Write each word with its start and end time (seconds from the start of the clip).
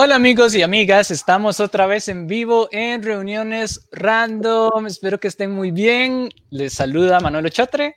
Hola 0.00 0.14
amigos 0.14 0.54
y 0.54 0.62
amigas, 0.62 1.10
estamos 1.10 1.58
otra 1.58 1.88
vez 1.88 2.06
en 2.06 2.28
vivo 2.28 2.68
en 2.70 3.02
reuniones 3.02 3.88
random. 3.90 4.86
Espero 4.86 5.18
que 5.18 5.26
estén 5.26 5.50
muy 5.50 5.72
bien. 5.72 6.28
Les 6.50 6.74
saluda 6.74 7.18
Manuel 7.18 7.50
Chatre. 7.50 7.96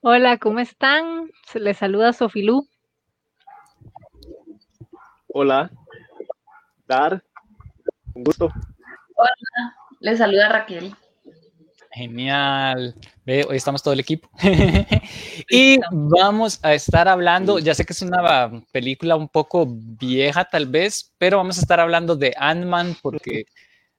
Hola, 0.00 0.38
¿cómo 0.38 0.58
están? 0.58 1.30
Les 1.54 1.76
saluda 1.76 2.12
Sofilú. 2.12 2.66
Hola, 5.28 5.70
Dar, 6.88 7.22
un 8.14 8.24
gusto. 8.24 8.46
Hola, 9.14 9.76
les 10.00 10.18
saluda 10.18 10.48
Raquel. 10.48 10.96
Genial. 11.98 12.94
Ve, 13.26 13.44
hoy 13.48 13.56
estamos 13.56 13.82
todo 13.82 13.92
el 13.92 13.98
equipo. 13.98 14.30
y 15.50 15.80
vamos 15.90 16.60
a 16.62 16.72
estar 16.72 17.08
hablando, 17.08 17.58
ya 17.58 17.74
sé 17.74 17.84
que 17.84 17.92
es 17.92 18.02
una 18.02 18.62
película 18.70 19.16
un 19.16 19.28
poco 19.28 19.66
vieja 19.68 20.44
tal 20.44 20.66
vez, 20.66 21.12
pero 21.18 21.38
vamos 21.38 21.58
a 21.58 21.62
estar 21.62 21.80
hablando 21.80 22.14
de 22.14 22.32
Ant-Man 22.38 22.96
porque 23.02 23.46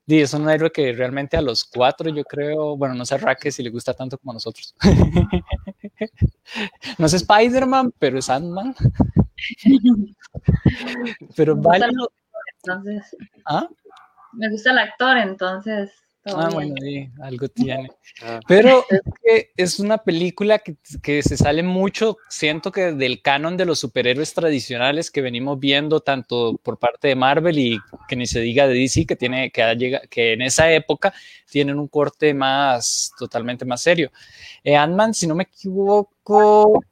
es 0.06 0.32
un 0.32 0.48
héroe 0.48 0.72
que 0.72 0.94
realmente 0.94 1.36
a 1.36 1.42
los 1.42 1.62
cuatro 1.62 2.08
yo 2.08 2.24
creo, 2.24 2.74
bueno, 2.74 2.94
no 2.94 3.04
sé 3.04 3.16
a 3.16 3.18
Raquel 3.18 3.52
si 3.52 3.62
le 3.62 3.68
gusta 3.68 3.92
tanto 3.92 4.16
como 4.16 4.32
a 4.32 4.34
nosotros. 4.34 4.74
no 6.98 7.06
es 7.06 7.12
Spider-Man, 7.12 7.92
pero 7.98 8.18
es 8.18 8.30
Ant-Man. 8.30 8.74
pero 11.36 11.54
vale. 11.54 11.84
Entonces, 12.64 13.14
¿Ah? 13.44 13.68
Me 14.32 14.48
gusta 14.48 14.70
el 14.70 14.78
actor, 14.78 15.18
entonces 15.18 15.92
Ah, 16.26 16.50
bueno, 16.52 16.74
sí, 16.80 17.08
algo 17.22 17.48
tiene. 17.48 17.90
Ah. 18.22 18.40
Pero 18.46 18.84
es 18.90 19.00
que 19.22 19.52
es 19.56 19.80
una 19.80 19.98
película 19.98 20.58
que, 20.58 20.76
que, 21.02 21.22
se 21.22 21.36
sale 21.36 21.62
mucho, 21.62 22.18
siento 22.28 22.70
que 22.70 22.92
del 22.92 23.22
canon 23.22 23.56
de 23.56 23.64
los 23.64 23.78
superhéroes 23.78 24.34
tradicionales 24.34 25.10
que 25.10 25.22
venimos 25.22 25.58
viendo 25.58 26.00
tanto 26.00 26.58
por 26.62 26.78
parte 26.78 27.08
de 27.08 27.14
Marvel 27.14 27.58
y 27.58 27.78
que 28.06 28.16
ni 28.16 28.26
se 28.26 28.40
diga 28.40 28.66
de 28.66 28.74
DC, 28.74 29.06
que, 29.06 29.16
tiene, 29.16 29.50
que, 29.50 29.62
llega, 29.76 30.00
que 30.10 30.34
en 30.34 30.42
esa 30.42 30.70
época 30.70 31.14
tienen 31.50 31.78
un 31.78 31.88
corte 31.88 32.34
más, 32.34 33.12
totalmente 33.18 33.64
más 33.64 33.80
serio. 33.80 34.12
Eh, 34.62 34.76
Ant-Man, 34.76 35.14
si 35.14 35.26
no 35.26 35.34
me 35.34 35.44
equivoco, 35.44 36.84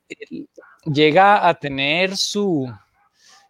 llega 0.87 1.47
a 1.47 1.55
tener 1.55 2.17
su, 2.17 2.67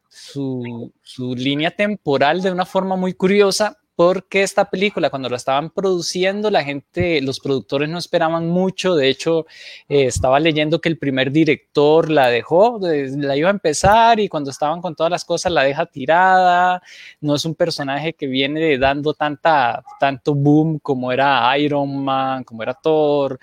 su, 0.09 0.93
su 1.03 1.37
línea 1.37 1.71
temporal 1.71 2.43
de 2.43 2.51
una 2.51 2.67
forma 2.67 2.97
muy 2.97 3.15
curiosa 3.15 3.78
porque 3.99 4.45
esta 4.45 4.71
película 4.71 5.11
cuando 5.11 5.29
la 5.29 5.39
estaban 5.39 5.71
produciendo 5.71 6.53
la 6.53 6.63
gente, 6.63 7.21
los 7.21 7.41
productores 7.41 7.89
no 7.89 7.99
esperaban 7.99 8.47
mucho, 8.49 8.95
de 8.95 9.09
hecho 9.09 9.45
eh, 9.89 10.05
estaba 10.05 10.39
leyendo 10.39 10.81
que 10.81 10.89
el 10.89 10.99
primer 10.99 11.33
director 11.33 12.09
la 12.09 12.29
dejó, 12.29 12.79
la 12.81 13.37
iba 13.37 13.49
a 13.49 13.51
empezar 13.51 14.21
y 14.21 14.29
cuando 14.29 14.53
estaban 14.53 14.81
con 14.81 14.95
todas 14.95 15.11
las 15.11 15.25
cosas 15.25 15.51
la 15.51 15.65
deja 15.65 15.85
tirada, 15.87 16.81
no 17.21 17.35
es 17.35 17.45
un 17.45 17.57
personaje 17.57 18.13
que 18.13 18.29
viene 18.29 18.79
dando 18.79 19.15
tanta, 19.15 19.83
tanto 19.99 20.33
boom 20.33 20.79
como 20.79 21.11
era 21.11 21.59
Iron 21.59 22.05
Man, 22.05 22.45
como 22.45 22.63
era 22.63 22.75
Thor, 22.75 23.37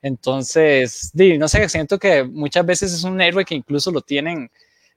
entonces, 0.00 1.12
no 1.14 1.48
sé, 1.48 1.68
siento 1.68 1.98
que 1.98 2.24
muchas 2.24 2.64
veces 2.64 2.94
es 2.94 3.04
un 3.04 3.20
héroe 3.20 3.44
que 3.44 3.54
incluso 3.54 3.90
lo 3.90 4.00
tienen 4.00 4.50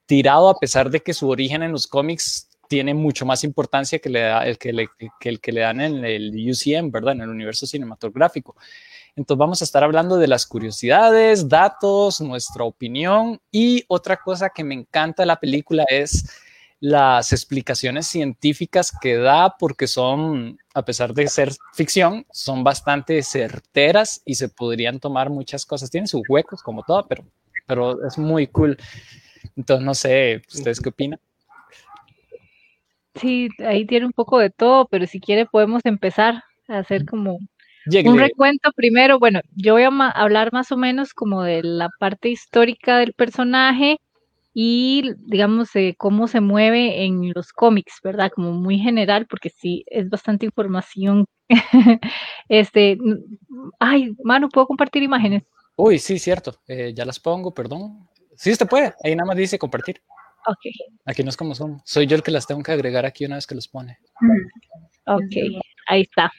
tirado 0.06 0.48
a 0.48 0.58
pesar 0.58 0.90
de 0.90 1.02
que 1.02 1.14
su 1.14 1.28
origen 1.28 1.64
en 1.64 1.73
los 1.73 1.86
cómics 1.86 2.48
tiene 2.72 2.94
mucho 2.94 3.25
más 3.25 3.44
importancia 3.44 4.00
que, 4.00 4.08
le 4.08 4.22
da, 4.22 4.47
el, 4.47 4.58
que, 4.58 4.72
le, 4.72 4.88
que 5.19 5.27
el 5.27 5.41
que 5.41 5.52
le 5.52 5.59
dan 5.59 5.81
en 5.81 6.05
el 6.05 6.31
UCM, 6.33 6.89
¿verdad? 6.89 7.16
En 7.16 7.22
el 7.23 7.28
universo 7.28 7.67
cinematográfico. 7.67 8.55
Entonces 9.13 9.38
vamos 9.38 9.61
a 9.61 9.66
estar 9.66 9.83
hablando 9.83 10.16
de 10.16 10.30
las 10.30 10.47
curiosidades, 10.47 11.50
datos, 11.50 12.22
nuestra 12.22 12.63
opinión 12.63 13.41
y 13.52 13.83
otra 13.89 14.16
cosa 14.16 14.52
que 14.55 14.63
me 14.63 14.73
encanta 14.73 15.23
de 15.23 15.28
la 15.28 15.38
película 15.38 15.84
es 15.90 16.31
las 16.79 17.34
explicaciones 17.34 18.07
científicas 18.07 18.94
que 19.01 19.17
da 19.17 19.57
porque 19.59 19.85
son, 19.85 20.57
a 20.73 20.85
pesar 20.85 21.13
de 21.13 21.28
ser 21.28 21.51
ficción, 21.73 22.25
son 22.31 22.63
bastante 22.63 23.22
certeras 23.22 24.22
y 24.23 24.35
se 24.35 24.47
podrían 24.47 25.01
tomar 25.01 25.29
muchas 25.29 25.66
cosas. 25.66 25.91
Tienen 25.91 26.07
sus 26.07 26.22
huecos 26.29 26.63
como 26.63 26.84
todo, 26.84 27.06
pero, 27.06 27.25
pero 27.67 28.07
es 28.07 28.17
muy 28.17 28.47
cool. 28.47 28.78
Entonces, 29.57 29.85
no 29.85 29.94
sé, 29.94 30.41
¿ustedes 30.47 30.79
qué 30.79 30.88
opinan? 30.88 31.19
Sí, 33.16 33.49
ahí 33.66 33.85
tiene 33.85 34.05
un 34.05 34.13
poco 34.13 34.39
de 34.39 34.49
todo, 34.49 34.88
pero 34.88 35.05
si 35.05 35.19
quiere 35.19 35.45
podemos 35.45 35.81
empezar 35.85 36.44
a 36.67 36.79
hacer 36.79 37.05
como 37.05 37.38
un 38.05 38.19
recuento 38.19 38.72
primero. 38.73 39.19
Bueno, 39.19 39.41
yo 39.55 39.73
voy 39.73 39.83
a 39.83 40.09
hablar 40.09 40.53
más 40.53 40.72
o 40.72 40.77
menos 40.77 41.13
como 41.13 41.44
de 41.44 41.61
la 41.63 41.89
parte 41.99 42.29
histórica 42.29 42.97
del 42.99 43.13
personaje 43.13 43.97
y 44.53 45.11
digamos 45.17 45.69
cómo 45.97 46.27
se 46.27 46.41
mueve 46.41 47.05
en 47.05 47.31
los 47.33 47.53
cómics, 47.53 47.99
¿verdad? 48.03 48.31
Como 48.33 48.51
muy 48.51 48.77
general, 48.79 49.25
porque 49.28 49.49
sí 49.49 49.83
es 49.88 50.09
bastante 50.09 50.45
información. 50.45 51.25
este, 52.49 52.97
ay, 53.79 54.16
Manu, 54.23 54.49
¿puedo 54.49 54.67
compartir 54.67 55.03
imágenes? 55.03 55.43
Uy, 55.75 55.99
sí, 55.99 56.19
cierto. 56.19 56.55
Eh, 56.67 56.93
ya 56.93 57.05
las 57.05 57.19
pongo, 57.19 57.53
perdón. 57.53 58.07
Sí, 58.35 58.51
usted 58.51 58.67
puede. 58.67 58.93
Ahí 59.03 59.16
nada 59.16 59.28
más 59.28 59.38
dice 59.38 59.57
compartir. 59.57 60.01
Ok. 60.47 60.59
Aquí 61.06 61.24
no 61.24 61.29
es 61.29 61.38
como 61.38 61.56
son. 61.56 61.81
Soy 61.85 62.07
yo 62.07 62.16
el 62.16 62.24
que 62.24 62.31
las 62.31 62.47
tengo 62.47 62.63
que 62.63 62.72
agregar 62.72 63.06
aquí 63.06 63.25
una 63.25 63.35
vez 63.35 63.47
que 63.47 63.56
los 63.56 63.68
pone. 63.68 63.97
Ok, 65.06 65.62
ahí 65.88 66.02
está. 66.02 66.31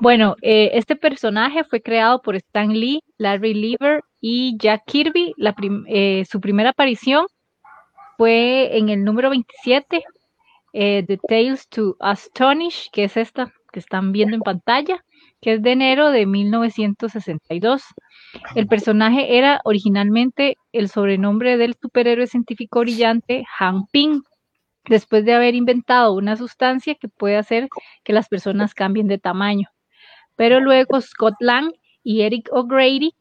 Bueno, 0.00 0.36
eh, 0.42 0.70
este 0.74 0.96
personaje 0.96 1.64
fue 1.64 1.80
creado 1.80 2.20
por 2.22 2.36
Stan 2.36 2.72
Lee, 2.72 3.02
Larry 3.16 3.54
Lever 3.54 4.02
y 4.20 4.56
Jack 4.58 4.82
Kirby. 4.86 5.34
La 5.36 5.54
eh, 5.86 6.24
su 6.28 6.40
primera 6.40 6.70
aparición 6.70 7.26
fue 8.16 8.76
en 8.76 8.88
el 8.88 9.04
número 9.04 9.30
27, 9.30 10.04
eh, 10.72 11.04
The 11.06 11.18
Tales 11.28 11.68
to 11.68 11.96
Astonish, 12.00 12.90
que 12.92 13.04
es 13.04 13.16
esta 13.16 13.52
que 13.72 13.80
están 13.80 14.12
viendo 14.12 14.34
en 14.34 14.42
pantalla, 14.42 15.04
que 15.40 15.54
es 15.54 15.62
de 15.62 15.72
enero 15.72 16.10
de 16.10 16.26
1962. 16.26 17.82
El 18.54 18.66
personaje 18.66 19.38
era 19.38 19.60
originalmente 19.64 20.56
el 20.72 20.88
sobrenombre 20.88 21.56
del 21.56 21.74
superhéroe 21.80 22.26
científico 22.26 22.80
brillante 22.80 23.44
Han 23.58 23.86
Ping, 23.86 24.20
después 24.86 25.24
de 25.24 25.34
haber 25.34 25.54
inventado 25.54 26.14
una 26.14 26.36
sustancia 26.36 26.94
que 26.94 27.08
puede 27.08 27.36
hacer 27.36 27.68
que 28.04 28.12
las 28.12 28.28
personas 28.28 28.74
cambien 28.74 29.06
de 29.06 29.18
tamaño. 29.18 29.68
Pero 30.36 30.60
luego 30.60 31.00
Scott 31.00 31.34
Lang 31.40 31.72
y 32.02 32.22
Eric 32.22 32.48
O'Grady 32.52 33.12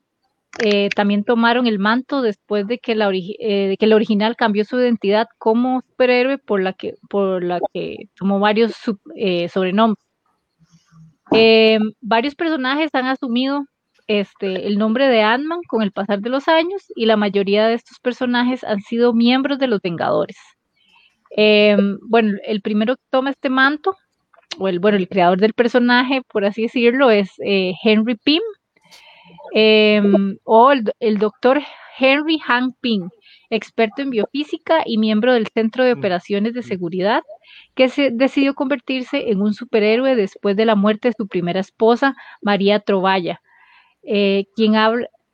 eh, 0.60 0.90
también 0.96 1.24
tomaron 1.24 1.68
el 1.68 1.78
manto 1.78 2.22
después 2.22 2.68
de 2.68 2.80
que, 2.80 2.96
la 2.96 3.12
eh, 3.14 3.76
que 3.78 3.86
el 3.86 3.94
original 3.94 4.36
cambió 4.36 4.66
su 4.66 4.80
identidad 4.80 5.28
como 5.38 5.82
superhéroe 5.82 6.38
por 6.38 6.62
la 6.62 6.74
que, 6.74 6.96
por 7.10 7.44
la 7.44 7.60
que 7.74 8.10
tomó 8.16 8.40
varios 8.40 8.74
eh, 9.16 9.50
sobrenombres. 9.50 10.07
Varios 12.02 12.36
personajes 12.36 12.90
han 12.94 13.08
asumido 13.08 13.66
este, 14.08 14.68
el 14.68 14.78
nombre 14.78 15.08
de 15.08 15.22
Ant-Man 15.22 15.60
con 15.68 15.82
el 15.82 15.92
pasar 15.92 16.22
de 16.22 16.30
los 16.30 16.48
años 16.48 16.86
y 16.96 17.06
la 17.06 17.18
mayoría 17.18 17.68
de 17.68 17.74
estos 17.74 18.00
personajes 18.00 18.64
han 18.64 18.82
sido 18.82 19.14
miembros 19.14 19.60
de 19.60 19.68
los 19.68 19.82
Vengadores. 19.82 20.38
Em, 21.32 22.00
bueno, 22.02 22.38
el 22.46 22.62
primero 22.62 22.96
que 22.96 23.04
toma 23.10 23.32
este 23.32 23.50
manto, 23.50 23.96
o 24.58 24.68
el, 24.70 24.80
bueno, 24.80 24.98
el 24.98 25.10
creador 25.10 25.40
del 25.40 25.54
personaje, 25.54 26.22
por 26.32 26.46
así 26.46 26.64
decirlo, 26.64 27.12
es 27.12 27.30
eh, 27.44 27.74
Henry 27.84 28.16
Pym, 28.16 28.42
em, 29.54 30.38
o 30.46 30.72
el, 30.72 30.92
el, 31.00 31.18
doctor 31.18 31.62
Henry 32.00 32.40
Hank 32.40 32.76
Pym, 32.80 33.10
experto 33.50 34.02
en 34.02 34.10
biofísica 34.10 34.84
y 34.86 34.98
miembro 34.98 35.34
del 35.34 35.48
Centro 35.48 35.84
de 35.84 35.94
Operaciones 35.94 36.54
de 36.54 36.64
Seguridad, 36.64 37.24
que 37.76 37.90
se 37.90 38.12
decidió 38.12 38.54
convertirse 38.56 39.30
en 39.30 39.42
un 39.42 39.54
superhéroe 39.54 40.16
después 40.16 40.56
de 40.56 40.66
la 40.66 40.76
muerte 40.76 41.10
de 41.10 41.16
su 41.18 41.28
primera 41.28 41.60
esposa, 41.60 42.16
María 42.42 42.80
Trovalla, 42.80 43.42
eh, 44.04 44.46
quien, 44.56 44.74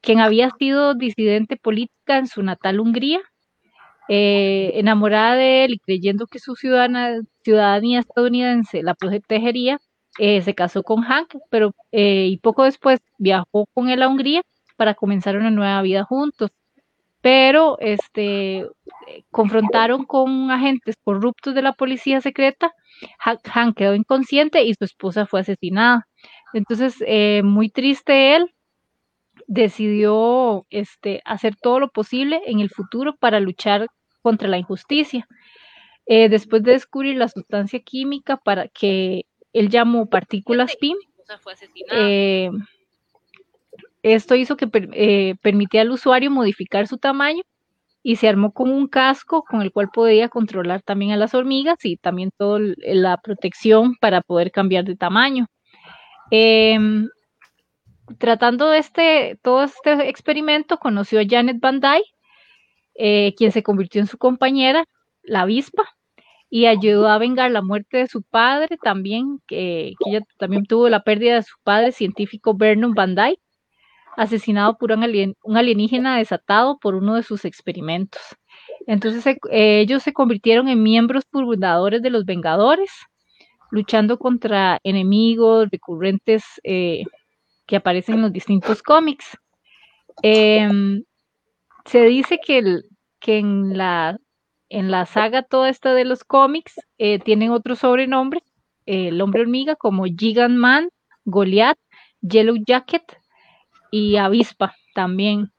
quien, 0.02 0.20
había 0.20 0.52
sido 0.60 0.94
disidente 0.94 1.58
política 1.58 2.18
en 2.18 2.28
su 2.28 2.44
natal 2.44 2.80
Hungría, 2.80 3.22
eh, 4.10 4.72
enamorada 4.76 5.36
de 5.36 5.66
él 5.66 5.74
y 5.74 5.80
creyendo 5.80 6.28
que 6.28 6.40
su 6.40 6.56
ciudadanía 6.56 8.00
estadounidense 8.00 8.84
la 8.84 8.94
protegería, 8.96 9.80
eh, 10.20 10.42
se 10.44 10.54
casó 10.54 10.84
con 10.84 11.02
Hank, 11.02 11.36
pero 11.50 11.74
y 11.92 12.38
poco 12.38 12.64
después 12.66 13.00
viajó 13.18 13.66
con 13.74 13.90
él 13.90 14.04
a 14.04 14.10
Hungría 14.10 14.42
para 14.76 14.94
comenzar 14.96 15.38
una 15.38 15.52
nueva 15.52 15.82
vida 15.82 16.04
juntos. 16.04 16.52
Pero 17.24 17.78
este, 17.80 18.68
confrontaron 19.32 20.06
con 20.06 20.52
agentes 20.52 20.96
corruptos 21.04 21.56
de 21.56 21.64
la 21.64 21.74
policía 21.74 22.22
secreta. 22.22 22.72
Hank 23.20 23.78
quedó 23.78 23.96
inconsciente 23.96 24.64
y 24.64 24.76
su 24.76 24.84
esposa 24.84 25.26
fue 25.26 25.40
asesinada. 25.40 26.08
Entonces, 26.54 27.04
muy 27.44 27.70
triste 27.70 28.36
él, 28.36 28.54
decidió 29.48 30.66
este, 30.70 31.22
hacer 31.26 31.56
todo 31.56 31.80
lo 31.80 31.90
posible 31.90 32.42
en 32.46 32.60
el 32.60 32.70
futuro 32.70 33.16
para 33.16 33.40
luchar 33.40 33.88
contra 34.22 34.48
la 34.48 34.58
injusticia. 34.58 35.28
Eh, 36.06 36.28
después 36.30 36.64
de 36.64 36.74
descubrir 36.74 37.16
la 37.18 37.30
sustancia 37.30 37.80
química 37.80 38.38
para 38.38 38.68
que 38.68 39.26
él 39.54 39.70
llamó 39.70 40.08
partículas 40.08 40.76
PIM, 40.76 40.98
eh, 41.92 42.50
esto 44.04 44.36
hizo 44.36 44.58
que 44.58 44.70
eh, 44.74 45.36
permitía 45.42 45.82
al 45.82 45.92
usuario 45.92 46.30
modificar 46.30 46.88
su 46.88 46.98
tamaño 46.98 47.44
y 48.04 48.18
se 48.18 48.28
armó 48.28 48.52
con 48.52 48.70
un 48.70 48.88
casco 48.88 49.44
con 49.44 49.62
el 49.62 49.72
cual 49.72 49.90
podía 49.90 50.28
controlar 50.30 50.82
también 50.82 51.12
a 51.12 51.18
las 51.18 51.34
hormigas 51.34 51.78
y 51.84 51.96
también 51.98 52.32
toda 52.38 52.60
la 52.78 53.18
protección 53.18 53.96
para 53.96 54.22
poder 54.22 54.52
cambiar 54.52 54.84
de 54.84 54.98
tamaño. 54.98 55.48
Em, 56.32 57.10
tratando 58.20 58.74
este, 58.74 59.40
todo 59.42 59.64
este 59.64 60.10
experimento, 60.10 60.78
conoció 60.78 61.22
a 61.22 61.24
Janet 61.28 61.60
Van 61.62 61.80
Dyke, 61.80 62.12
eh, 62.96 63.34
quien 63.38 63.52
se 63.52 63.64
convirtió 63.64 64.02
en 64.02 64.08
su 64.08 64.18
compañera, 64.18 64.86
la 65.24 65.42
avispa, 65.42 65.84
y 66.50 66.68
ayudó 66.68 67.08
a 67.08 67.18
vengar 67.18 67.52
la 67.52 67.62
muerte 67.62 67.98
de 67.98 68.08
su 68.08 68.22
padre 68.22 68.78
también, 68.78 69.42
que, 69.48 69.94
ella 70.06 70.22
también 70.38 70.66
tuvo 70.66 70.90
la 70.90 71.04
pérdida 71.04 71.36
de 71.36 71.44
su 71.44 71.56
padre, 71.64 71.92
científico 71.92 72.54
Vernon 72.56 72.94
Van 72.94 73.16
Dyke, 73.16 73.42
asesinado 74.18 74.78
por 74.78 74.92
un, 74.92 75.04
alienígena 75.56 76.18
desatado 76.18 76.78
por 76.78 76.96
uno 76.96 77.16
de 77.16 77.24
sus 77.24 77.46
experimentos. 77.46 78.22
Entonces 78.88 79.26
eh, 79.52 79.80
ellos 79.80 80.04
se 80.04 80.14
convirtieron 80.14 80.68
en 80.68 80.84
miembros 80.84 81.24
fundadores 81.32 82.02
de 82.02 82.10
los 82.10 82.26
Vengadores, 82.26 82.92
luchando 83.72 84.20
contra 84.20 84.80
enemigos 84.84 85.70
recurrentes 85.72 86.44
eh, 86.64 87.04
que 87.66 87.78
aparecen 87.78 88.16
en 88.16 88.22
los 88.24 88.34
distintos 88.34 88.84
cómics. 88.84 89.38
Em, 90.22 91.04
se 91.86 92.04
dice 92.06 92.40
que, 92.46 92.82
que 93.20 93.40
en, 93.40 93.78
la, 93.78 94.18
en 94.70 94.92
la 94.92 95.06
saga 95.06 95.42
toda 95.44 95.70
esta 95.70 95.94
de 95.94 96.06
los 96.06 96.24
cómics 96.24 96.76
eh, 96.98 97.20
tienen 97.20 97.52
otros 97.52 97.80
sobrenombres, 97.80 98.44
el 98.86 99.22
hombre 99.22 99.42
hormiga 99.42 99.76
como 99.76 100.04
Gigant 100.04 100.58
Man, 100.58 100.90
Goliath, 101.24 101.80
Yellow 102.22 102.58
Jacket 102.66 103.04
y 103.94 104.18
Avispa 104.18 104.74
también. 104.96 105.52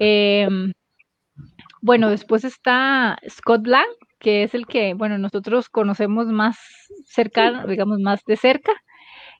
Em, 0.00 0.72
bueno, 1.80 2.10
después 2.10 2.42
está 2.42 3.16
Scott 3.28 3.68
Lang, 3.68 3.86
que 4.18 4.42
es 4.42 4.52
el 4.54 4.66
que, 4.66 4.94
bueno, 4.94 5.16
nosotros 5.16 5.68
conocemos 5.68 6.26
más 6.26 6.58
cercano, 7.06 7.68
digamos, 7.68 8.00
más 8.00 8.24
de 8.26 8.36
cerca, 8.36 8.72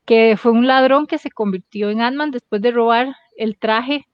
que 0.06 0.36
fue 0.36 0.52
un 0.52 0.68
ladrón 0.68 1.08
que 1.08 1.18
se 1.18 1.32
convirtió 1.32 1.90
en 1.90 2.00
Ant-Man 2.00 2.30
después 2.30 2.62
de 2.62 2.70
robar 2.70 3.16
el 3.36 3.58
traje 3.58 4.06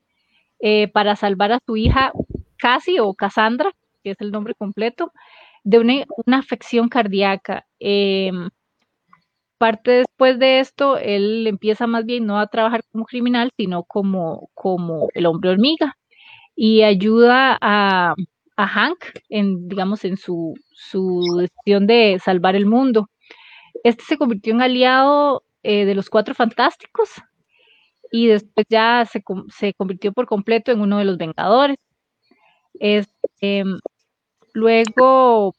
eh, 0.59 0.89
para 0.89 1.17
salvar 1.17 1.53
a 1.53 1.61
su 1.67 1.77
hija 1.77 2.11
Cassie 2.57 3.01
o 3.01 3.13
Cassandra, 3.13 3.73
que 4.03 4.13
es 4.13 4.21
el 4.23 4.31
nombre 4.33 4.55
completo, 4.55 5.13
de 5.65 6.07
una, 6.25 6.39
afección 6.39 6.89
cardíaca. 6.89 7.67
Em, 7.79 8.49
parte 9.59 9.91
después 9.93 10.39
de 10.39 10.61
esto, 10.61 10.99
él 10.99 11.47
empieza 11.47 11.87
más 11.87 12.05
bien 12.05 12.27
no 12.27 12.39
a 12.39 12.47
trabajar 12.49 12.83
como 12.93 13.05
criminal, 13.05 13.51
sino 13.57 13.85
como, 13.85 14.51
como 14.55 15.09
el 15.15 15.27
hombre 15.27 15.51
hormiga 15.51 15.97
y 16.57 16.83
ayuda 16.83 17.59
a, 17.61 18.15
Hank 18.57 19.05
en, 19.29 19.69
digamos, 19.69 20.05
en 20.05 20.17
su, 20.17 20.55
su 20.73 21.21
decisión 21.39 21.87
de 21.87 22.21
salvar 22.25 22.55
el 22.57 22.67
mundo. 22.67 23.09
Este 23.83 24.05
se 24.05 24.17
convirtió 24.19 24.55
en 24.55 24.63
aliado 24.63 25.45
eh, 25.63 25.85
de 25.85 25.95
los 25.95 26.09
Cuatro 26.09 26.35
Fantásticos 26.35 27.11
y 28.13 28.29
después 28.29 28.67
ya 28.69 29.05
se, 29.07 29.23
convirtió 29.75 30.13
por 30.13 30.27
completo 30.27 30.71
en 30.71 30.81
uno 30.81 30.99
de 30.99 31.05
los 31.05 31.19
Vengadores. 31.19 31.79
Este, 32.79 33.65
luego, 34.53 35.53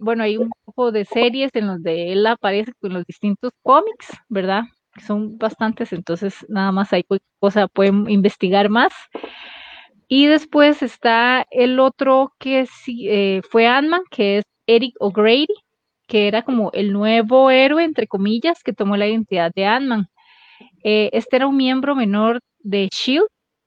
bueno, 0.00 0.24
hay 0.24 0.36
un 0.36 0.50
poco 0.64 0.92
de 0.92 1.04
series 1.04 1.50
en 1.54 1.66
los 1.66 1.82
de 1.82 2.12
él 2.12 2.26
aparece 2.26 2.72
con 2.80 2.92
los 2.92 3.04
distintos 3.04 3.52
cómics, 3.62 4.08
¿verdad? 4.28 4.62
Son 5.06 5.38
bastantes, 5.38 5.92
entonces 5.92 6.44
nada 6.48 6.72
más 6.72 6.92
hay 6.92 7.04
cosa, 7.40 7.68
pueden 7.68 8.08
investigar 8.10 8.68
más. 8.68 8.92
Y 10.08 10.26
después 10.26 10.82
está 10.82 11.46
el 11.50 11.80
otro 11.80 12.34
que 12.38 12.66
sí, 12.66 13.08
eh, 13.08 13.40
fue 13.50 13.66
Ant-Man, 13.66 14.02
que 14.10 14.38
es 14.38 14.44
Eric 14.66 14.94
O'Grady, 15.00 15.46
que 16.06 16.28
era 16.28 16.42
como 16.42 16.70
el 16.72 16.92
nuevo 16.92 17.50
héroe, 17.50 17.84
entre 17.84 18.06
comillas, 18.06 18.62
que 18.62 18.74
tomó 18.74 18.96
la 18.96 19.06
identidad 19.08 19.50
de 19.54 19.64
Ant-Man. 19.64 20.08
Eh, 20.84 21.10
este 21.12 21.36
era 21.36 21.46
un 21.46 21.56
miembro 21.56 21.94
menor 21.96 22.40
de 22.60 22.88
Shield 22.92 23.26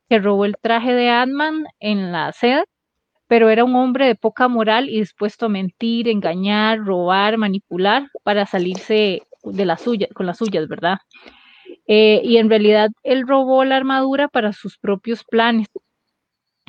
que 0.09 0.19
robó 0.19 0.45
el 0.45 0.55
traje 0.61 0.93
de 0.93 1.09
Ant-Man 1.09 1.65
en 1.79 2.11
la 2.11 2.31
sede, 2.31 2.65
pero 3.27 3.49
era 3.49 3.63
un 3.63 3.75
hombre 3.75 4.07
de 4.07 4.15
poca 4.15 4.47
moral 4.47 4.89
y 4.89 4.99
dispuesto 4.99 5.47
a 5.47 5.49
mentir, 5.49 6.07
engañar, 6.07 6.79
robar, 6.79 7.37
manipular 7.37 8.09
para 8.23 8.45
salirse 8.45 9.23
de 9.43 9.65
la 9.65 9.77
suya, 9.77 10.07
con 10.13 10.25
las 10.25 10.37
suyas, 10.37 10.67
¿verdad? 10.67 10.97
Eh, 11.87 12.21
y 12.23 12.37
en 12.37 12.49
realidad 12.49 12.89
él 13.03 13.27
robó 13.27 13.63
la 13.65 13.77
armadura 13.77 14.27
para 14.27 14.53
sus 14.53 14.77
propios 14.77 15.23
planes, 15.23 15.67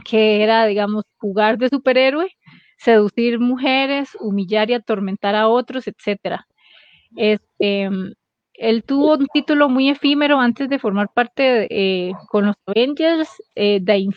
que 0.05 0.43
era, 0.43 0.67
digamos, 0.67 1.05
jugar 1.19 1.59
de 1.59 1.69
superhéroe, 1.69 2.31
seducir 2.79 3.41
mujeres, 3.41 4.17
humillar 4.21 4.71
y 4.71 4.75
atormentar 4.75 5.35
a 5.35 5.49
otros, 5.49 5.87
etcétera. 5.89 6.47
Este, 7.17 7.91
él 8.59 8.85
tuvo 8.85 9.15
un 9.15 9.27
título 9.33 9.69
muy 9.69 9.89
efímero 9.91 10.41
antes 10.41 10.69
de 10.69 10.79
formar 10.79 11.09
parte 11.13 11.67
eh, 11.71 12.13
con 12.29 12.47
los 12.47 12.57
Avengers, 12.67 13.29
eh, 13.55 13.79
de 13.81 14.09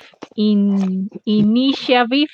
Initiative, 1.26 2.32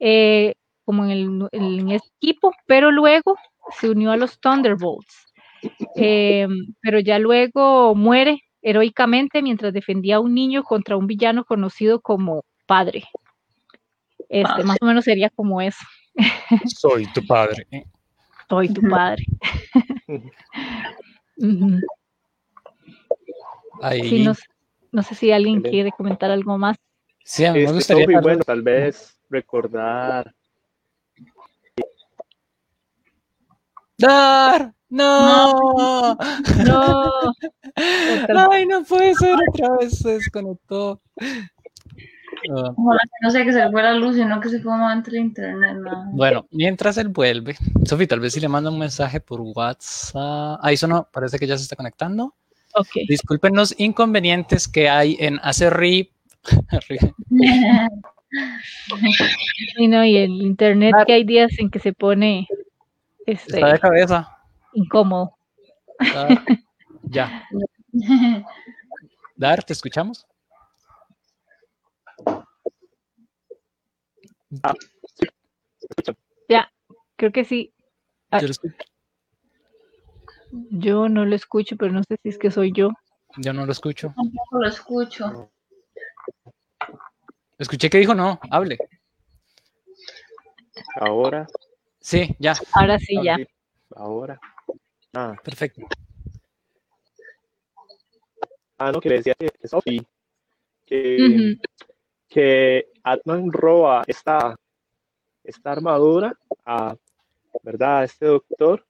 eh, 0.00 0.54
como 0.84 1.04
en 1.04 1.10
el, 1.10 1.48
en 1.52 1.90
equipo, 1.90 2.52
pero 2.66 2.90
luego 2.90 3.36
se 3.78 3.90
unió 3.90 4.10
a 4.12 4.16
los 4.16 4.40
Thunderbolts. 4.40 5.32
pero 5.94 7.00
ya 7.00 7.18
luego 7.18 7.94
muere 7.94 8.42
heroicamente 8.60 9.42
mientras 9.42 9.72
defendía 9.72 10.16
a 10.16 10.20
un 10.20 10.34
niño 10.34 10.62
contra 10.62 10.96
un 10.96 11.06
villano 11.06 11.44
conocido 11.44 12.00
como 12.00 12.44
Padre. 12.66 13.04
Este, 14.28 14.64
más 14.64 14.78
o 14.80 14.86
menos 14.86 15.04
sería 15.04 15.30
como 15.30 15.60
eso. 15.60 15.84
Soy 16.66 17.06
tu 17.12 17.26
padre. 17.26 17.66
Soy 18.48 18.68
tu 18.72 18.82
padre. 18.82 19.24
no, 24.92 25.02
sé 25.02 25.14
si 25.14 25.32
alguien 25.32 25.62
quiere 25.62 25.90
comentar 25.92 26.30
algo 26.30 26.56
más. 26.58 26.76
Sí, 27.24 27.44
a 27.44 27.52
mí 27.52 27.60
me 27.64 27.72
gustaría. 27.72 28.20
bueno, 28.20 28.44
tal 28.44 28.62
vez 28.62 29.18
recordar. 29.30 30.34
¡Dar! 33.96 34.74
¡No! 34.88 36.16
¡No! 36.66 37.12
¡Ay, 38.50 38.66
no 38.66 38.84
puede 38.84 39.14
ser! 39.14 39.36
Otra 39.48 39.76
vez 39.78 39.98
se 39.98 40.10
desconectó. 40.10 41.00
No 42.48 43.30
sé 43.30 43.44
que 43.44 43.52
se 43.52 43.70
fue 43.70 43.82
la 43.82 43.94
luz, 43.94 44.16
sino 44.16 44.40
que 44.40 44.48
se 44.48 44.60
fue 44.60 44.72
entre 44.92 45.18
internet. 45.18 45.76
Bueno, 46.12 46.46
mientras 46.50 46.96
él 46.98 47.08
vuelve, 47.08 47.56
Sofi, 47.84 48.06
tal 48.06 48.20
vez 48.20 48.34
si 48.34 48.40
le 48.40 48.48
manda 48.48 48.70
un 48.70 48.78
mensaje 48.78 49.20
por 49.20 49.40
WhatsApp. 49.40 50.60
Ah, 50.62 50.72
eso 50.72 50.86
no, 50.86 51.08
parece 51.12 51.38
que 51.38 51.46
ya 51.46 51.56
se 51.56 51.62
está 51.62 51.76
conectando. 51.76 52.34
Ok. 52.74 52.90
Disculpen 53.08 53.54
los 53.54 53.78
inconvenientes 53.78 54.68
que 54.68 54.88
hay 54.88 55.16
en 55.20 55.38
hacer 55.42 55.74
RIP. 55.74 56.10
y 59.78 59.88
no, 59.88 60.04
y 60.04 60.16
el 60.16 60.42
internet 60.42 60.94
que 61.06 61.14
hay 61.14 61.24
días 61.24 61.52
en 61.58 61.70
que 61.70 61.78
se 61.78 61.92
pone 61.92 62.46
este, 63.26 63.56
está 63.56 63.72
de 63.72 63.78
cabeza. 63.78 64.28
Incómodo. 64.74 65.36
ya. 67.04 67.48
Dar, 69.36 69.64
¿te 69.64 69.72
escuchamos? 69.72 70.26
Ah, 74.62 74.74
ya, 76.48 76.72
creo 77.16 77.32
que 77.32 77.44
sí. 77.44 77.72
Ah, 78.30 78.40
yo, 80.70 81.08
no 81.08 81.24
lo 81.24 81.34
escucho, 81.34 81.76
pero 81.76 81.92
no 81.92 82.02
sé 82.02 82.16
si 82.22 82.28
es 82.28 82.38
que 82.38 82.50
soy 82.50 82.72
yo. 82.72 82.90
Yo 83.36 83.52
no 83.52 83.66
lo 83.66 83.72
escucho. 83.72 84.12
Tampoco 84.16 84.58
lo 84.60 84.68
escucho. 84.68 85.50
Escuché 87.58 87.90
que 87.90 87.98
dijo 87.98 88.14
no, 88.14 88.38
hable. 88.50 88.78
Ahora. 91.00 91.46
Sí, 92.00 92.36
ya. 92.38 92.54
Ahora 92.72 92.98
sí, 92.98 93.16
ya. 93.22 93.38
Ahora. 93.96 94.40
Ah. 95.12 95.36
Perfecto. 95.42 95.86
Ah, 98.78 98.92
no, 98.92 99.00
que 99.00 99.08
le 99.08 99.16
decía 99.16 99.34
que, 99.34 99.50
Sofi, 99.68 100.04
que, 100.84 101.56
que 102.34 102.90
Atman 103.04 103.52
roba 103.52 104.02
esta, 104.08 104.58
esta 105.44 105.70
armadura 105.70 106.36
a, 106.66 106.96
¿verdad? 107.62 107.98
a 107.98 108.04
este 108.04 108.26
doctor, 108.26 108.84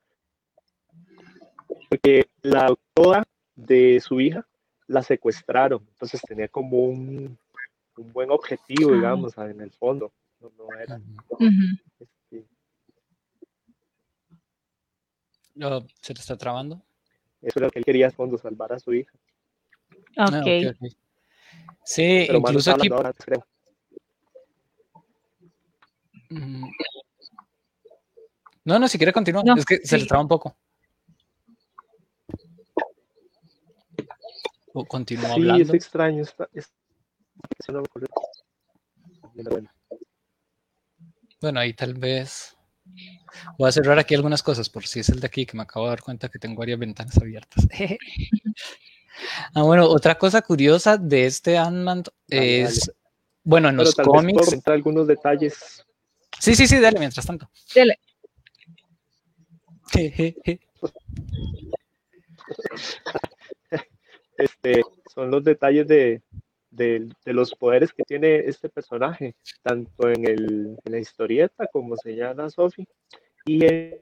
porque 1.91 2.27
la 2.41 2.69
doctora 2.69 3.23
de 3.55 4.01
su 4.01 4.19
hija 4.19 4.47
la 4.87 5.03
secuestraron, 5.03 5.87
entonces 5.91 6.23
tenía 6.23 6.49
como 6.49 6.85
un, 6.85 7.39
un 7.99 8.13
buen 8.15 8.31
objetivo, 8.31 8.93
digamos, 8.93 9.37
en 9.37 9.61
el 9.61 9.73
fondo. 9.73 10.11
No, 10.41 10.51
era. 10.79 10.99
Este 12.01 12.47
¿Se 16.01 16.15
te 16.15 16.21
está 16.21 16.39
trabando? 16.39 16.83
Eso 17.43 17.59
era 17.59 17.67
lo 17.67 17.71
que 17.71 17.81
él 17.81 17.85
quería, 17.85 18.11
fondo, 18.11 18.39
salvar 18.39 18.73
a 18.73 18.79
su 18.79 18.95
hija. 18.95 19.13
Ok. 20.17 20.47
Ah, 20.47 20.73
sí, 21.85 22.27
incluso 22.31 22.73
aquí, 22.73 22.89
Mm. 26.31 26.69
No, 28.65 28.79
no, 28.79 28.89
si 28.89 28.99
quiere 28.99 29.13
continuar. 29.13 29.45
es 29.59 29.65
que 29.65 29.79
se 29.85 29.99
le 29.99 30.07
traba 30.07 30.23
un 30.23 30.29
poco. 30.29 30.57
O 34.73 34.85
continúa 34.85 35.27
sí, 35.27 35.33
hablando. 35.35 35.63
es 35.63 35.75
extraño. 35.75 36.23
Está, 36.23 36.49
bueno, 41.41 41.61
ahí 41.61 41.75
tal 41.75 41.95
vez 41.95 42.57
voy 43.59 43.69
a 43.69 43.73
cerrar 43.73 43.99
aquí 43.99 44.15
algunas 44.15 44.43
cosas 44.43 44.69
por 44.71 44.87
si 44.87 45.01
es 45.01 45.09
el 45.11 45.21
de 45.21 45.27
aquí 45.27 45.47
que 45.47 45.57
me 45.57 45.63
acabo 45.63 45.87
de 45.87 45.91
dar 45.91 46.03
cuenta 46.03 46.29
que 46.29 46.39
tengo 46.39 46.59
varias 46.59 46.79
ventanas 46.79 47.17
abiertas. 47.19 47.67
ah, 49.55 49.63
bueno, 49.63 49.87
otra 49.89 50.17
cosa 50.17 50.43
curiosa 50.43 50.97
de 50.97 51.27
este 51.27 51.59
Ant-Man 51.59 52.05
es, 52.29 52.91
bueno, 53.43 53.69
en 53.69 53.77
los 53.77 53.95
cómics. 53.95 54.61
algunos 54.67 55.07
detalles. 55.07 55.85
Sí, 56.39 56.55
sí, 56.55 56.67
sí, 56.67 56.79
dale 56.79 56.99
mientras 56.99 57.27
tanto. 57.27 57.49
Dale. 57.75 57.99
este, 64.37 64.83
son 65.15 65.31
los 65.31 65.45
detalles 65.45 65.87
de, 65.87 66.23
de, 66.71 67.07
los 67.27 67.55
poderes 67.55 67.93
que 67.93 68.03
tiene 68.03 68.37
este 68.37 68.69
personaje, 68.69 69.35
tanto 69.63 70.09
en, 70.09 70.27
el, 70.27 70.77
en 70.85 70.93
la 70.93 70.99
historieta 70.99 71.67
como 71.73 71.97
señala 71.97 72.51
Sophie, 72.51 72.87
y 73.47 73.65
en, 73.65 74.01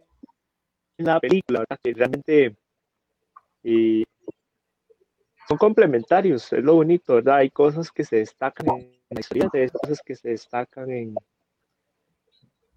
la 0.98 1.20
película, 1.20 1.64
que 1.82 1.92
realmente 1.92 2.56
eh, 3.64 4.04
son 5.48 5.58
complementarios, 5.58 6.52
es 6.52 6.62
lo 6.62 6.74
bonito, 6.74 7.16
¿verdad? 7.16 7.36
Hay 7.36 7.50
cosas 7.50 7.90
que 7.90 8.04
se 8.04 8.16
destacan 8.16 8.66
en 8.68 8.98
la 9.10 9.20
historia, 9.20 9.50
hay 9.52 9.68
cosas 9.68 10.00
que 10.04 10.14
se 10.14 10.30
destacan 10.30 10.90
en, 10.90 11.14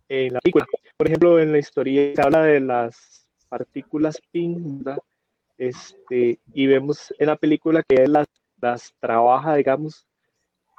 en 0.09 0.33
la 0.33 0.39
película. 0.39 0.65
Por 0.97 1.07
ejemplo, 1.07 1.39
en 1.39 1.51
la 1.51 1.57
historia 1.57 2.15
se 2.15 2.21
habla 2.21 2.43
de 2.43 2.59
las 2.59 3.27
partículas 3.49 4.19
PIN. 4.31 4.83
Este, 5.57 6.39
y 6.53 6.67
vemos 6.67 7.13
en 7.17 7.27
la 7.27 7.37
película 7.37 7.81
que 7.83 7.95
él 7.95 8.13
las, 8.13 8.27
las 8.59 8.93
trabaja, 8.99 9.55
digamos, 9.55 10.05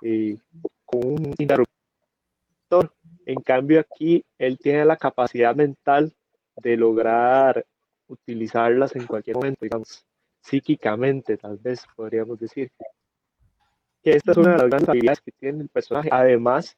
eh, 0.02 0.36
con 0.84 1.06
un 1.06 1.34
interruptor. 1.38 2.92
En 3.24 3.40
cambio, 3.40 3.80
aquí 3.80 4.24
él 4.38 4.58
tiene 4.58 4.84
la 4.84 4.96
capacidad 4.96 5.54
mental 5.54 6.12
de 6.56 6.76
lograr 6.76 7.64
utilizarlas 8.08 8.94
en 8.96 9.06
cualquier 9.06 9.36
momento, 9.36 9.64
digamos, 9.64 10.04
psíquicamente, 10.46 11.36
tal 11.36 11.58
vez 11.58 11.84
podríamos 11.96 12.38
decir. 12.38 12.70
Que 14.02 14.12
esta 14.12 14.30
es 14.32 14.38
una 14.38 14.52
de 14.52 14.58
las 14.58 14.68
grandes 14.68 14.88
habilidades 14.88 15.20
que 15.20 15.32
tiene 15.32 15.62
el 15.62 15.68
personaje, 15.68 16.08
además 16.12 16.76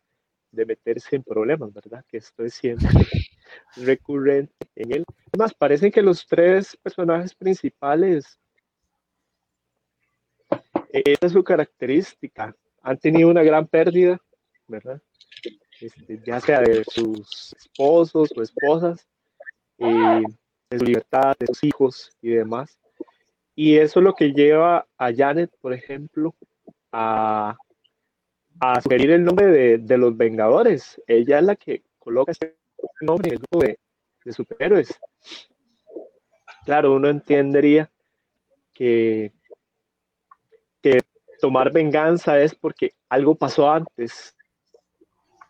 de 0.50 0.64
meterse 0.64 1.16
en 1.16 1.22
problemas, 1.22 1.72
¿verdad? 1.75 2.02
Que 2.08 2.16
esto 2.16 2.42
es 2.44 2.54
siempre 2.54 2.88
recurrente 3.76 4.54
en 4.75 4.92
él. 4.92 5.04
Además, 5.32 5.52
parecen 5.52 5.92
que 5.92 6.00
los 6.00 6.26
tres 6.26 6.76
personajes 6.82 7.34
principales, 7.34 8.38
eh, 10.90 11.02
esta 11.04 11.26
es 11.26 11.32
su 11.32 11.44
característica, 11.44 12.56
han 12.80 12.98
tenido 12.98 13.28
una 13.28 13.42
gran 13.42 13.66
pérdida, 13.66 14.18
¿verdad? 14.66 15.02
Este, 15.78 16.20
ya 16.25 16.40
sea 16.40 16.62
de 16.62 16.82
sus 16.84 17.54
esposos 17.58 18.30
o 18.34 18.42
esposas, 18.42 19.06
eh, 19.76 20.22
de 20.70 20.78
su 20.78 20.84
libertad, 20.87 21.37
de 21.38 21.46
sus 21.46 21.62
hijos 21.64 22.10
y 22.22 22.30
demás. 22.30 22.78
Y 23.60 23.76
eso 23.76 23.98
es 23.98 24.04
lo 24.04 24.14
que 24.14 24.30
lleva 24.32 24.86
a 24.96 25.12
Janet, 25.12 25.50
por 25.60 25.72
ejemplo, 25.72 26.32
a, 26.92 27.56
a 28.60 28.80
sugerir 28.80 29.10
el 29.10 29.24
nombre 29.24 29.46
de, 29.46 29.78
de 29.78 29.98
los 29.98 30.16
Vengadores. 30.16 31.02
Ella 31.08 31.40
es 31.40 31.44
la 31.44 31.56
que 31.56 31.82
coloca 31.98 32.30
este 32.30 32.56
nombre 33.00 33.36
de, 33.50 33.80
de 34.24 34.32
superhéroes. 34.32 34.96
Claro, 36.66 36.94
uno 36.94 37.08
entendería 37.08 37.90
que, 38.72 39.32
que 40.80 41.00
tomar 41.40 41.72
venganza 41.72 42.40
es 42.40 42.54
porque 42.54 42.92
algo 43.08 43.34
pasó 43.34 43.68
antes. 43.68 44.36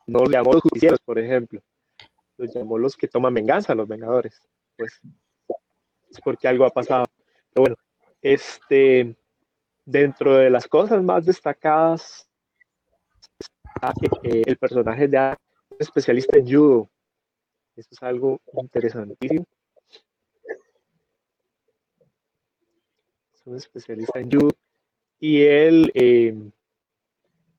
No 0.06 0.24
le 0.24 0.30
llamó 0.30 0.54
los 0.54 0.62
justicieros, 0.62 1.00
por 1.00 1.18
ejemplo. 1.18 1.60
Los 2.38 2.54
llamó 2.54 2.78
los 2.78 2.96
que 2.96 3.06
toman 3.06 3.34
venganza, 3.34 3.74
los 3.74 3.86
vengadores. 3.86 4.40
Pues 4.78 4.98
es 6.10 6.20
porque 6.24 6.48
algo 6.48 6.64
ha 6.64 6.70
pasado. 6.70 7.04
Pero 7.52 7.62
bueno, 7.64 7.76
este, 8.22 9.16
dentro 9.84 10.36
de 10.36 10.50
las 10.50 10.66
cosas 10.66 11.02
más 11.02 11.24
destacadas, 11.24 12.28
el 14.22 14.56
personaje 14.56 15.08
de 15.08 15.36
especialista 15.78 16.38
en 16.38 16.46
judo. 16.46 16.90
Eso 17.76 17.88
es 17.92 18.02
algo 18.02 18.40
interesantísimo. 18.60 19.44
Es 23.34 23.46
un 23.46 23.56
especialista 23.56 24.18
en 24.18 24.30
judo 24.30 24.50
y 25.20 25.42
él 25.42 25.90
eh, 25.94 26.36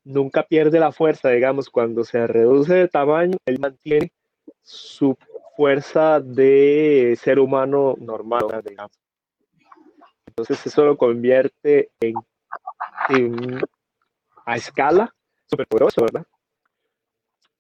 nunca 0.04 0.44
pierde 0.44 0.80
la 0.80 0.92
fuerza, 0.92 1.30
digamos, 1.30 1.70
cuando 1.70 2.04
se 2.04 2.26
reduce 2.28 2.74
de 2.74 2.88
tamaño, 2.88 3.38
él 3.46 3.60
mantiene 3.60 4.12
su 4.62 5.18
fuerza 5.56 6.20
de 6.20 7.18
ser 7.22 7.40
humano 7.40 7.96
normal, 8.00 8.44
digamos. 8.64 8.98
Entonces 10.42 10.66
eso 10.68 10.86
lo 10.86 10.98
convierte 10.98 11.92
en, 12.00 12.16
en 13.10 13.62
a 14.46 14.56
escala 14.56 15.14
súper 15.46 15.68
poderoso, 15.68 16.02
¿verdad? 16.02 16.26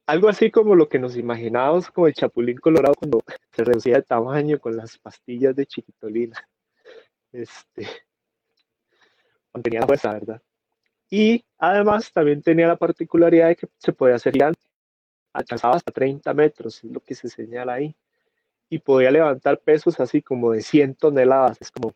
algo 0.09 0.27
así 0.27 0.49
como 0.49 0.73
lo 0.73 0.89
que 0.89 0.97
nos 0.97 1.15
imaginábamos 1.15 1.91
como 1.91 2.07
el 2.07 2.15
Chapulín 2.15 2.57
Colorado 2.57 2.95
cuando 2.95 3.21
se 3.51 3.63
reducía 3.63 3.97
de 3.97 4.01
tamaño 4.01 4.59
con 4.59 4.75
las 4.75 4.97
pastillas 4.97 5.55
de 5.55 5.67
chiquitolina. 5.67 6.35
Este, 7.31 7.87
tenía 9.61 9.85
fuerza, 9.85 10.13
¿verdad? 10.13 10.41
Y 11.11 11.45
además 11.59 12.11
también 12.11 12.41
tenía 12.41 12.67
la 12.67 12.75
particularidad 12.75 13.49
de 13.49 13.55
que 13.55 13.67
se 13.77 13.93
podía 13.93 14.15
hacer 14.15 14.33
gigante. 14.33 14.61
Alcanzaba 15.31 15.75
hasta 15.75 15.91
30 15.91 16.33
metros, 16.33 16.83
es 16.83 16.89
lo 16.89 17.01
que 17.01 17.13
se 17.13 17.29
señala 17.29 17.73
ahí. 17.73 17.95
Y 18.67 18.79
podía 18.79 19.11
levantar 19.11 19.59
pesos 19.59 19.99
así 19.99 20.23
como 20.23 20.53
de 20.53 20.61
100 20.61 20.95
toneladas, 20.95 21.61
es 21.61 21.69
como 21.69 21.93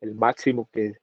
el 0.00 0.14
máximo 0.14 0.68
que, 0.72 0.98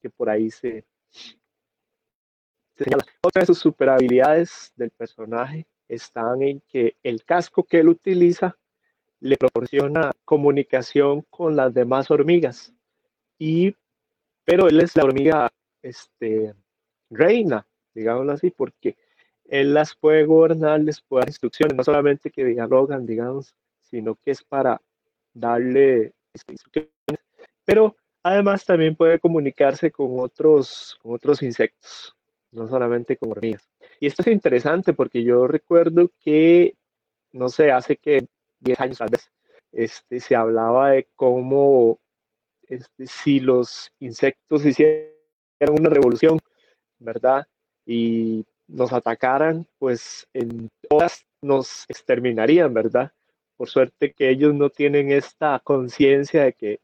que 0.00 0.10
por 0.10 0.30
ahí 0.30 0.50
se, 0.50 0.84
se 1.10 2.84
señala. 2.84 3.04
Otra 3.22 3.40
de 3.40 3.46
sus 3.46 3.58
super 3.58 3.88
habilidades 3.88 4.72
del 4.76 4.90
personaje 4.90 5.66
están 5.88 6.42
en 6.42 6.60
que 6.68 6.96
el 7.02 7.24
casco 7.24 7.64
que 7.64 7.80
él 7.80 7.88
utiliza 7.88 8.56
le 9.20 9.36
proporciona 9.36 10.12
comunicación 10.24 11.22
con 11.30 11.56
las 11.56 11.74
demás 11.74 12.10
hormigas. 12.10 12.72
Y, 13.38 13.74
pero 14.44 14.68
él 14.68 14.80
es 14.80 14.96
la 14.96 15.04
hormiga 15.04 15.48
este, 15.82 16.54
reina, 17.10 17.66
digámoslo 17.94 18.32
así, 18.32 18.50
porque 18.50 18.96
él 19.44 19.74
las 19.74 19.94
puede 19.96 20.24
gobernar, 20.24 20.80
les 20.80 21.00
puede 21.00 21.22
dar 21.22 21.28
instrucciones, 21.30 21.76
no 21.76 21.82
solamente 21.82 22.30
que 22.30 22.44
dialogan, 22.44 23.06
digamos, 23.06 23.54
sino 23.80 24.14
que 24.16 24.32
es 24.32 24.44
para 24.44 24.80
darle 25.32 26.12
instrucciones. 26.48 26.92
Pero 27.64 27.96
además 28.28 28.64
también 28.64 28.94
puede 28.94 29.18
comunicarse 29.18 29.90
con 29.90 30.20
otros, 30.20 30.98
con 31.02 31.14
otros 31.14 31.42
insectos, 31.42 32.14
no 32.52 32.68
solamente 32.68 33.16
con 33.16 33.30
hormigas. 33.30 33.68
Y 34.00 34.06
esto 34.06 34.22
es 34.22 34.28
interesante 34.28 34.92
porque 34.92 35.22
yo 35.24 35.46
recuerdo 35.46 36.10
que, 36.20 36.74
no 37.32 37.48
sé, 37.48 37.72
hace 37.72 37.96
que 37.96 38.26
10 38.60 38.80
años 38.80 38.98
tal 38.98 39.08
vez, 39.08 39.30
este, 39.72 40.20
se 40.20 40.36
hablaba 40.36 40.90
de 40.90 41.08
cómo 41.14 41.98
este, 42.68 43.06
si 43.06 43.40
los 43.40 43.92
insectos 43.98 44.64
hicieran 44.64 45.08
una 45.70 45.88
revolución, 45.88 46.38
¿verdad? 46.98 47.46
Y 47.86 48.44
nos 48.66 48.92
atacaran, 48.92 49.66
pues 49.78 50.28
en 50.34 50.68
todas 50.88 51.24
nos 51.40 51.84
exterminarían, 51.88 52.74
¿verdad? 52.74 53.12
Por 53.56 53.68
suerte 53.68 54.12
que 54.12 54.28
ellos 54.28 54.54
no 54.54 54.68
tienen 54.70 55.10
esta 55.10 55.60
conciencia 55.64 56.44
de 56.44 56.52
que 56.52 56.80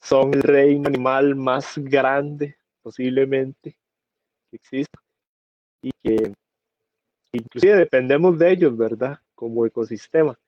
son 0.00 0.34
el 0.34 0.42
reino 0.42 0.88
animal 0.88 1.36
más 1.36 1.78
grande 1.78 2.56
posiblemente 2.82 3.76
que 4.50 4.56
existe 4.56 4.98
y 5.82 5.90
que 6.02 6.32
inclusive 7.32 7.76
dependemos 7.76 8.38
de 8.38 8.50
ellos, 8.50 8.76
¿verdad? 8.76 9.18
Como 9.34 9.66
ecosistema. 9.66 10.38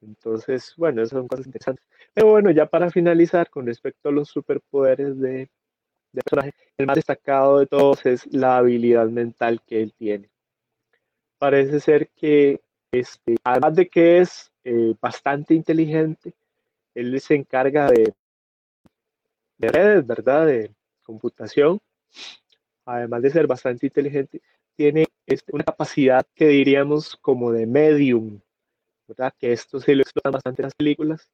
Entonces, 0.00 0.74
bueno, 0.76 1.02
esas 1.02 1.18
son 1.18 1.28
cosas 1.28 1.46
interesantes. 1.46 1.86
Pero 2.12 2.28
bueno, 2.28 2.50
ya 2.50 2.66
para 2.66 2.90
finalizar, 2.90 3.48
con 3.48 3.66
respecto 3.66 4.08
a 4.08 4.12
los 4.12 4.28
superpoderes 4.28 5.18
de, 5.18 5.48
de 6.12 6.22
personaje, 6.22 6.52
el 6.76 6.86
más 6.86 6.96
destacado 6.96 7.60
de 7.60 7.66
todos 7.66 8.04
es 8.06 8.26
la 8.32 8.58
habilidad 8.58 9.08
mental 9.08 9.62
que 9.66 9.82
él 9.82 9.94
tiene. 9.96 10.28
Parece 11.38 11.80
ser 11.80 12.08
que, 12.10 12.60
este, 12.92 13.36
además 13.44 13.76
de 13.76 13.88
que 13.88 14.18
es 14.18 14.52
eh, 14.64 14.94
bastante 15.00 15.54
inteligente, 15.54 16.34
él 16.94 17.18
se 17.20 17.34
encarga 17.34 17.90
de, 17.90 18.12
de 19.62 19.68
redes, 19.68 20.06
¿verdad? 20.06 20.46
De 20.46 20.74
computación. 21.02 21.78
Además 22.84 23.22
de 23.22 23.30
ser 23.30 23.46
bastante 23.46 23.86
inteligente, 23.86 24.42
tiene 24.76 25.06
este, 25.26 25.54
una 25.54 25.64
capacidad 25.64 26.26
que 26.34 26.48
diríamos 26.48 27.16
como 27.16 27.52
de 27.52 27.66
medium, 27.66 28.40
¿verdad? 29.06 29.32
Que 29.38 29.52
esto 29.52 29.80
se 29.80 29.94
lo 29.94 30.02
explotan 30.02 30.32
bastante 30.32 30.62
en 30.62 30.66
las 30.66 30.74
películas 30.74 31.30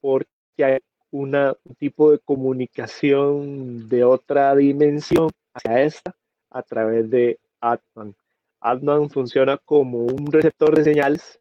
porque 0.00 0.28
hay 0.58 0.78
una, 1.10 1.54
un 1.64 1.74
tipo 1.74 2.12
de 2.12 2.18
comunicación 2.20 3.88
de 3.88 4.04
otra 4.04 4.54
dimensión 4.54 5.30
hacia 5.52 5.82
esta 5.82 6.14
a 6.50 6.62
través 6.62 7.10
de 7.10 7.38
Atman. 7.60 8.14
Atman 8.60 9.10
funciona 9.10 9.58
como 9.58 10.04
un 10.04 10.30
receptor 10.30 10.76
de 10.76 10.84
señales 10.84 11.40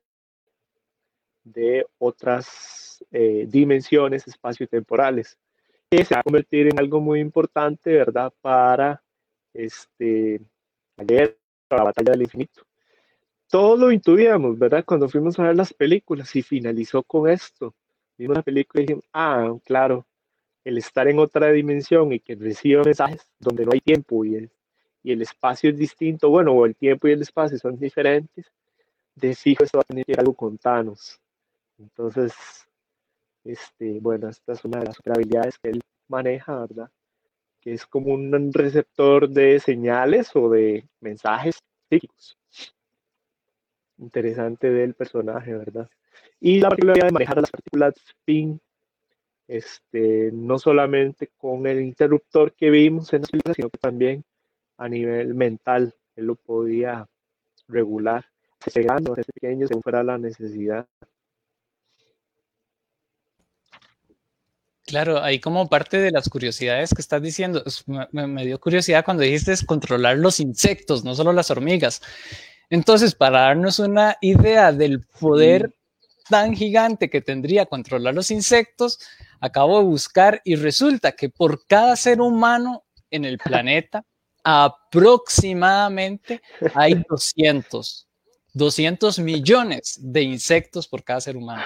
de 1.43 1.86
otras 2.00 3.03
eh, 3.12 3.45
dimensiones 3.48 4.27
espacio-temporales, 4.27 5.38
que 5.91 6.05
se 6.05 6.15
va 6.15 6.21
a 6.21 6.24
convertir 6.24 6.67
en 6.67 6.79
algo 6.79 7.01
muy 7.01 7.19
importante, 7.19 7.91
¿verdad? 7.91 8.31
Para 8.39 9.03
este, 9.53 10.39
ayer, 10.95 11.38
la 11.69 11.83
batalla 11.83 12.13
del 12.13 12.21
infinito. 12.21 12.63
Todo 13.50 13.75
lo 13.75 13.91
intuíamos, 13.91 14.57
¿verdad? 14.57 14.86
Cuando 14.86 15.10
fuimos 15.10 15.38
a 15.38 15.43
ver 15.43 15.55
las 15.57 15.74
películas 15.74 16.33
y 16.38 16.41
finalizó 16.41 17.03
con 17.03 17.29
esto. 17.29 17.75
Vimos 18.17 18.38
la 18.38 18.41
película 18.41 18.81
y 18.81 18.86
dijimos, 18.86 19.05
ah, 19.12 19.53
claro, 19.65 20.07
el 20.63 20.77
estar 20.77 21.10
en 21.10 21.19
otra 21.19 21.51
dimensión 21.51 22.13
y 22.13 22.21
que 22.21 22.36
reciba 22.36 22.83
mensajes 22.83 23.29
donde 23.38 23.65
no 23.65 23.71
hay 23.74 23.81
tiempo 23.81 24.24
y 24.24 24.36
el, 24.36 24.51
y 25.03 25.12
el 25.12 25.21
espacio 25.21 25.71
es 25.71 25.77
distinto, 25.77 26.29
bueno, 26.29 26.53
o 26.53 26.65
el 26.65 26.75
tiempo 26.77 27.10
y 27.10 27.12
el 27.12 27.21
espacio 27.21 27.57
son 27.57 27.77
diferentes, 27.77 28.50
de 29.15 29.36
fijo 29.36 29.65
esto 29.65 29.79
va 29.79 29.81
a 29.81 29.93
tener 29.93 30.05
algo 30.17 30.33
con 30.33 30.57
Thanos. 30.57 31.19
Entonces, 31.77 32.33
este, 33.43 34.00
bueno, 34.00 34.29
esta 34.29 34.53
es 34.53 34.63
una 34.65 34.79
de 34.79 34.86
las 34.86 34.98
habilidades 35.05 35.57
que 35.60 35.69
él 35.69 35.81
maneja, 36.07 36.60
¿verdad? 36.60 36.89
Que 37.60 37.74
es 37.74 37.86
como 37.86 38.13
un 38.13 38.51
receptor 38.53 39.29
de 39.29 39.60
señales 39.60 40.36
o 40.36 40.50
de 40.50 40.88
mensajes 41.00 41.60
psíquicos. 41.89 42.38
Interesante 43.98 44.69
del 44.71 44.93
personaje, 44.93 45.53
¿verdad? 45.53 45.89
Y 46.39 46.60
la 46.60 46.69
particularidad 46.69 47.07
de 47.07 47.13
manejar 47.13 47.38
las 47.38 47.51
partículas 47.51 47.93
spin, 48.07 48.60
este, 49.48 50.31
no 50.33 50.57
solamente 50.57 51.29
con 51.38 51.67
el 51.67 51.81
interruptor 51.81 52.53
que 52.53 52.69
vimos 52.69 53.13
en 53.13 53.21
la 53.21 53.27
película, 53.27 53.53
sino 53.53 53.69
que 53.69 53.77
también 53.77 54.24
a 54.77 54.89
nivel 54.89 55.36
mental, 55.36 55.93
él 56.15 56.25
lo 56.25 56.36
podía 56.36 57.07
regular, 57.67 58.25
ese 58.65 58.83
pequeño 59.33 59.67
según 59.67 59.83
fuera 59.83 60.03
la 60.03 60.17
necesidad. 60.17 60.88
Claro, 64.91 65.24
ahí 65.24 65.39
como 65.39 65.69
parte 65.69 66.00
de 66.00 66.12
las 66.12 66.27
curiosidades 66.27 66.93
que 66.93 67.00
estás 67.00 67.21
diciendo, 67.21 67.63
me, 68.12 68.43
dio 68.45 68.60
curiosidad 68.60 69.05
cuando 69.05 69.24
dijiste 69.24 69.55
controlar 69.65 70.17
los 70.17 70.41
insectos, 70.41 71.05
no 71.05 71.15
solo 71.15 71.31
las 71.31 71.50
hormigas. 71.50 72.01
Entonces, 72.69 73.15
para 73.15 73.39
darnos 73.39 73.79
una 73.79 74.17
idea 74.19 74.74
del 74.74 75.05
poder 75.17 75.74
tan 76.29 76.53
gigante 76.57 77.10
que 77.10 77.21
tendría 77.21 77.65
controlar 77.67 78.13
los 78.13 78.31
insectos, 78.31 79.00
acabo 79.39 79.79
de 79.79 79.86
buscar 79.86 80.41
y 80.43 80.55
resulta 80.55 81.13
que 81.13 81.29
por 81.29 81.65
cada 81.67 81.95
ser 81.95 82.19
humano 82.19 82.83
en 83.10 83.24
el 83.24 83.38
planeta, 83.38 84.03
aproximadamente 84.43 86.41
hay 86.75 86.95
200, 87.10 88.10
200 88.51 89.19
millones 89.19 89.98
de 90.01 90.24
insectos 90.24 90.86
por 90.86 91.01
cada 91.01 91.21
ser 91.21 91.38
humano. 91.38 91.63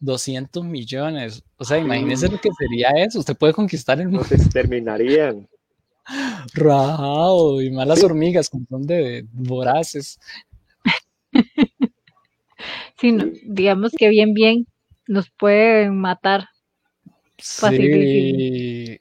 200 0.00 0.64
millones. 0.64 1.42
O 1.56 1.64
sea, 1.64 1.78
imagínese 1.78 2.28
lo 2.28 2.40
que 2.40 2.50
sería 2.58 2.90
eso. 3.04 3.18
Usted 3.18 3.36
puede 3.36 3.52
conquistar 3.52 4.00
el 4.00 4.08
mundo. 4.08 4.26
Nos 4.30 4.32
exterminarían. 4.32 5.48
Rajado 6.54 7.60
y 7.60 7.70
malas 7.70 8.02
hormigas, 8.04 8.48
con 8.48 8.66
son 8.68 8.82
de 8.86 9.26
voraces. 9.32 10.18
Sí, 12.98 13.16
digamos 13.44 13.92
que 13.96 14.08
bien, 14.08 14.32
bien 14.32 14.66
nos 15.06 15.30
pueden 15.30 15.98
matar. 16.00 16.48
Sí. 17.38 18.98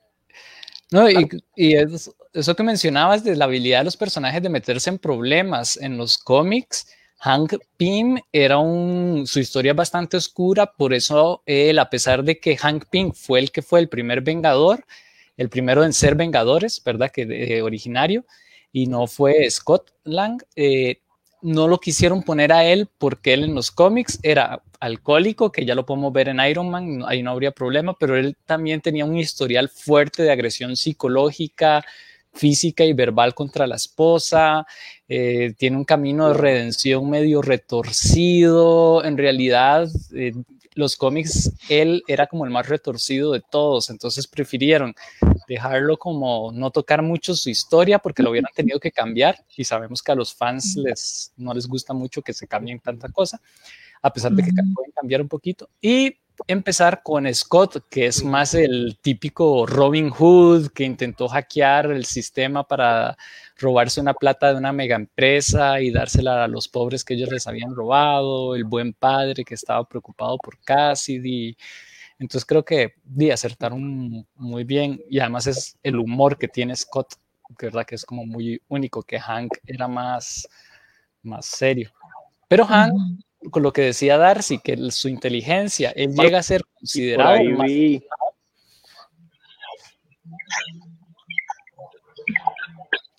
No, 0.92 1.10
y, 1.10 1.28
y 1.56 1.76
eso 1.76 2.56
que 2.56 2.64
mencionabas 2.64 3.24
de 3.24 3.36
la 3.36 3.46
habilidad 3.46 3.80
de 3.80 3.86
los 3.86 3.98
personajes 3.98 4.44
de 4.44 4.50
meterse 4.50 4.90
en 4.90 5.00
problemas 5.00 5.78
en 5.78 5.98
los 5.98 6.18
cómics, 6.18 6.88
Hank 7.20 7.56
Pym 7.78 8.20
era 8.32 8.60
un, 8.60 9.24
su 9.26 9.40
historia 9.40 9.72
es 9.72 9.78
bastante 9.78 10.18
oscura, 10.18 10.74
por 10.74 10.94
eso 10.94 11.42
él, 11.46 11.80
a 11.80 11.90
pesar 11.90 12.24
de 12.24 12.40
que 12.40 12.58
Hank 12.58 12.86
Pym 12.90 13.14
fue 13.14 13.40
el 13.40 13.52
que 13.52 13.62
fue 13.62 13.80
el 13.80 13.90
primer 13.90 14.22
Vengador, 14.22 14.86
el 15.38 15.50
primero 15.50 15.84
en 15.84 15.94
ser 15.94 16.16
Vengadores, 16.16 16.82
¿verdad? 16.84 17.12
Que 17.12 17.24
eh, 17.24 17.62
originario, 17.62 18.26
y 18.72 18.88
no 18.88 19.08
fue 19.08 19.50
Scott 19.50 19.92
Lang, 20.04 20.42
eh, 20.56 21.00
no 21.42 21.68
lo 21.68 21.80
quisieron 21.80 22.24
poner 22.24 22.52
a 22.52 22.66
él 22.66 22.90
porque 22.98 23.34
él 23.34 23.44
en 23.44 23.56
los 23.56 23.72
cómics 23.72 24.20
era 24.24 24.64
alcohólico, 24.80 25.52
que 25.52 25.66
ya 25.66 25.76
lo 25.76 25.86
podemos 25.86 26.12
ver 26.12 26.30
en 26.30 26.40
Iron 26.40 26.70
Man, 26.70 27.04
ahí 27.08 27.22
no 27.22 27.32
habría 27.32 27.52
problema, 27.52 27.96
pero 28.00 28.18
él 28.18 28.36
también 28.46 28.82
tenía 28.82 29.06
un 29.06 29.18
historial 29.18 29.70
fuerte 29.70 30.24
de 30.24 30.32
agresión 30.32 30.76
psicológica, 30.76 31.86
física 32.36 32.84
y 32.84 32.94
verbal 32.94 33.34
contra 33.34 33.66
la 33.66 33.78
esposa, 33.78 34.68
eh, 35.08 35.54
tiene 35.58 35.78
un 35.78 35.86
camino 35.86 36.28
de 36.28 36.34
redención 36.36 37.10
medio 37.10 37.42
retorcido, 37.42 39.04
en 39.04 39.18
realidad 39.18 39.88
eh, 40.14 40.34
los 40.74 40.98
cómics, 40.98 41.54
él 41.70 42.04
era 42.08 42.28
como 42.28 42.44
el 42.44 42.52
más 42.52 42.68
retorcido 42.68 43.32
de 43.32 43.42
todos, 43.42 43.90
entonces 43.90 44.28
prefirieron 44.28 44.94
dejarlo 45.48 45.98
como 45.98 46.52
no 46.52 46.72
tocar 46.72 47.02
mucho 47.02 47.34
su 47.36 47.50
historia 47.50 48.00
porque 48.00 48.22
lo 48.22 48.32
hubieran 48.32 48.52
tenido 48.54 48.80
que 48.80 48.92
cambiar 48.92 49.46
y 49.56 49.64
sabemos 49.64 50.04
que 50.04 50.12
a 50.12 50.16
los 50.16 50.34
fans 50.34 50.76
les, 50.76 51.32
no 51.38 51.54
les 51.54 51.68
gusta 51.68 51.94
mucho 51.94 52.22
que 52.22 52.34
se 52.34 52.48
cambien 52.48 52.80
tanta 52.82 53.08
cosa, 53.10 53.40
a 54.02 54.12
pesar 54.12 54.34
de 54.34 54.44
que 54.44 54.52
pueden 54.52 54.92
cambiar 54.92 55.22
un 55.22 55.30
poquito. 55.30 55.70
Y 55.82 56.18
empezar 56.48 57.02
con 57.04 57.32
Scott, 57.34 57.86
que 57.90 58.08
es 58.08 58.24
más 58.24 58.54
el 58.54 58.98
típico 59.02 59.66
Robin 59.66 60.10
Hood 60.10 60.70
que 60.70 60.84
intentó 60.84 61.28
hackear 61.28 61.92
el 61.92 62.06
sistema 62.06 62.68
para 62.68 63.18
robarse 63.58 64.02
una 64.02 64.14
plata 64.14 64.52
de 64.52 64.60
una 64.60 64.74
mega 64.74 64.96
empresa 64.96 65.80
y 65.82 65.92
dársela 65.92 66.44
a 66.44 66.48
los 66.48 66.68
pobres 66.68 67.04
que 67.04 67.14
ellos 67.14 67.32
les 67.32 67.48
habían 67.48 67.74
robado, 67.74 68.56
el 68.56 68.66
buen 68.66 68.94
padre 68.94 69.44
que 69.44 69.56
estaba 69.56 69.88
preocupado 69.88 70.38
por 70.38 70.60
Cassidy. 70.60 71.56
Entonces 72.20 72.46
creo 72.46 72.64
que 72.64 72.94
di 73.04 73.32
acertaron 73.32 74.26
muy 74.36 74.64
bien 74.64 75.02
y 75.10 75.20
además 75.20 75.48
es 75.48 75.78
el 75.84 75.98
humor 75.98 76.38
que 76.38 76.48
tiene 76.48 76.76
Scott, 76.76 77.16
que 77.58 77.68
verdad 77.68 77.86
que 77.86 77.96
es 77.96 78.06
como 78.06 78.26
muy 78.26 78.62
único, 78.68 79.04
que 79.04 79.20
Hank 79.20 79.52
era 79.66 79.88
más, 79.88 80.48
más 81.24 81.46
serio. 81.46 81.92
Pero 82.48 82.66
Hank 82.66 82.94
con 83.52 83.64
lo 83.64 83.74
que 83.74 83.82
decía 83.82 84.18
Darcy, 84.18 84.60
que 84.60 84.92
su 84.92 85.10
inteligencia, 85.10 85.92
él 85.96 86.14
llega 86.14 86.40
a 86.40 86.44
ser 86.44 86.64
considerado 86.80 87.38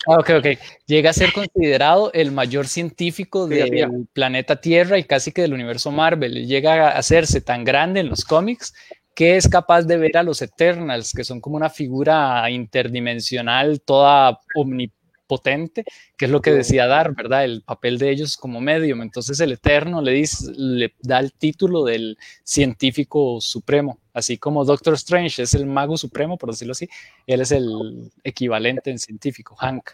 ah, 0.07 0.19
ok, 0.19 0.29
ok. 0.37 0.47
Llega 0.85 1.09
a 1.09 1.13
ser 1.13 1.33
considerado 1.33 2.11
el 2.13 2.31
mayor 2.31 2.67
científico 2.67 3.47
del 3.47 4.07
planeta 4.13 4.59
Tierra 4.59 4.97
y 4.97 5.03
casi 5.03 5.31
que 5.31 5.41
del 5.41 5.53
universo 5.53 5.91
Marvel. 5.91 6.47
Llega 6.47 6.89
a 6.89 6.97
hacerse 6.97 7.41
tan 7.41 7.63
grande 7.63 7.99
en 7.99 8.09
los 8.09 8.23
cómics 8.25 8.73
que 9.15 9.35
es 9.35 9.47
capaz 9.47 9.81
de 9.81 9.97
ver 9.97 10.15
a 10.15 10.21
los 10.21 10.43
Eternals, 10.43 11.11
que 11.11 11.23
son 11.23 11.41
como 11.41 11.55
una 11.55 11.71
figura 11.71 12.47
interdimensional, 12.51 13.81
toda 13.81 14.39
omnipotente 14.55 14.96
potente, 15.27 15.83
que 16.17 16.25
es 16.25 16.31
lo 16.31 16.41
que 16.41 16.51
decía 16.51 16.87
Dar, 16.87 17.13
¿verdad? 17.13 17.45
El 17.45 17.61
papel 17.61 17.97
de 17.97 18.09
ellos 18.09 18.37
como 18.37 18.61
medium. 18.61 19.01
Entonces 19.01 19.39
el 19.39 19.51
Eterno 19.51 20.01
le, 20.01 20.13
dice, 20.13 20.51
le 20.55 20.93
da 21.01 21.19
el 21.19 21.33
título 21.33 21.83
del 21.83 22.17
científico 22.43 23.39
supremo, 23.41 23.99
así 24.13 24.37
como 24.37 24.65
Doctor 24.65 24.95
Strange 24.95 25.43
es 25.43 25.53
el 25.53 25.65
mago 25.65 25.97
supremo, 25.97 26.37
por 26.37 26.49
decirlo 26.49 26.71
así, 26.71 26.87
él 27.27 27.41
es 27.41 27.51
el 27.51 28.11
equivalente 28.23 28.89
en 28.89 28.99
científico, 28.99 29.55
Hank. 29.55 29.91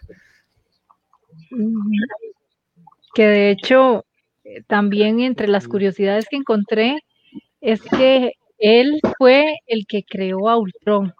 Que 3.14 3.28
de 3.28 3.52
hecho, 3.52 4.06
eh, 4.44 4.62
también 4.68 5.20
entre 5.20 5.48
las 5.48 5.68
curiosidades 5.68 6.28
que 6.30 6.38
encontré, 6.38 7.00
es 7.60 7.82
que 7.82 8.34
él 8.60 9.00
fue 9.18 9.56
el 9.68 9.86
que 9.88 10.04
creó 10.04 10.50
a 10.50 10.58
Ultron, 10.58 11.14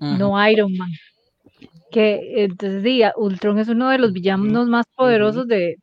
no 0.00 0.48
Iron 0.48 0.74
Man 0.76 0.90
que 1.90 2.44
entonces 2.44 2.82
diga, 2.82 3.12
Ultron 3.16 3.58
es 3.58 3.68
uno 3.68 3.90
de 3.90 3.98
los 3.98 4.12
villanos 4.12 4.68
más 4.68 4.86
poderosos 4.96 5.46
de, 5.46 5.76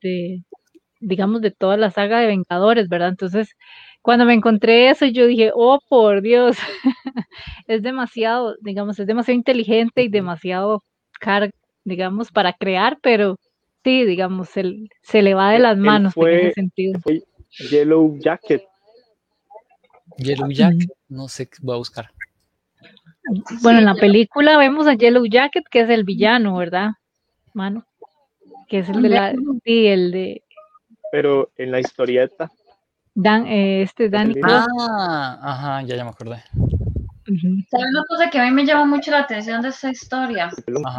digamos, 0.99 1.41
de 1.41 1.51
toda 1.51 1.77
la 1.77 1.91
saga 1.91 2.19
de 2.19 2.27
Vengadores, 2.27 2.89
¿verdad? 2.89 3.09
Entonces, 3.09 3.55
cuando 4.01 4.25
me 4.25 4.33
encontré 4.33 4.89
eso, 4.89 5.05
yo 5.05 5.27
dije, 5.27 5.51
oh, 5.53 5.79
por 5.87 6.21
Dios, 6.21 6.57
es 7.67 7.81
demasiado, 7.81 8.55
digamos, 8.61 8.99
es 8.99 9.07
demasiado 9.07 9.37
inteligente 9.37 10.03
y 10.03 10.09
demasiado 10.09 10.83
car, 11.19 11.51
digamos, 11.83 12.31
para 12.31 12.53
crear, 12.53 12.97
pero 13.01 13.37
sí, 13.83 14.05
digamos, 14.05 14.49
se, 14.49 14.63
se 15.01 15.21
le 15.21 15.33
va 15.33 15.51
de 15.51 15.59
las 15.59 15.77
manos 15.77 16.13
en 16.17 16.27
ese 16.27 16.53
sentido. 16.53 16.99
Yellow 17.69 18.17
Jacket. 18.19 18.63
Yellow 20.17 20.49
Jacket, 20.49 20.89
no 21.09 21.27
sé, 21.27 21.49
voy 21.61 21.75
a 21.75 21.77
buscar. 21.77 22.11
Bueno, 23.61 23.79
en 23.79 23.85
la 23.85 23.95
película 23.95 24.57
vemos 24.57 24.87
a 24.87 24.93
Yellow 24.93 25.25
Jacket, 25.25 25.65
que 25.69 25.81
es 25.81 25.89
el 25.89 26.03
villano, 26.03 26.55
¿verdad? 26.57 26.91
Mano. 27.53 27.85
Que 28.67 28.79
es 28.79 28.89
el 28.89 29.01
de 29.01 29.09
la. 29.09 29.33
Sí, 29.63 29.87
el 29.87 30.11
de. 30.11 30.43
pero 31.11 31.51
en 31.57 31.71
la 31.71 31.79
historieta. 31.79 32.51
Dan, 33.13 33.47
eh, 33.47 33.81
este 33.81 34.09
Danny 34.09 34.35
Ah, 34.43 35.39
ajá, 35.41 35.81
ya, 35.83 35.95
ya 35.95 36.03
me 36.03 36.11
acordé. 36.11 36.43
¿Sabes 37.25 37.87
una 37.91 38.05
cosa 38.07 38.29
que 38.29 38.39
a 38.39 38.45
mí 38.45 38.51
me 38.51 38.65
llama 38.65 38.85
mucho 38.85 39.11
la 39.11 39.19
atención 39.19 39.61
de 39.61 39.69
esta 39.69 39.89
historia? 39.89 40.49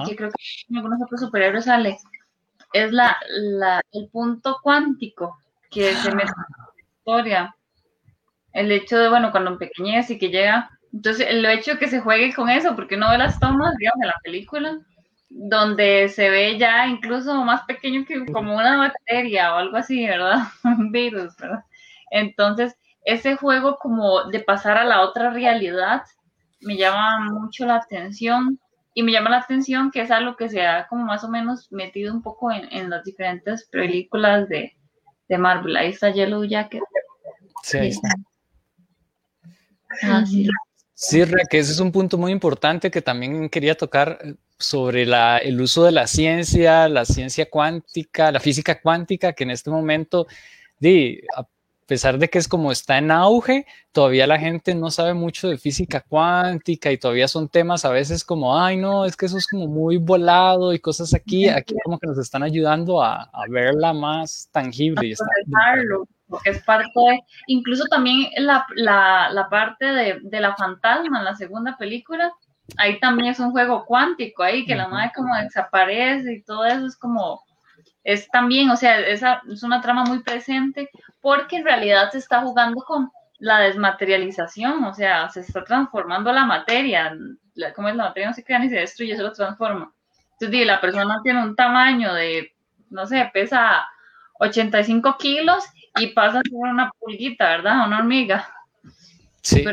Que 0.06 0.16
creo 0.16 0.30
que 0.30 0.42
en 0.68 0.76
algunos 0.76 1.00
otros 1.02 1.20
superhéroes 1.20 1.64
sale. 1.64 1.96
Es 2.72 2.92
la, 2.92 3.16
la, 3.30 3.80
el 3.92 4.08
punto 4.08 4.58
cuántico 4.62 5.38
que 5.70 5.94
se 5.94 6.10
mete 6.14 6.28
en 6.28 6.44
la 6.58 6.98
historia. 6.98 7.56
El 8.52 8.72
hecho 8.72 8.98
de, 8.98 9.08
bueno, 9.08 9.30
cuando 9.30 9.52
empequeñez 9.52 10.10
y 10.10 10.18
que 10.18 10.28
llega. 10.28 10.70
Entonces, 10.92 11.27
el 11.29 11.44
hecho 11.46 11.72
de 11.72 11.79
que 11.79 11.88
se 11.88 12.01
juegue 12.01 12.35
con 12.35 12.48
eso, 12.48 12.74
porque 12.74 12.96
uno 12.96 13.11
ve 13.11 13.18
las 13.18 13.38
tomas, 13.38 13.77
digamos, 13.77 14.03
en 14.03 14.09
la 14.09 14.20
película, 14.22 14.79
donde 15.29 16.09
se 16.09 16.31
ve 16.31 16.59
ya 16.59 16.87
incluso 16.87 17.44
más 17.44 17.62
pequeño 17.64 18.05
que 18.07 18.24
como 18.27 18.55
una 18.57 18.79
bacteria 18.79 19.55
o 19.55 19.59
algo 19.59 19.77
así, 19.77 20.07
¿verdad? 20.07 20.38
Un 20.64 20.90
virus, 20.90 21.37
¿verdad? 21.37 21.64
Entonces, 22.11 22.77
ese 23.05 23.37
juego 23.37 23.77
como 23.79 24.24
de 24.24 24.40
pasar 24.40 24.79
a 24.79 24.85
la 24.85 25.03
otra 25.03 25.31
realidad 25.31 26.03
me 26.61 26.77
llama 26.77 27.31
mucho 27.31 27.66
la 27.66 27.77
atención 27.77 28.59
y 28.94 29.03
me 29.03 29.12
llama 29.12 29.31
la 29.31 29.38
atención 29.38 29.90
que 29.90 30.01
es 30.01 30.11
algo 30.11 30.37
que 30.37 30.48
se 30.48 30.66
ha 30.66 30.87
como 30.88 31.05
más 31.05 31.22
o 31.22 31.29
menos 31.29 31.70
metido 31.70 32.12
un 32.12 32.22
poco 32.22 32.51
en, 32.51 32.90
las 32.90 33.05
diferentes 33.05 33.68
películas 33.68 34.48
de, 34.48 34.77
de, 35.29 35.38
Marvel. 35.38 35.77
Ahí 35.77 35.90
está 35.90 36.11
Yellow 36.11 36.44
Jacket. 36.44 36.83
Sí, 37.62 37.79
ahí 37.79 37.88
está. 37.88 38.09
Ah, 40.03 40.24
sí. 40.27 40.48
Sí, 40.98 41.22
que 41.50 41.58
ese 41.58 41.72
es 41.72 41.80
un 41.80 41.92
punto 41.92 42.18
muy 42.18 42.32
importante 42.32 42.90
que 42.90 43.02
también 43.02 43.48
quería 43.48 43.76
tocar 43.76 44.18
eh, 44.22 44.34
sobre 44.58 45.06
la, 45.06 45.38
el 45.38 45.61
uso 45.61 45.84
de 45.84 45.92
la 45.92 46.06
ciencia, 46.06 46.88
la 46.88 47.04
ciencia 47.04 47.48
cuántica, 47.48 48.32
la 48.32 48.40
física 48.40 48.80
cuántica, 48.80 49.32
que 49.32 49.44
en 49.44 49.50
este 49.50 49.70
momento, 49.70 50.26
di, 50.80 51.20
pesar 51.88 52.18
de 52.18 52.28
que 52.28 52.38
es 52.38 52.46
como 52.46 52.70
está 52.70 52.98
en 52.98 53.11
auge, 53.11 53.66
todavía 53.92 54.26
la 54.26 54.38
gente 54.38 54.74
no 54.74 54.90
sabe 54.90 55.14
mucho 55.14 55.48
de 55.48 55.56
física 55.56 56.04
cuántica 56.06 56.92
y 56.92 56.98
todavía 56.98 57.26
son 57.28 57.48
temas 57.48 57.87
a 57.87 57.90
veces 57.90 58.24
como, 58.24 58.61
ay, 58.61 58.76
no, 58.76 59.06
es 59.06 59.16
que 59.16 59.24
eso 59.24 59.38
es 59.38 59.46
como 59.46 59.66
muy 59.66 59.96
volado 59.96 60.74
y 60.74 60.80
cosas 60.80 61.14
aquí, 61.14 61.48
aquí 61.48 61.74
como 61.82 61.98
que 61.98 62.06
nos 62.06 62.18
están 62.18 62.42
ayudando 62.42 63.02
a, 63.02 63.30
verla 63.48 63.94
más 63.94 64.50
tangible. 64.52 65.14
Porque 66.28 66.50
es 66.50 66.62
parte 66.62 66.90
de, 66.94 67.20
incluso 67.46 67.84
también 67.86 68.28
la, 68.36 68.66
la, 68.76 69.48
parte 69.50 69.86
de, 69.86 70.20
de, 70.22 70.40
la 70.40 70.54
fantasma 70.56 71.18
en 71.18 71.24
la 71.24 71.34
segunda 71.34 71.76
película, 71.76 72.32
ahí 72.76 73.00
también 73.00 73.30
es 73.30 73.40
un 73.40 73.50
juego 73.50 73.84
cuántico, 73.86 74.42
ahí 74.42 74.66
que 74.66 74.76
la 74.76 74.88
madre 74.88 75.12
como 75.14 75.34
desaparece 75.36 76.34
y 76.34 76.42
todo 76.42 76.64
eso 76.66 76.86
es 76.86 76.96
como 76.96 77.42
es 78.04 78.28
también, 78.30 78.70
o 78.70 78.76
sea, 78.76 79.00
esa 79.00 79.42
es 79.50 79.62
una 79.62 79.82
trama 79.82 80.04
muy 80.04 80.22
presente 80.22 80.88
porque 81.20 81.56
en 81.56 81.64
realidad 81.64 82.10
se 82.10 82.18
está 82.18 82.40
jugando 82.40 82.82
con 82.82 83.10
la 83.38 83.60
desmaterialización, 83.60 84.82
o 84.84 84.94
sea, 84.94 85.28
se 85.28 85.40
está 85.40 85.62
transformando 85.62 86.32
la 86.32 86.44
materia, 86.44 87.14
como 87.74 87.88
es 87.88 87.96
la 87.96 88.04
materia 88.04 88.28
no 88.28 88.34
se 88.34 88.44
crea 88.44 88.58
ni 88.58 88.68
se 88.68 88.76
destruye, 88.76 89.16
se 89.16 89.22
lo 89.22 89.32
transforma. 89.32 89.92
Entonces, 90.32 90.66
la 90.66 90.80
persona 90.80 91.20
tiene 91.22 91.42
un 91.42 91.54
tamaño 91.54 92.14
de, 92.14 92.52
no 92.90 93.06
sé, 93.06 93.30
pesa 93.32 93.86
85 94.40 95.16
kilos 95.18 95.64
y 96.00 96.08
pasa 96.08 96.38
a 96.38 96.42
ser 96.42 96.52
una 96.54 96.90
pulguita, 96.98 97.48
¿verdad? 97.48 97.87
Una 97.87 97.98
hormiga. 97.98 98.48
Sí. 99.42 99.64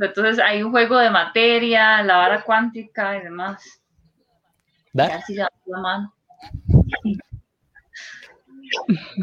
Entonces 0.00 0.38
hay 0.38 0.62
un 0.62 0.70
juego 0.70 0.98
de 0.98 1.10
materia, 1.10 2.02
la 2.02 2.18
vara 2.18 2.42
cuántica 2.42 3.16
y 3.16 3.22
demás. 3.22 3.80
La 4.92 5.22
mano. 5.66 6.14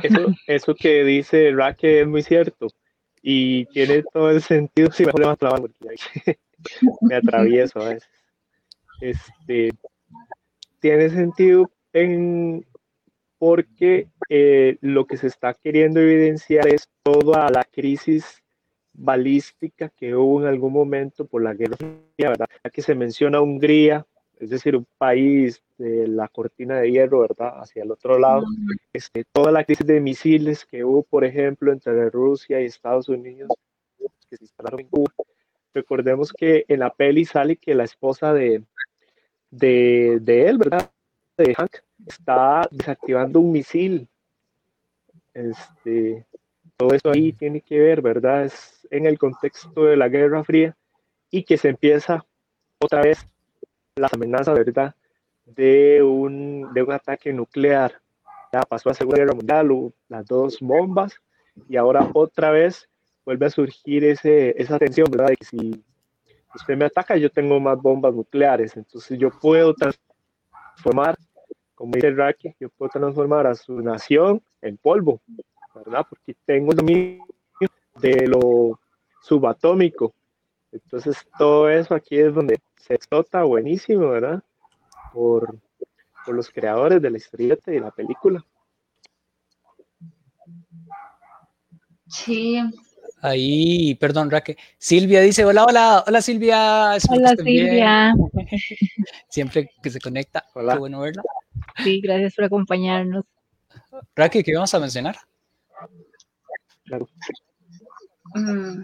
Eso, 0.04 0.34
eso 0.48 0.76
que 0.76 1.04
dice 1.04 1.52
Raque 1.54 2.02
es 2.02 2.08
muy 2.08 2.24
cierto 2.24 2.68
y 3.28 3.66
tiene 3.66 4.04
todo 4.14 4.30
el 4.30 4.42
sentido. 4.42 4.92
si 4.92 5.04
me 5.04 5.12
más 5.14 5.38
porque 5.38 5.96
me 7.02 7.16
atravieso 7.16 7.80
a 7.80 7.90
veces. 7.90 8.10
Este, 9.02 9.72
tiene 10.80 11.10
sentido 11.10 11.72
en, 11.92 12.64
porque 13.38 14.10
eh, 14.30 14.78
lo 14.82 15.06
que 15.06 15.18
se 15.18 15.28
está 15.28 15.54
queriendo 15.54 16.00
evidenciar 16.00 16.68
es 16.68 16.90
toda 17.04 17.50
la 17.50 17.64
crisis 17.64 18.44
balística 18.94 19.90
que 19.90 20.16
hubo 20.16 20.42
en 20.42 20.48
algún 20.48 20.74
momento 20.74 21.26
por 21.26 21.44
la 21.44 21.54
guerra 21.54 21.78
fría, 21.78 22.30
¿verdad? 22.30 22.48
Aquí 22.64 22.82
se 22.82 22.96
menciona 22.96 23.42
Hungría, 23.42 24.06
es 24.40 24.50
decir, 24.50 24.76
un 24.76 24.88
país 24.98 25.62
de 25.78 26.08
la 26.08 26.28
cortina 26.28 26.80
de 26.80 26.92
hierro, 26.92 27.22
¿verdad? 27.22 27.62
Hacia 27.62 27.84
el 27.84 27.92
otro 27.92 28.18
lado. 28.18 28.46
Este, 28.94 29.26
toda 29.32 29.52
la 29.52 29.64
crisis 29.64 29.86
de 29.86 30.00
misiles 30.00 30.66
que 30.66 30.84
hubo, 30.84 31.04
por 31.04 31.26
ejemplo, 31.26 31.72
entre 31.72 32.10
Rusia 32.10 32.62
y 32.62 32.66
Estados 32.66 33.10
Unidos, 33.10 33.50
que 34.30 34.38
se 34.38 34.46
instalaron 34.46 34.80
en 34.80 34.88
Cuba. 34.88 35.12
Recordemos 35.74 36.32
que 36.32 36.66
en 36.68 36.80
la 36.80 36.94
peli 36.94 37.26
sale 37.26 37.58
que 37.58 37.76
la 37.76 37.84
esposa 37.84 38.34
de, 38.34 38.64
de, 39.52 40.20
de 40.22 40.48
él, 40.48 40.58
¿verdad? 40.58 40.90
De 41.38 41.54
Hank, 41.54 41.78
está 42.06 42.68
desactivando 42.72 43.40
un 43.40 43.52
misil. 43.52 44.08
Este, 45.34 46.26
todo 46.78 46.94
eso 46.94 47.12
ahí 47.12 47.34
tiene 47.34 47.62
que 47.62 47.80
ver, 47.80 48.02
¿verdad? 48.02 48.46
Es 48.46 48.88
en 48.92 49.06
el 49.06 49.18
contexto 49.18 49.86
de 49.86 49.98
la 49.98 50.08
Guerra 50.08 50.44
Fría 50.44 50.76
y 51.30 51.44
que 51.44 51.58
se 51.58 51.70
empieza 51.70 52.26
otra 52.80 53.02
vez 53.02 53.28
las 53.96 54.14
amenazas, 54.14 54.56
¿verdad? 54.56 54.96
De 55.46 56.02
un, 56.04 56.74
de 56.74 56.84
un 56.84 56.92
ataque 56.92 57.32
nuclear. 57.34 58.02
Ya 58.52 58.62
pasó 58.62 58.90
la 58.90 58.96
Segunda 58.96 59.20
Guerra 59.20 59.34
Mundial, 59.34 59.94
las 60.08 60.26
dos 60.26 60.60
bombas, 60.60 61.20
y 61.68 61.78
ahora 61.78 62.10
otra 62.14 62.52
vez 62.52 62.90
vuelve 63.26 63.46
a 63.48 63.50
surgir 63.50 64.04
ese, 64.04 64.54
esa 64.62 64.78
tensión, 64.78 65.08
¿verdad? 65.10 65.30
De 65.30 65.38
que 65.38 65.46
si 65.46 65.84
usted 66.54 66.78
me 66.78 66.86
ataca, 66.86 67.18
yo 67.18 67.30
tengo 67.30 67.60
más 67.60 67.82
bombas 67.82 68.14
nucleares, 68.14 68.78
entonces 68.78 69.18
yo 69.18 69.30
puedo 69.30 69.74
transformar, 69.74 71.18
como 71.76 71.94
dice 71.94 72.12
Raki, 72.12 72.56
yo 72.60 72.70
puedo 72.70 72.90
transformar 72.90 73.46
a 73.48 73.54
su 73.54 73.80
nación 73.82 74.42
en 74.62 74.78
polvo, 74.78 75.22
¿verdad? 75.76 76.06
Porque 76.10 76.36
tengo 76.46 76.72
el 76.72 76.78
dominio 76.78 77.26
de 78.00 78.28
lo 78.28 78.80
subatómico. 79.22 80.14
Entonces, 80.72 81.18
todo 81.38 81.70
eso 81.70 81.94
aquí 81.94 82.18
es 82.18 82.34
donde 82.34 82.60
se 82.78 82.96
explota 82.96 83.44
buenísimo, 83.44 84.10
¿verdad? 84.10 84.42
Por, 85.14 85.58
por 86.26 86.36
los 86.36 86.50
creadores 86.50 87.02
de 87.02 87.10
la 87.10 87.18
historieta 87.18 87.72
y 87.72 87.76
de 87.76 87.82
la 87.82 87.92
película. 87.92 88.44
Sí. 92.08 92.62
Ahí, 93.22 93.96
perdón, 93.96 94.30
Raque. 94.30 94.58
Silvia 94.78 95.22
dice: 95.22 95.46
Hola, 95.46 95.66
hola, 95.66 96.04
hola 96.06 96.22
Silvia. 96.22 96.92
Hola 97.10 97.36
Silvia. 97.36 98.14
Siempre 99.30 99.70
que 99.82 99.90
se 99.90 100.00
conecta. 100.00 100.46
Hola. 100.54 100.74
Qué 100.74 100.80
bueno 100.80 101.00
verla. 101.00 101.24
Sí, 101.84 102.02
gracias 102.02 102.36
por 102.36 102.46
acompañarnos. 102.46 103.26
Raque, 104.16 104.44
¿qué 104.44 104.54
vamos 104.54 104.74
a 104.74 104.80
mencionar? 104.80 105.18
Claro. 106.86 107.08
Mm. 108.36 108.84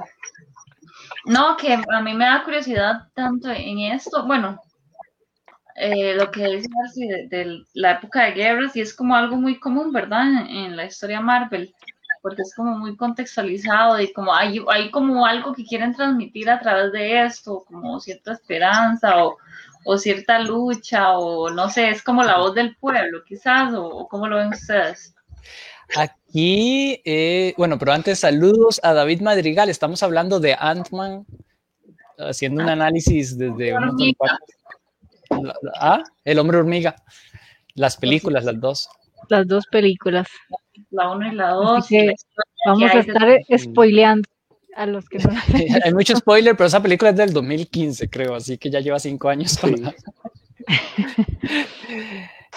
No, 1.26 1.58
que 1.58 1.74
a 1.74 2.02
mí 2.02 2.14
me 2.14 2.26
da 2.26 2.44
curiosidad 2.44 3.08
tanto 3.14 3.50
en 3.50 3.80
esto, 3.80 4.26
bueno, 4.26 4.60
eh, 5.76 6.16
lo 6.16 6.32
que 6.32 6.48
dice 6.48 7.28
de, 7.30 7.64
la 7.74 7.92
época 7.94 8.26
de 8.26 8.32
guerras 8.32 8.76
y 8.76 8.82
es 8.82 8.94
como 8.94 9.16
algo 9.16 9.36
muy 9.36 9.60
común, 9.60 9.92
¿verdad? 9.92 10.26
En, 10.50 10.76
la 10.76 10.86
historia 10.86 11.22
Marvel, 11.22 11.74
porque 12.22 12.42
es 12.42 12.54
como 12.56 12.78
muy 12.78 12.96
contextualizado 12.96 14.00
y 14.02 14.12
como 14.14 14.34
hay, 14.34 14.64
hay 14.70 14.92
como 14.92 15.26
algo 15.26 15.54
que 15.54 15.66
quieren 15.66 15.94
transmitir 15.94 16.50
a 16.50 16.60
través 16.60 16.92
de 16.92 17.26
esto, 17.26 17.64
como 17.68 18.00
cierta 18.00 18.34
esperanza 18.34 19.24
o, 19.24 19.38
o 19.86 19.98
cierta 19.98 20.40
lucha 20.40 21.18
o 21.18 21.50
no 21.50 21.70
sé, 21.70 21.90
es 21.90 22.04
como 22.04 22.24
la 22.24 22.38
voz 22.38 22.56
del 22.56 22.76
pueblo 22.78 23.24
quizás 23.26 23.74
o, 23.74 23.86
o 23.86 24.08
cómo 24.08 24.28
lo 24.28 24.38
ven 24.38 24.50
ustedes. 24.50 25.14
Aquí, 25.96 27.02
eh, 27.04 27.54
bueno, 27.58 27.78
pero 27.78 27.92
antes 27.92 28.20
saludos 28.20 28.80
a 28.84 28.94
David 28.94 29.22
Madrigal. 29.22 29.70
Estamos 29.70 30.02
hablando 30.04 30.40
de 30.40 30.56
Ant-Man, 30.58 31.26
haciendo 32.18 32.64
un 32.64 32.70
ah. 32.70 32.74
análisis 32.74 33.38
desde 33.38 33.76
ah, 35.80 36.04
El 36.24 36.40
hombre 36.40 36.58
hormiga. 36.58 36.96
Las 37.76 37.98
películas, 37.98 38.46
las 38.46 38.60
dos. 38.60 38.90
Las 39.30 39.48
dos 39.48 39.66
películas. 39.68 40.28
La 40.90 41.12
uno 41.12 41.28
y 41.28 41.36
la 41.36 41.52
dos. 41.52 41.88
vamos 42.66 42.92
a 42.92 43.00
estar 43.00 43.40
spoileando 43.58 44.30
a 44.76 44.86
los 44.86 45.08
que 45.08 45.18
no 45.20 45.32
Hay 45.84 45.94
mucho 45.94 46.16
spoiler, 46.16 46.56
pero 46.56 46.68
esa 46.68 46.82
película 46.82 47.12
es 47.12 47.18
del 47.18 47.34
2015, 47.34 48.10
creo, 48.10 48.36
así 48.36 48.58
que 48.58 48.70
ya 48.70 48.80
lleva 48.80 49.00
cinco 49.00 49.30
años. 49.30 49.60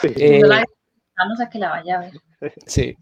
Sí. 0.01 0.09
Eh, 0.17 0.43
vamos 0.43 1.41
a 1.41 1.49
que 1.49 1.59
la 1.59 1.71
vaya 1.71 1.97
a 1.97 2.01
ver. 2.01 2.13
Sí. 2.67 2.97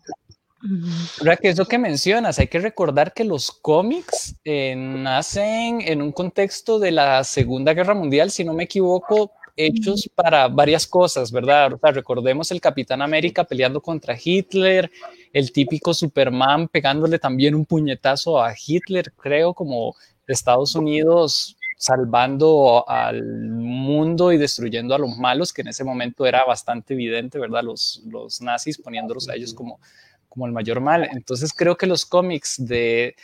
Ahora 1.21 1.37
que 1.37 1.49
eso 1.49 1.67
que 1.67 1.79
mencionas, 1.79 2.39
hay 2.39 2.47
que 2.47 2.61
recordar 2.61 3.13
que 3.13 3.25
los 3.25 3.51
cómics 3.51 4.37
eh, 4.45 4.77
nacen 4.77 5.81
en 5.81 6.03
un 6.03 6.13
contexto 6.13 6.79
de 6.79 6.93
la 6.93 7.25
Segunda 7.25 7.75
Guerra 7.75 7.95
Mundial, 7.95 8.31
si 8.31 8.45
no 8.45 8.53
me 8.53 8.65
equivoco, 8.65 9.33
hechos 9.57 10.09
para 10.15 10.49
varias 10.49 10.87
cosas, 10.87 11.31
¿verdad? 11.31 11.73
recordemos 11.83 12.51
el 12.51 12.61
Capitán 12.61 13.03
América 13.03 13.45
peleando 13.45 13.81
contra 13.81 14.17
Hitler, 14.23 14.91
el 15.33 15.53
típico 15.53 15.95
Superman 15.95 16.69
pegándole 16.69 17.19
también 17.19 17.55
un 17.55 17.65
puñetazo 17.65 18.43
a 18.43 18.55
Hitler, 18.55 19.13
creo, 19.13 19.55
como 19.55 19.95
Estados 20.27 20.75
Unidos 20.75 21.57
salvando 21.83 22.89
al 22.89 23.25
mundo 23.25 24.31
y 24.31 24.39
destruyendo 24.39 24.95
a 24.95 24.99
los 24.99 25.19
malos, 25.19 25.53
que 25.53 25.63
en 25.63 25.69
ese 25.69 25.83
momento 25.83 26.25
era 26.27 26.45
bastante 26.45 26.95
evidente, 26.95 27.41
¿verdad? 27.41 27.65
Los, 27.65 28.03
los 28.07 28.41
nazis 28.41 28.79
poniéndolos 28.79 29.29
a 29.29 29.35
ellos 29.35 29.53
como, 29.53 29.81
como 30.29 30.47
el 30.47 30.53
mayor 30.53 30.81
mal. 30.81 31.09
Entonces 31.11 31.53
creo 31.53 31.77
que 31.77 31.89
los 31.89 32.07
cómics 32.07 32.55
de, 32.65 33.17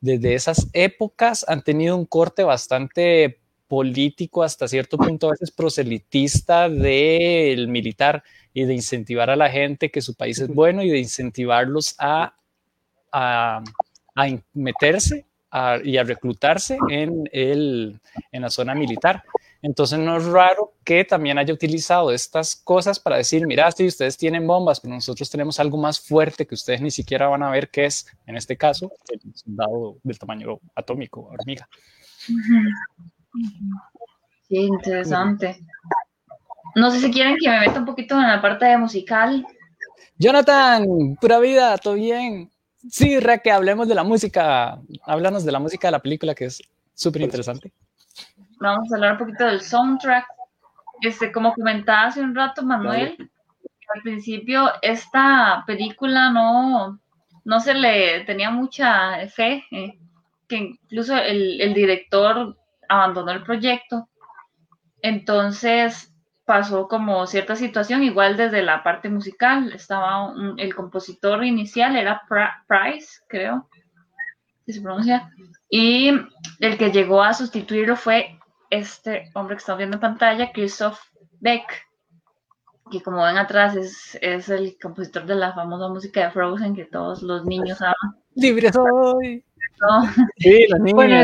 de 0.00 0.34
esas 0.34 0.68
épocas 0.72 1.44
han 1.48 1.62
tenido 1.62 1.96
un 1.98 2.06
corte 2.06 2.44
bastante 2.44 3.40
político 3.68 4.42
hasta 4.42 4.66
cierto 4.66 4.96
punto 4.96 5.28
a 5.28 5.32
veces 5.32 5.50
proselitista 5.50 6.68
del 6.68 7.68
militar 7.68 8.24
y 8.52 8.64
de 8.64 8.74
incentivar 8.74 9.30
a 9.30 9.36
la 9.36 9.50
gente 9.50 9.90
que 9.90 10.00
su 10.00 10.14
país 10.14 10.40
es 10.40 10.48
bueno 10.48 10.82
y 10.82 10.88
de 10.88 10.98
incentivarlos 10.98 11.94
a, 11.98 12.34
a, 13.12 13.62
meterse 14.54 15.26
y 15.84 15.96
a 15.96 16.02
reclutarse 16.02 16.78
en, 16.90 17.28
el, 17.32 18.00
en 18.32 18.42
la 18.42 18.50
zona 18.50 18.74
militar. 18.74 19.22
Entonces 19.60 19.98
no 19.98 20.16
es 20.16 20.24
raro 20.24 20.74
que 20.84 21.04
también 21.04 21.38
haya 21.38 21.52
utilizado 21.52 22.12
estas 22.12 22.56
cosas 22.56 23.00
para 23.00 23.16
decir, 23.16 23.46
mira, 23.46 23.70
si 23.72 23.86
ustedes 23.86 24.16
tienen 24.16 24.46
bombas, 24.46 24.80
pero 24.80 24.94
nosotros 24.94 25.28
tenemos 25.30 25.58
algo 25.58 25.76
más 25.78 26.00
fuerte 26.00 26.46
que 26.46 26.54
ustedes 26.54 26.80
ni 26.80 26.90
siquiera 26.90 27.28
van 27.28 27.42
a 27.42 27.50
ver 27.50 27.68
qué 27.70 27.86
es, 27.86 28.06
en 28.26 28.36
este 28.36 28.56
caso, 28.56 28.92
el 29.08 29.20
soldado 29.34 29.98
del 30.02 30.18
tamaño 30.18 30.60
atómico, 30.74 31.22
hormiga. 31.22 31.68
Sí, 34.48 34.56
interesante. 34.56 35.60
No 36.74 36.90
sé 36.90 37.00
si 37.00 37.10
quieren 37.10 37.36
que 37.40 37.50
me 37.50 37.60
meta 37.60 37.78
un 37.78 37.84
poquito 37.84 38.14
en 38.14 38.28
la 38.28 38.40
parte 38.40 38.66
de 38.66 38.78
musical. 38.78 39.46
Jonathan, 40.18 41.16
pura 41.20 41.38
vida, 41.38 41.76
todo 41.78 41.94
bien. 41.94 42.50
Sí, 42.88 43.18
Ra, 43.20 43.38
que 43.38 43.50
hablemos 43.50 43.88
de 43.88 43.94
la 43.94 44.04
música. 44.04 44.78
Háblanos 45.04 45.44
de 45.44 45.52
la 45.52 45.58
música 45.58 45.88
de 45.88 45.92
la 45.92 46.02
película, 46.02 46.34
que 46.34 46.46
es 46.46 46.62
súper 46.94 47.22
interesante. 47.22 47.72
Vamos 48.60 48.90
a 48.90 48.96
hablar 48.96 49.12
un 49.12 49.18
poquito 49.18 49.44
del 49.44 49.60
soundtrack. 49.60 50.26
Este, 51.02 51.30
como 51.30 51.52
comentaba 51.54 52.06
hace 52.06 52.20
un 52.20 52.34
rato 52.34 52.62
Manuel, 52.62 53.16
al 53.94 54.02
principio 54.02 54.70
esta 54.82 55.62
película 55.66 56.30
no, 56.30 56.98
no 57.44 57.60
se 57.60 57.74
le 57.74 58.24
tenía 58.24 58.50
mucha 58.50 59.26
fe, 59.28 59.64
eh, 59.70 59.98
que 60.48 60.56
incluso 60.56 61.16
el, 61.16 61.60
el 61.60 61.74
director 61.74 62.56
abandonó 62.88 63.32
el 63.32 63.42
proyecto. 63.42 64.08
Entonces 65.02 66.12
pasó 66.44 66.88
como 66.88 67.26
cierta 67.26 67.56
situación, 67.56 68.02
igual 68.02 68.36
desde 68.36 68.62
la 68.62 68.82
parte 68.82 69.10
musical, 69.10 69.70
estaba 69.72 70.32
el 70.56 70.74
compositor 70.74 71.44
inicial, 71.44 71.94
era 71.94 72.22
Price, 72.66 73.20
creo, 73.28 73.68
que 74.64 74.72
se 74.72 74.80
pronuncia, 74.80 75.30
y 75.68 76.10
el 76.60 76.78
que 76.78 76.90
llegó 76.90 77.22
a 77.22 77.34
sustituirlo 77.34 77.96
fue 77.96 78.38
este 78.70 79.30
hombre 79.34 79.56
que 79.56 79.60
estamos 79.60 79.78
viendo 79.78 79.96
en 79.96 80.00
pantalla, 80.00 80.50
Christoph 80.52 80.98
Beck, 81.40 81.86
que 82.90 83.02
como 83.02 83.22
ven 83.22 83.36
atrás 83.36 83.76
es, 83.76 84.18
es 84.22 84.48
el 84.48 84.78
compositor 84.80 85.26
de 85.26 85.34
la 85.34 85.52
famosa 85.52 85.88
música 85.88 86.24
de 86.24 86.30
Frozen 86.30 86.74
que 86.74 86.86
todos 86.86 87.22
los 87.22 87.44
niños 87.44 87.80
aman. 87.82 87.94
Libre 88.34 88.72
soy. 88.72 89.44
Sí, 90.36 90.66
bueno, 90.94 91.22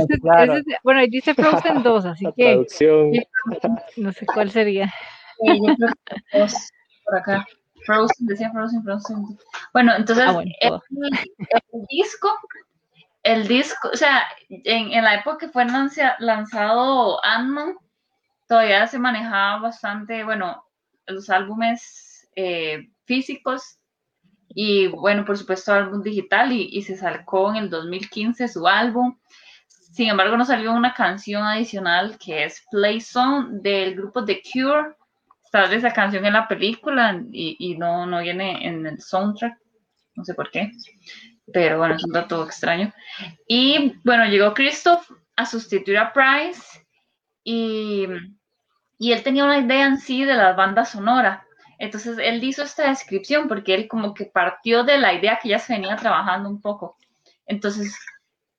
bueno, 0.82 1.00
ahí 1.00 1.08
dice 1.08 1.34
Frozen 1.34 1.82
2, 1.82 2.04
así 2.06 2.26
que 2.36 2.66
no 3.96 4.12
sé 4.12 4.26
cuál 4.26 4.50
sería. 4.50 4.92
por 7.04 7.16
acá. 7.16 7.46
Frozen, 7.86 8.26
decía 8.26 8.50
Frozen, 8.50 8.82
Frozen. 8.82 9.38
Bueno, 9.72 9.92
entonces 9.96 10.24
ah, 10.26 10.42
el, 10.60 11.86
disco, 11.90 12.30
el 13.22 13.46
disco, 13.46 13.90
o 13.92 13.96
sea, 13.96 14.22
en, 14.48 14.92
en 14.92 15.04
la 15.04 15.16
época 15.16 15.38
que 15.38 15.48
fue 15.48 15.66
lanzado 15.66 17.22
Ant-Man, 17.22 17.76
todavía 18.48 18.86
se 18.86 18.98
manejaba 18.98 19.60
bastante, 19.60 20.24
bueno, 20.24 20.64
los 21.06 21.28
álbumes 21.28 22.28
eh, 22.36 22.88
físicos 23.04 23.78
y 24.48 24.86
bueno, 24.88 25.24
por 25.24 25.36
supuesto, 25.36 25.72
álbum 25.72 26.02
digital 26.02 26.52
y, 26.52 26.80
se 26.82 26.96
sacó 26.96 27.50
en 27.50 27.56
el 27.56 27.70
2015 27.70 28.48
su 28.48 28.66
álbum. 28.66 29.16
Sin 29.68 30.08
embargo, 30.08 30.36
no 30.36 30.44
salió 30.44 30.72
una 30.72 30.94
canción 30.94 31.42
adicional 31.44 32.18
que 32.18 32.44
es 32.44 32.64
Play 32.70 33.00
Song 33.00 33.62
del 33.62 33.94
grupo 33.94 34.24
The 34.24 34.42
Cure. 34.42 34.94
Está 35.44 35.72
esa 35.72 35.92
canción 35.92 36.24
en 36.24 36.32
la 36.32 36.48
película 36.48 37.20
y, 37.32 37.76
no, 37.78 38.06
no 38.06 38.20
viene 38.20 38.66
en 38.66 38.86
el 38.86 39.00
soundtrack. 39.00 39.58
No 40.16 40.24
sé 40.24 40.34
por 40.34 40.50
qué. 40.50 40.70
Pero 41.52 41.78
bueno, 41.78 41.96
es 41.96 42.04
un 42.04 42.12
dato 42.12 42.44
extraño. 42.44 42.92
Y 43.46 43.94
bueno, 44.04 44.24
llegó 44.26 44.54
Christoph 44.54 45.10
a 45.36 45.46
sustituir 45.46 45.98
a 45.98 46.12
Price 46.12 46.62
y, 47.42 48.06
y 48.98 49.12
él 49.12 49.22
tenía 49.22 49.44
una 49.44 49.58
idea 49.58 49.86
en 49.86 49.98
sí 49.98 50.24
de 50.24 50.34
la 50.34 50.52
banda 50.52 50.84
sonora 50.84 51.44
entonces 51.78 52.18
él 52.20 52.42
hizo 52.42 52.62
esta 52.62 52.88
descripción 52.88 53.48
porque 53.48 53.74
él 53.74 53.88
como 53.88 54.14
que 54.14 54.26
partió 54.26 54.84
de 54.84 54.98
la 54.98 55.12
idea 55.12 55.38
que 55.42 55.50
ya 55.50 55.58
se 55.58 55.74
venía 55.74 55.96
trabajando 55.96 56.48
un 56.48 56.60
poco. 56.60 56.96
Entonces 57.46 57.96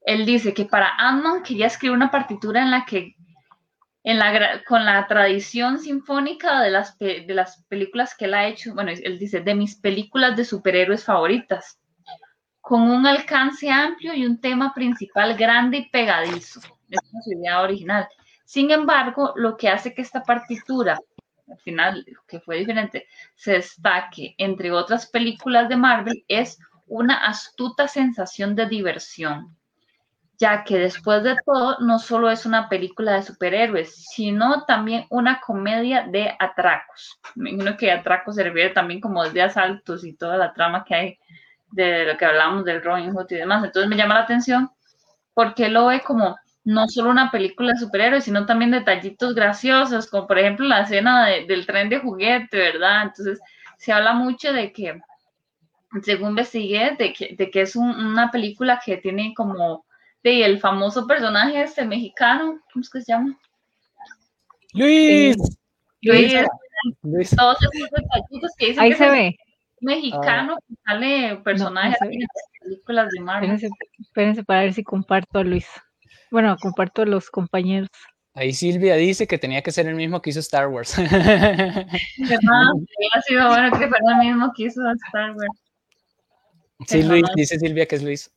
él 0.02 0.26
dice 0.26 0.54
que 0.54 0.66
para 0.66 0.90
ant 0.98 1.46
quería 1.46 1.68
escribir 1.68 1.96
una 1.96 2.12
partitura 2.12 2.62
en 2.62 2.72
la 2.72 2.86
que 2.86 3.16
en 4.04 4.20
la, 4.20 4.64
con 4.68 4.86
la 4.86 5.08
tradición 5.08 5.80
sinfónica 5.80 6.62
de 6.62 6.70
las, 6.70 6.98
de 7.00 7.26
las 7.28 7.64
películas 7.64 8.16
que 8.16 8.26
él 8.26 8.36
ha 8.36 8.46
hecho, 8.46 8.76
bueno, 8.76 8.92
él 8.92 9.18
dice, 9.18 9.42
de 9.42 9.56
mis 9.56 9.76
películas 9.78 10.38
de 10.38 10.46
superhéroes 10.46 11.04
favoritas, 11.04 11.80
con 12.62 12.84
un 12.84 13.08
alcance 13.08 13.68
amplio 13.72 14.14
y 14.14 14.28
un 14.28 14.40
tema 14.40 14.76
principal 14.76 15.36
grande 15.36 15.78
y 15.78 15.90
pegadizo. 15.90 16.60
Esa 16.88 17.02
es 17.02 17.24
su 17.24 17.32
idea 17.32 17.62
original. 17.62 18.08
Sin 18.46 18.70
embargo, 18.70 19.34
lo 19.36 19.58
que 19.58 19.70
hace 19.70 19.96
que 19.96 20.04
esta 20.04 20.22
partitura 20.22 21.00
al 21.50 21.58
final, 21.60 22.06
que 22.28 22.40
fue 22.40 22.58
diferente, 22.58 23.08
se 23.36 23.54
destaque 23.54 24.36
entre 24.38 24.72
otras 24.72 25.08
películas 25.08 25.70
de 25.70 25.78
Marvel 25.78 26.24
es 26.28 26.60
una 26.88 27.26
astuta 27.26 27.88
sensación 27.88 28.56
de 28.56 28.68
diversión, 28.68 29.56
ya 30.38 30.64
que 30.64 30.78
después 30.78 31.24
de 31.24 31.36
todo 31.46 31.80
no 31.80 32.00
solo 32.00 32.30
es 32.30 32.46
una 32.46 32.68
película 32.68 33.14
de 33.14 33.24
superhéroes, 33.24 33.96
sino 34.14 34.66
también 34.66 35.06
una 35.10 35.40
comedia 35.40 36.06
de 36.08 36.36
atracos. 36.40 37.20
Me 37.36 37.52
imagino 37.52 37.78
que 37.78 37.92
atracos 37.92 38.36
se 38.36 38.44
refiere 38.44 38.72
también 38.72 39.00
como 39.00 39.24
de 39.24 39.42
asaltos 39.42 40.04
y 40.04 40.14
toda 40.14 40.38
la 40.38 40.54
trama 40.54 40.84
que 40.84 40.96
hay 40.96 41.20
de 41.72 42.06
lo 42.06 42.18
que 42.18 42.26
hablamos 42.26 42.66
del 42.66 42.84
Robin 42.84 43.14
Hood 43.14 43.32
y 43.32 43.36
demás. 43.36 43.64
Entonces 43.64 43.90
me 43.90 43.96
llama 43.96 44.16
la 44.16 44.22
atención 44.22 44.70
porque 45.34 45.70
lo 45.70 45.88
ve 45.88 46.02
como 46.02 46.36
no 46.66 46.88
solo 46.88 47.12
una 47.12 47.32
película 47.32 47.72
de 47.72 47.80
superhéroes, 47.80 48.26
sino 48.26 48.46
también 48.46 48.72
detallitos 48.72 49.36
graciosos, 49.36 50.08
como 50.08 50.28
por 50.28 50.40
ejemplo 50.40 50.68
la 50.68 50.82
escena 50.82 51.28
del 51.28 51.66
tren 51.66 51.90
de 51.90 52.00
juguete, 52.00 52.58
¿verdad? 52.58 53.04
Entonces, 53.04 53.40
se 53.78 53.94
habla 53.94 54.14
mucho 54.14 54.52
de 54.52 54.74
que, 54.74 55.00
según 56.02 56.30
investigué, 56.30 56.96
de 56.98 57.14
que, 57.14 57.36
de 57.38 57.52
que 57.52 57.62
es 57.62 57.76
una 57.76 58.32
película 58.32 58.82
que 58.84 58.98
tiene 58.98 59.34
como 59.36 59.86
de 60.24 60.44
el 60.44 60.60
famoso 60.60 61.06
personaje 61.06 61.62
este 61.62 61.86
mexicano, 61.86 62.60
¿cómo 62.74 62.82
es 62.82 62.90
que 62.90 63.02
se 63.02 63.12
llama? 63.12 63.38
Luis. 64.74 65.38
Eh, 66.02 66.46
Luis. 67.04 67.36
Todos 67.36 67.58
esos 67.62 67.90
detallitos 67.92 68.52
que 68.58 68.66
dicen 68.68 68.84
Ahí 68.84 68.90
que 68.90 68.98
se 68.98 69.10
ve. 69.10 69.36
Mexicano, 69.82 70.58
que 70.68 70.76
sale 70.84 71.38
personaje 71.44 71.96
en 72.02 72.20
las 72.22 72.60
películas 72.60 73.12
de 73.12 73.20
Marvel. 73.22 73.52
Espérense, 73.52 73.78
espérense 74.00 74.44
para 74.44 74.62
ver 74.62 74.74
si 74.74 74.84
comparto 74.84 75.38
a 75.38 75.44
Luis. 75.44 75.68
Bueno, 76.32 76.58
comparto 76.62 77.04
a 77.04 77.06
los 77.06 77.30
compañeros. 77.30 77.90
Ahí 78.34 78.54
Silvia 78.54 78.96
dice 78.96 79.28
que 79.28 79.38
tenía 79.38 79.62
que 79.62 79.72
ser 79.72 79.88
el 79.88 79.96
mismo 79.96 80.22
que 80.22 80.32
hizo 80.32 80.42
Star 80.42 80.68
Wars. 80.68 80.98
Además, 80.98 82.74
ha 83.14 83.22
sido 83.22 83.48
bueno 83.48 83.72
que 83.72 83.88
fuera 83.88 84.12
el 84.12 84.28
mismo 84.28 84.52
que 84.54 84.64
hizo 84.64 84.82
Star 85.08 85.32
Wars. 85.32 85.62
Sí, 86.86 87.04
Luis, 87.04 87.24
dice 87.36 87.58
Silvia 87.58 87.86
que 87.86 87.96
es 87.96 88.04
Luis. 88.04 88.32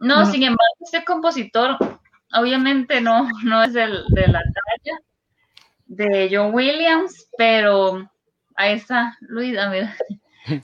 No, 0.00 0.26
sin 0.26 0.42
embargo, 0.42 0.74
este 0.80 1.04
compositor 1.04 1.76
obviamente 2.34 3.00
no, 3.00 3.28
no 3.44 3.62
es 3.62 3.72
del, 3.72 4.04
de 4.08 4.26
la 4.26 4.42
talla 4.42 4.98
de 5.86 6.28
John 6.30 6.52
Williams, 6.52 7.28
pero 7.36 8.10
ahí 8.56 8.74
está 8.74 9.16
Luis, 9.20 9.56
a 9.56 9.70
ver, 9.70 9.88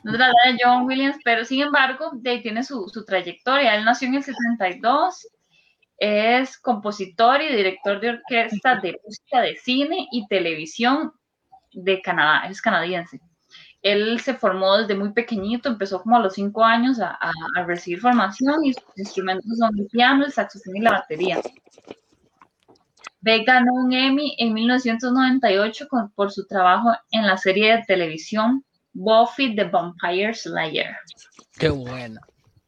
no 0.03 0.13
es 0.13 0.19
la 0.19 0.33
talla 0.33 0.53
de 0.53 0.59
John 0.63 0.87
Williams, 0.87 1.17
pero 1.25 1.45
sin 1.45 1.63
embargo, 1.63 2.11
de 2.15 2.31
ahí 2.31 2.43
tiene 2.43 2.63
su, 2.65 2.89
su 2.89 3.05
trayectoria. 3.05 3.77
Él 3.77 3.85
nació 3.85 4.09
en 4.09 4.17
el 4.17 4.25
72 4.25 5.29
es 5.99 6.59
compositor 6.59 7.41
y 7.43 7.55
director 7.55 8.01
de 8.01 8.11
orquesta 8.11 8.77
de 8.77 8.99
música 9.05 9.41
de 9.41 9.57
cine 9.57 10.09
y 10.11 10.27
televisión 10.27 11.13
de 11.73 12.01
Canadá, 12.01 12.49
es 12.49 12.61
canadiense. 12.61 13.21
Él 13.83 14.19
se 14.21 14.35
formó 14.35 14.79
desde 14.79 14.95
muy 14.95 15.13
pequeñito, 15.13 15.69
empezó 15.69 16.03
como 16.03 16.17
a 16.17 16.21
los 16.21 16.35
cinco 16.35 16.65
años 16.65 16.99
a, 17.01 17.19
recibir 17.67 18.01
formación 18.01 18.65
y 18.65 18.73
sus 18.73 18.85
instrumentos 18.97 19.59
son 19.59 19.79
el 19.79 19.87
piano, 19.89 20.25
el 20.25 20.33
saxofón 20.33 20.77
y 20.77 20.81
la 20.81 20.93
batería. 20.93 21.41
Beck 23.21 23.47
ganó 23.47 23.75
un 23.75 23.93
Emmy 23.93 24.35
en 24.39 24.55
1998 24.55 25.89
por 26.15 26.33
su 26.33 26.47
trabajo 26.47 26.93
en 27.11 27.27
la 27.27 27.37
serie 27.37 27.77
de 27.77 27.83
televisión 27.85 28.65
Buffy 28.95 29.55
the 29.55 29.65
Vampire 29.65 30.33
Slayer. 30.33 30.97
Qué 31.59 31.69
buena. 31.69 32.21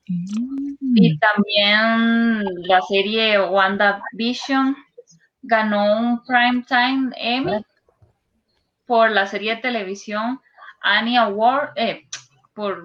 Y 0.09 1.19
también 1.19 2.45
la 2.69 2.81
serie 2.83 3.41
WandaVision 3.41 4.77
ganó 5.43 5.99
un 5.99 6.25
Primetime 6.25 7.11
Emmy 7.17 7.65
por 8.87 9.11
la 9.11 9.27
serie 9.27 9.57
de 9.57 9.63
televisión 9.63 10.41
Annie 10.81 11.19
Award, 11.19 11.73
eh, 11.77 12.07
por, 12.55 12.85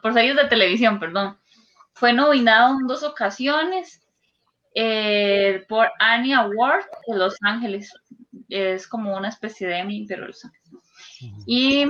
por, 0.00 0.14
series 0.14 0.36
de 0.36 0.46
televisión, 0.46 0.98
perdón. 0.98 1.38
Fue 1.92 2.12
nominado 2.12 2.78
en 2.80 2.86
dos 2.86 3.02
ocasiones 3.02 4.00
eh, 4.74 5.64
por 5.68 5.90
Annie 5.98 6.34
Award 6.34 6.84
de 7.06 7.16
Los 7.18 7.36
Ángeles. 7.42 7.92
Es 8.48 8.88
como 8.88 9.14
una 9.14 9.28
especie 9.28 9.68
de 9.68 9.78
Emmy, 9.78 10.06
pero 10.08 10.26
Los 10.26 10.44
Ángeles. 10.44 10.62
Y, 11.46 11.86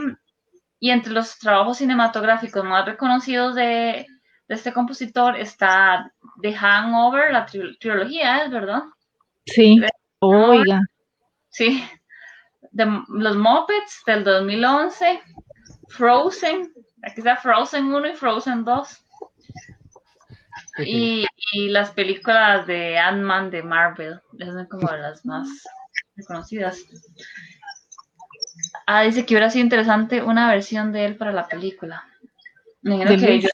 y 0.81 0.91
entre 0.91 1.13
los 1.13 1.39
trabajos 1.39 1.79
cinematográficos 1.79 2.65
más 2.65 2.85
reconocidos 2.85 3.55
de, 3.55 4.07
de 4.49 4.55
este 4.55 4.73
compositor 4.73 5.37
está 5.37 6.13
The 6.41 6.55
Hangover, 6.55 7.33
la 7.33 7.47
trilogía, 7.47 8.45
¿es 8.45 8.51
verdad? 8.51 8.83
Sí, 9.47 9.81
oiga. 10.21 10.81
Sí, 11.49 11.85
los 12.73 13.37
Muppets 13.37 14.03
del 14.07 14.25
2011, 14.25 15.21
Frozen, 15.89 16.73
aquí 17.03 17.19
está 17.19 17.37
Frozen 17.37 17.93
1 17.93 18.09
y 18.09 18.17
Frozen 18.17 18.65
2. 18.65 18.99
Y, 20.87 21.27
y 21.53 21.69
las 21.69 21.91
películas 21.91 22.67
de 22.67 22.99
Ant-Man 22.99 23.51
de 23.51 23.63
Marvel, 23.63 24.21
esas 24.39 24.55
son 24.55 24.67
como 24.67 24.91
las 24.91 25.25
más 25.27 25.49
reconocidas. 26.17 26.83
Ah, 28.87 29.03
dice 29.03 29.27
que 29.27 29.35
hubiera 29.35 29.51
sido 29.51 29.65
interesante 29.65 30.23
una 30.23 30.51
versión 30.51 30.93
de 30.93 31.05
él 31.05 31.17
para 31.17 31.33
la 31.33 31.47
película. 31.47 32.05
Me 32.81 32.97
imagino 32.97 33.19
que 33.19 33.35
ellos 33.35 33.53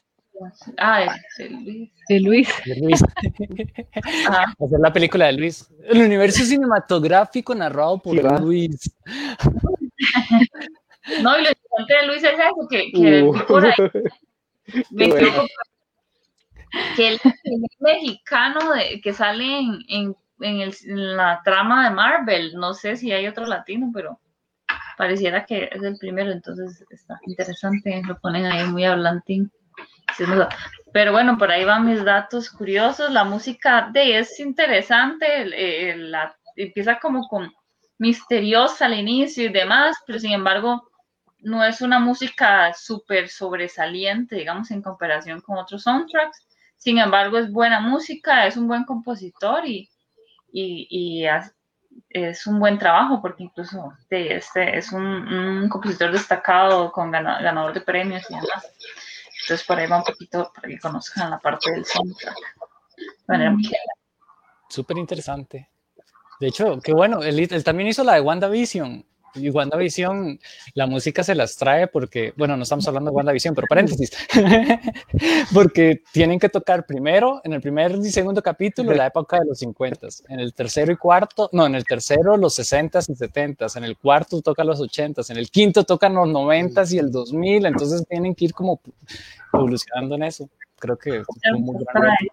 Ah, 0.77 1.15
de, 1.37 1.49
Luis. 1.49 1.91
De 2.07 2.19
Luis. 2.19 2.49
De 2.65 2.75
Luis. 2.75 3.03
Hacer 3.95 4.79
la 4.79 4.93
película 4.93 5.27
de 5.27 5.33
Luis. 5.33 5.67
El 5.85 6.01
universo 6.01 6.43
cinematográfico 6.43 7.55
narrado 7.55 7.99
por 7.99 8.41
Luis. 8.41 8.91
No, 11.23 11.39
y 11.39 11.43
lo 11.43 11.49
importante 11.49 11.93
de 11.93 12.07
Luis 12.07 12.23
es 12.23 12.33
eso, 12.33 12.67
que, 12.69 12.91
que 12.91 13.23
uh. 13.23 13.45
por 13.47 13.65
ahí 13.65 13.73
que 16.95 17.07
el, 17.07 17.19
mexicano 17.79 18.73
de, 18.73 19.01
que 19.01 19.13
sale 19.13 19.59
en, 19.59 19.79
en, 19.87 20.15
en, 20.39 20.61
el, 20.61 20.75
en, 20.85 21.17
la 21.17 21.41
trama 21.43 21.89
de 21.89 21.95
Marvel, 21.95 22.53
no 22.53 22.73
sé 22.73 22.95
si 22.95 23.11
hay 23.11 23.27
otro 23.27 23.45
latino, 23.45 23.91
pero 23.93 24.19
pareciera 24.97 25.45
que 25.45 25.69
es 25.71 25.81
el 25.81 25.97
primero, 25.97 26.31
entonces 26.31 26.83
está 26.89 27.19
interesante, 27.25 28.01
lo 28.05 28.19
ponen 28.19 28.45
ahí 28.45 28.67
muy 28.67 28.83
hablantín. 28.83 29.51
Pero 30.91 31.11
bueno, 31.11 31.37
por 31.37 31.51
ahí 31.51 31.65
van 31.65 31.85
mis 31.85 32.03
datos 32.03 32.49
curiosos. 32.49 33.11
La 33.11 33.23
música 33.23 33.89
de 33.91 34.19
es 34.19 34.39
interesante, 34.39 35.95
la, 35.95 36.35
empieza 36.55 36.99
como 36.99 37.27
con 37.27 37.53
misteriosa 37.97 38.85
al 38.85 38.97
inicio 38.97 39.45
y 39.45 39.49
demás, 39.49 39.97
pero 40.07 40.19
sin 40.19 40.31
embargo 40.31 40.89
no 41.41 41.63
es 41.63 41.81
una 41.81 41.99
música 41.99 42.73
súper 42.73 43.29
sobresaliente, 43.29 44.35
digamos, 44.35 44.71
en 44.71 44.81
comparación 44.81 45.41
con 45.41 45.57
otros 45.57 45.83
soundtracks. 45.83 46.47
Sin 46.77 46.97
embargo, 46.97 47.37
es 47.37 47.51
buena 47.51 47.79
música, 47.79 48.45
es 48.47 48.57
un 48.57 48.67
buen 48.67 48.85
compositor 48.85 49.65
y, 49.65 49.89
y, 50.51 51.25
es 52.09 52.47
un 52.47 52.59
buen 52.59 52.77
trabajo 52.77 53.21
porque 53.21 53.43
incluso 53.43 53.93
este 54.09 54.77
es 54.77 54.91
un, 54.91 55.67
compositor 55.69 56.11
destacado 56.11 56.91
con 56.91 57.11
ganador 57.11 57.73
de 57.73 57.81
premios 57.81 58.23
y 58.29 58.35
demás. 58.35 58.73
Entonces 59.49 59.65
por 59.65 59.79
ahí 59.79 59.87
va 59.87 59.97
un 59.97 60.03
poquito 60.03 60.51
para 60.53 60.67
que 60.67 60.77
conozcan 60.77 61.31
la 61.31 61.39
parte 61.39 61.71
del 61.71 61.83
soundtrack. 61.83 62.35
Súper 64.69 64.99
interesante. 64.99 65.71
De 66.39 66.49
hecho, 66.49 66.79
qué 66.79 66.93
bueno, 66.93 67.23
él, 67.23 67.39
él, 67.39 67.63
también 67.63 67.89
hizo 67.89 68.03
la 68.03 68.13
de 68.13 68.21
WandaVision. 68.21 69.03
Y 69.35 69.49
WandaVision, 69.49 70.39
la 70.73 70.87
música 70.87 71.23
se 71.23 71.35
las 71.35 71.55
trae 71.55 71.87
porque, 71.87 72.33
bueno, 72.37 72.57
no 72.57 72.63
estamos 72.63 72.87
hablando 72.87 73.11
de 73.11 73.15
WandaVision, 73.15 73.55
pero 73.55 73.67
paréntesis, 73.67 74.11
porque 75.53 76.01
tienen 76.11 76.39
que 76.39 76.49
tocar 76.49 76.85
primero, 76.85 77.41
en 77.43 77.53
el 77.53 77.61
primer 77.61 77.91
y 77.95 78.11
segundo 78.11 78.41
capítulo, 78.41 78.93
la 78.93 79.07
época 79.07 79.39
de 79.39 79.45
los 79.45 79.59
50, 79.59 80.07
en 80.29 80.39
el 80.39 80.53
tercero 80.53 80.91
y 80.91 80.97
cuarto, 80.97 81.49
no, 81.53 81.65
en 81.65 81.75
el 81.75 81.85
tercero 81.85 82.37
los 82.37 82.55
60 82.55 82.99
y 82.99 83.15
70, 83.15 83.67
en 83.75 83.83
el 83.83 83.97
cuarto 83.97 84.41
toca 84.41 84.63
los 84.63 84.79
80, 84.79 85.21
en 85.29 85.37
el 85.37 85.49
quinto 85.49 85.83
tocan 85.83 86.13
los 86.13 86.27
90 86.27 86.83
y 86.89 86.97
el 86.97 87.11
2000, 87.11 87.65
entonces 87.65 88.03
tienen 88.07 88.33
que 88.35 88.45
ir 88.45 88.53
como 88.53 88.81
evolucionando 89.53 90.15
en 90.15 90.23
eso. 90.23 90.49
Creo 90.77 90.97
que 90.97 91.23
fue 91.23 91.59
muy 91.59 91.83
grande. 91.85 92.31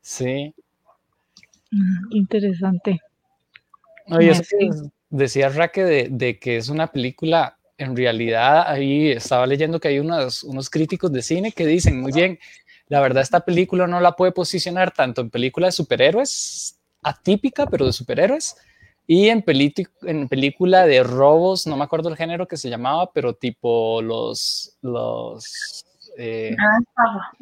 Sí. 0.00 0.54
Interesante. 2.10 3.00
Oye, 4.10 4.34
sí 4.34 4.70
decía 5.14 5.48
Raque 5.48 5.84
de, 6.10 6.38
que 6.38 6.56
es 6.56 6.68
una 6.68 6.88
película, 6.88 7.56
en 7.78 7.96
realidad 7.96 8.64
ahí 8.66 9.12
estaba 9.12 9.46
leyendo 9.46 9.78
que 9.78 9.88
hay 9.88 9.98
unos, 9.98 10.42
unos 10.42 10.68
críticos 10.68 11.12
de 11.12 11.22
cine 11.22 11.52
que 11.52 11.66
dicen, 11.66 12.00
muy 12.00 12.12
bien, 12.12 12.38
la 12.88 13.00
verdad 13.00 13.22
esta 13.22 13.40
película 13.40 13.86
no 13.86 14.00
la 14.00 14.16
puede 14.16 14.32
posicionar 14.32 14.90
tanto 14.90 15.20
en 15.20 15.30
película 15.30 15.68
de 15.68 15.72
superhéroes, 15.72 16.78
atípica, 17.02 17.66
pero 17.66 17.86
de 17.86 17.92
superhéroes, 17.92 18.56
y 19.06 19.28
en, 19.28 19.42
película 19.42 20.86
de 20.86 21.02
robos, 21.02 21.66
no 21.66 21.76
me 21.76 21.84
acuerdo 21.84 22.08
el 22.08 22.16
género 22.16 22.48
que 22.48 22.56
se 22.56 22.70
llamaba, 22.70 23.12
pero 23.12 23.34
tipo 23.34 24.02
los... 24.02 24.76
los 24.82 25.84
eh, 26.16 26.56
ah, 26.96 27.32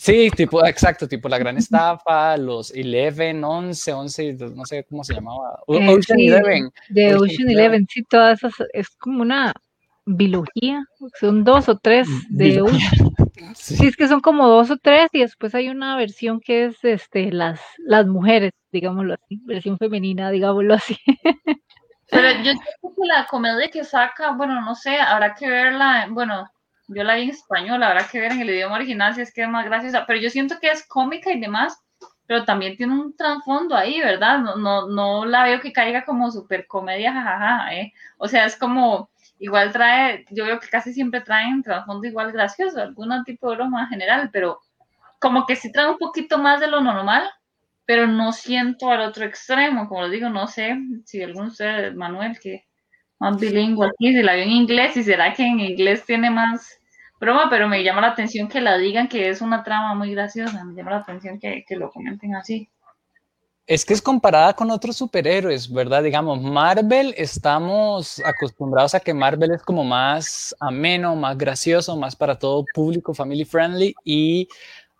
Sí, 0.00 0.30
tipo, 0.30 0.64
exacto, 0.64 1.08
tipo 1.08 1.28
la 1.28 1.38
gran 1.38 1.56
estafa, 1.56 2.36
los 2.36 2.70
11, 2.70 3.42
11, 3.42 3.92
11, 3.92 4.36
no 4.54 4.64
sé 4.64 4.84
cómo 4.88 5.02
se 5.02 5.14
llamaba. 5.14 5.58
Eh, 5.66 5.88
Ocean 5.88 6.20
Eleven. 6.20 6.70
De 6.88 7.16
Ocean, 7.16 7.50
Eleven, 7.50 7.84
sí, 7.90 8.04
todas 8.04 8.38
esas, 8.38 8.54
es 8.72 8.90
como 8.90 9.22
una 9.22 9.52
biología, 10.06 10.84
son 11.18 11.42
dos 11.42 11.68
o 11.68 11.76
tres 11.78 12.06
de 12.30 12.62
una. 12.62 12.78
Sí. 13.54 13.86
es 13.86 13.96
que 13.96 14.08
son 14.08 14.20
como 14.20 14.48
dos 14.48 14.70
o 14.70 14.76
tres 14.76 15.08
y 15.12 15.20
después 15.20 15.54
hay 15.54 15.68
una 15.68 15.96
versión 15.96 16.40
que 16.40 16.66
es 16.66 16.84
este 16.84 17.30
las, 17.30 17.60
las 17.78 18.04
mujeres, 18.06 18.50
digámoslo 18.72 19.14
así, 19.14 19.40
versión 19.44 19.78
femenina, 19.78 20.30
digámoslo 20.30 20.74
así. 20.74 20.96
Pero 22.10 22.30
yo 22.42 22.52
creo 22.52 22.94
que 22.94 23.06
la 23.06 23.26
comedia 23.26 23.70
que 23.70 23.84
saca, 23.84 24.32
bueno, 24.32 24.60
no 24.60 24.74
sé, 24.74 24.96
habrá 24.96 25.34
que 25.34 25.48
verla, 25.48 26.08
bueno, 26.10 26.50
yo 26.88 27.04
la 27.04 27.14
vi 27.14 27.22
en 27.24 27.30
español, 27.30 27.82
habrá 27.82 28.08
que 28.08 28.20
ver 28.20 28.32
en 28.32 28.40
el 28.40 28.50
idioma 28.50 28.76
original 28.76 29.14
si 29.14 29.20
es 29.20 29.32
que 29.32 29.42
es 29.42 29.48
más 29.48 29.64
graciosa, 29.66 30.04
pero 30.06 30.18
yo 30.18 30.30
siento 30.30 30.58
que 30.60 30.70
es 30.70 30.86
cómica 30.86 31.30
y 31.30 31.40
demás, 31.40 31.78
pero 32.26 32.44
también 32.44 32.76
tiene 32.76 32.92
un 32.92 33.16
trasfondo 33.16 33.74
ahí, 33.76 34.00
¿verdad? 34.00 34.38
No, 34.40 34.56
no, 34.56 34.88
no 34.88 35.24
la 35.24 35.44
veo 35.44 35.60
que 35.60 35.72
caiga 35.72 36.04
como 36.04 36.30
super 36.30 36.66
comedia, 36.66 37.12
jajaja, 37.12 37.74
¿eh? 37.74 37.92
O 38.18 38.28
sea, 38.28 38.44
es 38.46 38.56
como, 38.56 39.10
igual 39.38 39.72
trae, 39.72 40.24
yo 40.30 40.44
veo 40.44 40.60
que 40.60 40.68
casi 40.68 40.92
siempre 40.92 41.20
traen 41.20 41.62
trasfondo 41.62 42.06
igual 42.06 42.32
gracioso, 42.32 42.80
algún 42.80 43.24
tipo 43.24 43.50
de 43.50 43.56
broma 43.56 43.86
general, 43.88 44.30
pero 44.32 44.60
como 45.20 45.46
que 45.46 45.56
sí 45.56 45.72
trae 45.72 45.90
un 45.90 45.98
poquito 45.98 46.38
más 46.38 46.60
de 46.60 46.68
lo 46.68 46.80
normal, 46.80 47.28
pero 47.86 48.06
no 48.06 48.32
siento 48.32 48.90
al 48.90 49.00
otro 49.00 49.24
extremo, 49.24 49.88
como 49.88 50.02
lo 50.02 50.10
digo, 50.10 50.28
no 50.28 50.46
sé 50.46 50.76
si 51.04 51.22
alguno 51.22 51.50
de 51.50 51.92
Manuel, 51.92 52.38
que 52.38 52.66
más 53.18 53.40
bilingüe 53.40 53.86
aquí, 53.86 54.12
si 54.12 54.22
la 54.22 54.34
vio 54.34 54.44
en 54.44 54.50
inglés, 54.50 54.96
y 54.96 55.02
será 55.02 55.32
que 55.32 55.44
en 55.46 55.60
inglés 55.60 56.04
tiene 56.04 56.30
más 56.30 56.77
broma, 57.20 57.48
pero 57.50 57.68
me 57.68 57.82
llama 57.82 58.00
la 58.00 58.08
atención 58.08 58.48
que 58.48 58.60
la 58.60 58.78
digan 58.78 59.08
que 59.08 59.28
es 59.28 59.40
una 59.40 59.62
trama 59.64 59.94
muy 59.94 60.12
graciosa, 60.12 60.64
me 60.64 60.74
llama 60.74 60.92
la 60.92 60.98
atención 60.98 61.38
que, 61.38 61.64
que 61.66 61.76
lo 61.76 61.90
comenten 61.90 62.34
así. 62.34 62.68
Es 63.66 63.84
que 63.84 63.92
es 63.92 64.00
comparada 64.00 64.54
con 64.54 64.70
otros 64.70 64.96
superhéroes, 64.96 65.70
¿verdad? 65.70 66.02
Digamos, 66.02 66.40
Marvel, 66.40 67.14
estamos 67.18 68.18
acostumbrados 68.24 68.94
a 68.94 69.00
que 69.00 69.12
Marvel 69.12 69.50
es 69.52 69.62
como 69.62 69.84
más 69.84 70.56
ameno, 70.58 71.14
más 71.14 71.36
gracioso, 71.36 71.94
más 71.94 72.16
para 72.16 72.38
todo 72.38 72.64
público, 72.72 73.12
family 73.12 73.44
friendly 73.44 73.94
y 74.04 74.48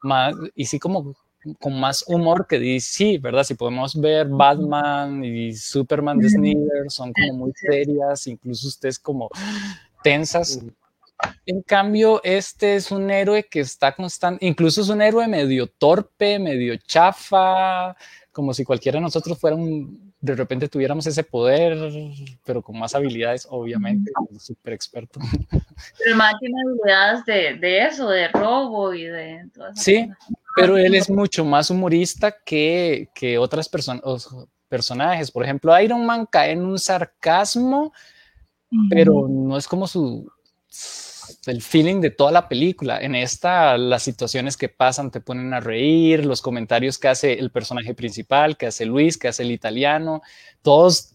más, 0.03 0.35
y 0.55 0.67
sí 0.67 0.79
como 0.79 1.15
con 1.61 1.79
más 1.79 2.05
humor 2.09 2.47
que 2.47 2.59
DC, 2.59 3.19
¿verdad? 3.21 3.45
Si 3.45 3.55
podemos 3.55 3.99
ver 3.99 4.29
Batman 4.29 5.25
y 5.25 5.55
Superman 5.55 6.19
de 6.19 6.29
Snyder, 6.29 6.91
son 6.91 7.13
como 7.13 7.39
muy 7.39 7.53
serias, 7.55 8.27
incluso 8.27 8.69
ustedes 8.69 8.99
como 8.99 9.31
tensas. 10.03 10.61
En 11.47 11.63
cambio, 11.63 12.21
este 12.23 12.77
es 12.77 12.91
un 12.91 13.11
héroe 13.11 13.45
que 13.45 13.61
está 13.61 13.95
constante, 13.95 14.45
incluso 14.47 14.83
es 14.83 14.89
un 14.89 15.03
héroe 15.03 15.27
medio 15.27 15.67
torpe, 15.67 16.39
medio 16.39 16.77
chafa, 16.77 17.97
como 18.33 18.55
si 18.55 18.65
cualquiera 18.65 18.99
de 18.99 19.03
nosotros 19.03 19.39
fuera 19.39 19.57
un, 19.57 20.13
de 20.21 20.35
repente 20.35 20.69
tuviéramos 20.69 21.07
ese 21.07 21.23
poder, 21.23 21.79
pero 22.45 22.63
con 22.63 22.79
más 22.79 22.95
habilidades, 22.95 23.47
obviamente, 23.51 24.11
súper 24.39 24.75
experto. 24.75 25.21
Pero 25.99 26.17
más 26.17 26.35
tiene 26.41 26.55
habilidades 26.67 27.25
de, 27.25 27.55
de, 27.55 27.87
eso, 27.87 28.09
de 28.09 28.29
robo 28.29 28.95
y 28.95 29.05
de... 29.05 29.49
Sí, 29.75 30.11
pero 30.57 30.77
él 30.77 30.95
es 30.95 31.09
mucho 31.09 31.45
más 31.45 31.71
humorista 31.71 32.35
que, 32.45 33.09
que 33.15 33.39
otras 33.39 33.69
personas, 33.69 34.03
personajes. 34.69 35.31
Por 35.31 35.45
ejemplo, 35.45 35.81
Iron 35.81 36.05
Man 36.05 36.27
cae 36.27 36.53
en 36.53 36.65
un 36.65 36.79
sarcasmo, 36.79 37.93
pero 38.91 39.29
no 39.29 39.57
es 39.57 39.67
como 39.67 39.87
su 39.87 40.31
el 41.47 41.63
feeling 41.63 42.01
de 42.01 42.11
toda 42.11 42.33
la 42.33 42.49
película. 42.49 43.01
En 43.01 43.15
esta, 43.15 43.77
las 43.79 44.03
situaciones 44.03 44.57
que 44.57 44.69
pasan 44.69 45.11
te 45.11 45.21
ponen 45.21 45.55
a 45.55 45.61
reír, 45.61 46.25
los 46.27 46.43
comentarios 46.43 46.99
que 46.99 47.09
hace 47.09 47.35
el 47.35 47.51
personaje 47.51 47.95
principal, 47.95 48.57
que 48.57 48.67
hace 48.67 48.87
Luis, 48.87 49.19
que 49.19 49.29
hace 49.29 49.43
el 49.43 49.51
italiano, 49.51 50.23
todos 50.63 51.15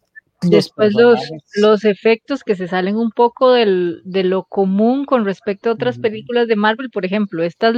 Después 0.49 0.93
los, 0.93 1.19
los, 1.55 1.85
efectos 1.85 2.43
que 2.43 2.55
se 2.55 2.67
salen 2.67 2.97
un 2.97 3.11
poco 3.11 3.53
del, 3.53 4.01
de 4.03 4.23
lo 4.23 4.43
común 4.43 5.05
con 5.05 5.25
respecto 5.25 5.69
a 5.69 5.73
otras 5.73 5.99
películas 5.99 6.47
de 6.47 6.55
Marvel, 6.55 6.89
por 6.89 7.05
ejemplo, 7.05 7.43
estas, 7.43 7.75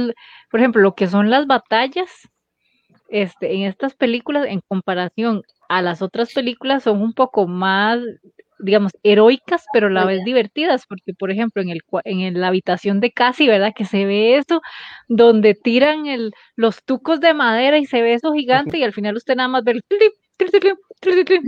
por 0.50 0.60
ejemplo, 0.60 0.82
lo 0.82 0.94
que 0.94 1.06
son 1.06 1.30
las 1.30 1.46
batallas, 1.46 2.10
este, 3.08 3.54
en 3.54 3.62
estas 3.62 3.94
películas, 3.94 4.46
en 4.48 4.60
comparación 4.66 5.42
a 5.68 5.82
las 5.82 6.02
otras 6.02 6.32
películas, 6.32 6.82
son 6.82 7.02
un 7.02 7.12
poco 7.12 7.46
más, 7.46 8.00
digamos, 8.58 8.92
heroicas, 9.02 9.64
pero 9.72 9.88
a 9.88 9.90
la 9.90 10.04
vez 10.04 10.24
divertidas, 10.24 10.86
porque, 10.86 11.12
por 11.14 11.30
ejemplo, 11.30 11.62
en, 11.62 11.70
el, 11.70 11.80
en 12.04 12.40
la 12.40 12.48
habitación 12.48 13.00
de 13.00 13.12
Cassie, 13.12 13.48
¿verdad? 13.48 13.72
Que 13.74 13.84
se 13.84 14.04
ve 14.06 14.36
eso, 14.36 14.60
donde 15.08 15.54
tiran 15.54 16.06
el, 16.06 16.32
los 16.56 16.82
tucos 16.84 17.20
de 17.20 17.34
madera 17.34 17.78
y 17.78 17.86
se 17.86 18.02
ve 18.02 18.14
eso 18.14 18.32
gigante 18.32 18.78
y 18.78 18.82
al 18.82 18.92
final 18.92 19.16
usted 19.16 19.36
nada 19.36 19.48
más 19.48 19.64
ve 19.64 19.72
el 19.72 19.82
clip, 19.84 20.12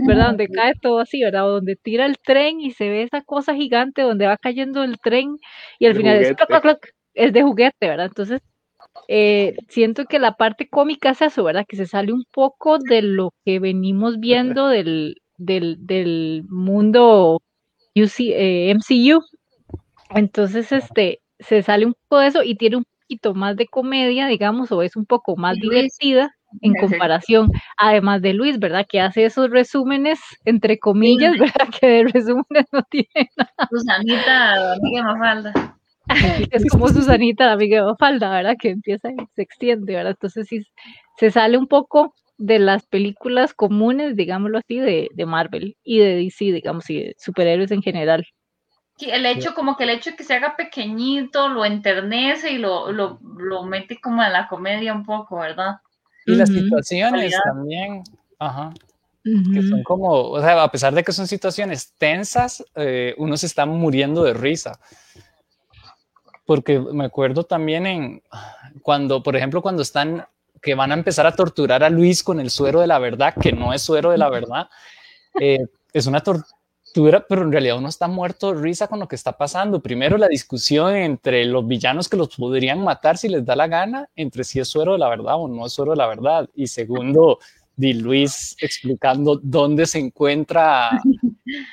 ¿verdad? 0.07 0.27
Donde 0.27 0.47
cae 0.47 0.73
todo 0.81 0.99
así, 0.99 1.23
¿verdad? 1.23 1.43
donde 1.43 1.75
tira 1.75 2.05
el 2.05 2.17
tren 2.19 2.59
y 2.61 2.71
se 2.71 2.89
ve 2.89 3.03
esa 3.03 3.21
cosa 3.21 3.53
gigante 3.55 4.01
donde 4.01 4.27
va 4.27 4.37
cayendo 4.37 4.83
el 4.83 4.99
tren 4.99 5.37
y 5.79 5.85
al 5.85 5.95
final 5.95 6.17
es, 6.17 6.33
es, 7.13 7.33
de 7.33 7.41
juguete, 7.43 7.87
¿verdad? 7.87 8.07
Entonces, 8.07 8.41
eh, 9.07 9.55
siento 9.67 10.05
que 10.05 10.19
la 10.19 10.33
parte 10.35 10.67
cómica 10.69 11.11
es 11.11 11.21
eso, 11.21 11.43
¿verdad? 11.43 11.65
Que 11.67 11.77
se 11.77 11.85
sale 11.87 12.13
un 12.13 12.25
poco 12.31 12.77
de 12.79 13.01
lo 13.01 13.31
que 13.45 13.59
venimos 13.59 14.19
viendo 14.19 14.67
del, 14.67 15.15
del, 15.39 15.77
del 15.79 16.43
mundo 16.49 17.41
UC, 17.95 18.19
eh, 18.19 18.75
MCU. 18.75 19.21
Entonces, 20.11 20.71
este, 20.71 21.21
se 21.39 21.63
sale 21.63 21.85
un 21.85 21.93
poco 22.07 22.21
de 22.21 22.27
eso 22.27 22.43
y 22.43 22.55
tiene 22.55 22.77
un 22.77 22.85
poquito 23.01 23.33
más 23.33 23.55
de 23.55 23.67
comedia, 23.67 24.27
digamos, 24.27 24.71
o 24.71 24.81
es 24.81 24.95
un 24.95 25.05
poco 25.05 25.35
más 25.35 25.55
divertida 25.57 26.31
en 26.61 26.73
comparación, 26.73 27.51
además 27.77 28.21
de 28.21 28.33
Luis, 28.33 28.59
¿verdad? 28.59 28.85
Que 28.87 28.99
hace 29.01 29.25
esos 29.25 29.49
resúmenes, 29.49 30.19
entre 30.45 30.79
comillas, 30.79 31.37
¿verdad? 31.37 31.69
Que 31.81 31.87
de 31.87 32.03
resúmenes 32.05 32.65
no 32.71 32.81
tiene 32.89 33.29
nada. 33.37 33.69
Susanita, 33.69 34.73
amiga 34.73 35.03
Mafalda. 35.03 35.75
Es 36.51 36.65
como 36.71 36.87
Susanita, 36.87 37.45
la 37.45 37.53
amiga 37.53 37.83
Mafalda, 37.83 38.31
¿verdad? 38.31 38.55
Que 38.59 38.69
empieza 38.69 39.09
y 39.11 39.15
se 39.35 39.43
extiende, 39.43 39.93
¿verdad? 39.93 40.13
Entonces 40.13 40.47
sí, 40.47 40.63
se 41.17 41.29
sale 41.29 41.57
un 41.57 41.67
poco 41.67 42.15
de 42.39 42.57
las 42.57 42.87
películas 42.87 43.53
comunes, 43.53 44.15
digámoslo 44.15 44.57
así, 44.57 44.79
de, 44.79 45.09
de 45.13 45.25
Marvel 45.25 45.77
y 45.83 45.99
de 45.99 46.15
DC, 46.15 46.45
digamos, 46.45 46.89
y 46.89 46.95
de 46.95 47.15
superhéroes 47.19 47.69
en 47.69 47.83
general. 47.83 48.25
Sí, 48.97 49.09
el 49.11 49.25
hecho, 49.25 49.53
como 49.53 49.77
que 49.77 49.83
el 49.83 49.91
hecho 49.91 50.11
de 50.11 50.15
que 50.15 50.23
se 50.23 50.33
haga 50.33 50.55
pequeño 50.57 51.29
lo 51.33 51.63
enternece 51.63 52.51
y 52.51 52.57
lo, 52.57 52.91
lo, 52.91 53.19
lo 53.21 53.63
mete 53.63 53.99
como 54.01 54.23
en 54.23 54.33
la 54.33 54.47
comedia 54.47 54.93
un 54.93 55.05
poco, 55.05 55.37
¿verdad? 55.37 55.77
Y 56.25 56.35
las 56.35 56.49
situaciones 56.49 57.33
también, 57.43 58.03
ajá, 58.39 58.71
que 59.23 59.61
son 59.61 59.83
como, 59.83 60.09
o 60.09 60.41
sea, 60.41 60.63
a 60.63 60.71
pesar 60.71 60.93
de 60.93 61.03
que 61.03 61.11
son 61.11 61.27
situaciones 61.27 61.93
tensas, 61.97 62.63
eh, 62.75 63.15
uno 63.17 63.37
se 63.37 63.45
está 63.45 63.65
muriendo 63.65 64.23
de 64.23 64.33
risa. 64.33 64.79
Porque 66.45 66.79
me 66.79 67.05
acuerdo 67.05 67.43
también 67.43 67.85
en 67.85 68.23
cuando, 68.81 69.21
por 69.21 69.35
ejemplo, 69.35 69.61
cuando 69.61 69.81
están, 69.81 70.25
que 70.61 70.75
van 70.75 70.91
a 70.91 70.95
empezar 70.95 71.25
a 71.25 71.35
torturar 71.35 71.83
a 71.83 71.89
Luis 71.89 72.23
con 72.23 72.39
el 72.39 72.49
suero 72.49 72.81
de 72.81 72.87
la 72.87 72.99
verdad, 72.99 73.33
que 73.39 73.51
no 73.51 73.73
es 73.73 73.81
suero 73.81 74.11
de 74.11 74.17
la 74.17 74.29
verdad, 74.29 74.69
eh, 75.39 75.65
es 75.93 76.05
una 76.07 76.21
tortura 76.21 76.59
pero 77.27 77.43
en 77.43 77.51
realidad 77.51 77.77
uno 77.77 77.89
está 77.89 78.07
muerto 78.07 78.53
de 78.53 78.61
risa 78.61 78.87
con 78.87 78.99
lo 78.99 79.07
que 79.07 79.15
está 79.15 79.37
pasando. 79.37 79.81
Primero 79.81 80.17
la 80.17 80.27
discusión 80.27 80.95
entre 80.95 81.45
los 81.45 81.67
villanos 81.67 82.09
que 82.09 82.17
los 82.17 82.35
podrían 82.35 82.83
matar 82.83 83.17
si 83.17 83.29
les 83.29 83.45
da 83.45 83.55
la 83.55 83.67
gana, 83.67 84.09
entre 84.15 84.43
si 84.43 84.59
es 84.59 84.67
suero 84.67 84.93
de 84.93 84.99
la 84.99 85.09
verdad 85.09 85.35
o 85.37 85.47
no 85.47 85.65
es 85.65 85.73
suero 85.73 85.91
de 85.91 85.97
la 85.97 86.07
verdad. 86.07 86.49
Y 86.55 86.67
segundo, 86.67 87.39
Di 87.75 87.93
Luis 87.93 88.55
explicando 88.59 89.39
dónde 89.41 89.85
se 89.85 89.99
encuentra 89.99 90.99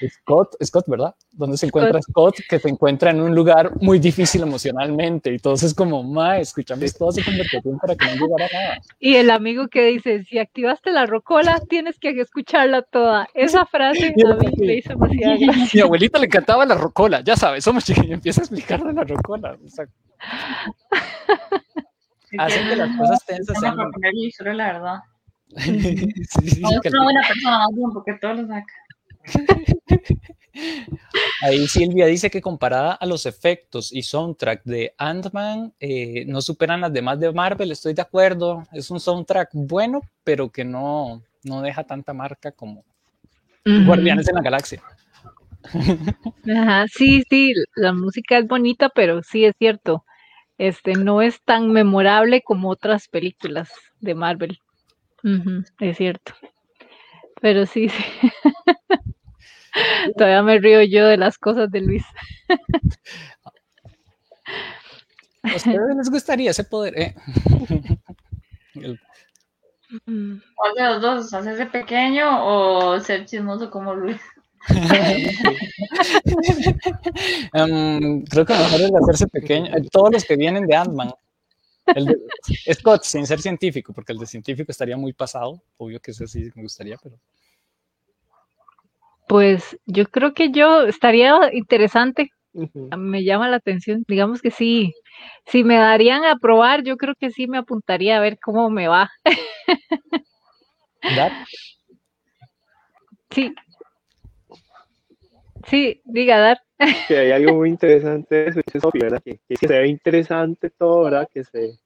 Scott, 0.09 0.57
Scott, 0.63 0.85
¿verdad? 0.87 1.15
Dónde 1.33 1.57
se 1.57 1.67
encuentra 1.67 2.01
Scott, 2.03 2.37
que 2.49 2.59
se 2.59 2.69
encuentra 2.69 3.11
en 3.11 3.21
un 3.21 3.35
lugar 3.35 3.73
muy 3.81 3.99
difícil 3.99 4.43
emocionalmente. 4.43 5.33
Y 5.33 5.39
todos 5.39 5.63
es 5.63 5.75
como, 5.75 6.03
ma, 6.03 6.39
escuchamos 6.39 6.95
toda 6.95 7.11
esa 7.11 7.25
conversación 7.25 7.79
para 7.79 7.95
que 7.95 8.07
no 8.07 8.27
llegara 8.27 8.49
nada. 8.53 8.79
Y 8.99 9.17
el 9.17 9.31
amigo 9.31 9.69
que 9.69 9.87
dice, 9.87 10.25
si 10.25 10.39
activaste 10.39 10.91
la 10.91 11.07
rocola, 11.07 11.61
tienes 11.69 11.99
que 11.99 12.11
escucharla 12.21 12.83
toda. 12.83 13.29
Esa 13.35 13.67
frase 13.67 14.07
a 14.07 14.35
mí 14.35 14.53
me 14.59 14.75
hizo 14.75 14.91
demasiado 14.91 15.37
gracia. 15.39 15.71
Mi 15.75 15.81
abuelita 15.81 16.19
le 16.19 16.27
encantaba 16.27 16.67
la 16.67 16.75
rocola, 16.75 17.21
ya 17.21 17.37
sabes, 17.37 17.65
somos 17.65 17.85
chiquillos, 17.85 18.13
empieza 18.13 18.41
a 18.41 18.45
explicarle 18.45 18.93
la 18.93 19.05
rocola. 19.05 19.57
O 19.65 19.69
sea, 19.69 19.87
hacen 22.39 22.69
que 22.69 22.77
las 22.77 22.97
cosas 22.97 23.25
tensas 23.27 23.59
sean... 23.61 23.77
la 24.57 24.73
verdad. 24.73 24.99
es 25.57 26.59
una 26.59 27.05
buena 27.05 27.21
persona 27.27 27.59
más 27.59 27.75
bien 27.75 27.91
porque 27.93 28.15
todo 28.15 28.35
lo 28.35 28.47
saca. 28.47 28.73
Ahí 31.43 31.67
Silvia 31.67 32.07
dice 32.07 32.31
que 32.31 32.41
comparada 32.41 32.93
a 32.93 33.05
los 33.07 33.27
efectos 33.27 33.93
y 33.93 34.03
soundtrack 34.03 34.65
de 34.65 34.95
Ant-Man, 34.97 35.75
eh, 35.81 36.25
no 36.27 36.41
superan 36.41 36.81
las 36.81 36.93
demás 36.93 37.21
de 37.21 37.33
Marvel, 37.33 37.71
estoy 37.71 37.93
de 37.95 38.03
acuerdo. 38.03 38.65
Es 38.73 38.91
un 38.91 39.01
soundtrack 39.01 39.51
bueno, 39.53 40.01
pero 40.25 40.51
que 40.51 40.65
no, 40.65 41.23
no 41.45 41.61
deja 41.61 41.85
tanta 41.85 42.15
marca 42.15 42.53
como 42.53 42.85
Guardianes 43.65 44.29
en 44.29 44.37
la 44.37 44.43
Galaxia. 44.43 44.83
Ajá, 46.57 46.87
sí, 46.89 47.23
sí, 47.29 47.53
la 47.75 47.93
música 47.93 48.39
es 48.39 48.47
bonita, 48.47 48.89
pero 48.89 49.23
sí 49.23 49.45
es 49.45 49.55
cierto. 49.59 50.05
Este 50.59 50.95
no 50.95 51.21
es 51.21 51.43
tan 51.43 51.71
memorable 51.71 52.43
como 52.43 52.71
otras 52.71 53.09
películas 53.09 53.69
de 54.01 54.15
Marvel 54.15 54.59
es 55.81 55.97
cierto. 55.97 56.35
Pero 57.41 57.67
sí, 57.67 57.89
sí. 57.89 58.05
Todavía 60.17 60.43
me 60.43 60.59
río 60.59 60.83
yo 60.83 61.07
de 61.07 61.17
las 61.17 61.39
cosas 61.39 61.71
de 61.71 61.81
Luis. 61.81 62.05
¿A 65.43 65.57
ustedes 65.57 65.97
les 65.97 66.11
gustaría 66.11 66.51
ese 66.51 66.65
poder? 66.65 66.99
Eh? 66.99 67.15
¿Cuál 70.55 70.75
de 70.75 70.83
los 70.83 71.01
dos? 71.01 71.33
¿Hacerse 71.33 71.67
pequeño 71.67 72.45
o 72.45 72.99
ser 73.01 73.25
chismoso 73.25 73.71
como 73.71 73.95
Luis? 73.95 74.21
Em, 77.53 78.25
creo 78.31 78.45
que 78.45 78.53
mejor 78.53 78.81
es 78.81 78.91
hacerse 78.95 79.29
pequeño. 79.29 79.71
Todos 79.93 80.13
los 80.13 80.25
que 80.25 80.37
vienen 80.37 80.67
de 80.67 80.75
Ant-Man 80.75 81.13
Scott, 82.73 83.05
sin 83.05 83.27
ser 83.27 83.41
científico, 83.41 83.93
porque 83.93 84.13
el 84.13 84.19
de 84.19 84.27
científico 84.27 84.73
estaría 84.73 84.97
muy 84.97 85.13
pasado. 85.13 85.63
Obvio 85.77 86.01
que 86.01 86.11
ese 86.11 86.27
sí 86.27 86.51
me 86.55 86.63
gustaría, 86.63 86.97
pero. 87.03 87.17
Pues 89.29 89.79
yo 89.87 90.07
creo 90.07 90.35
que 90.35 90.51
yo 90.51 90.83
estaría 90.83 91.39
interesante. 91.53 92.31
Me 92.97 93.25
llama 93.25 93.49
la 93.49 93.57
atención. 93.57 94.05
Digamos 94.09 94.41
que 94.41 94.51
sí. 94.51 94.95
Si 95.47 95.65
me 95.65 95.77
darían 95.77 96.25
a 96.25 96.37
probar, 96.37 96.83
yo 96.85 96.97
creo 96.97 97.15
que 97.19 97.31
sí 97.31 97.47
me 97.47 97.59
apuntaría 97.59 98.17
a 98.17 98.21
ver 98.21 98.39
cómo 98.43 98.71
me 98.71 98.89
va. 98.89 99.11
Sí. 103.31 103.55
Sí, 105.69 106.01
diga, 106.05 106.39
Dar 106.39 106.59
que 107.09 107.17
hay 107.17 107.33
algo 107.33 107.55
muy 107.55 107.71
interesante 107.71 108.49
eso, 108.49 108.61
es 108.61 108.85
obvio, 108.85 109.05
¿verdad? 109.05 109.23
Que, 109.23 109.39
que, 109.49 109.57
se 109.57 109.67
ve 109.79 109.89
interesante 109.89 110.71
todo, 110.71 111.05
¿verdad? 111.05 111.29
Que 111.33 111.45
se, 111.45 111.79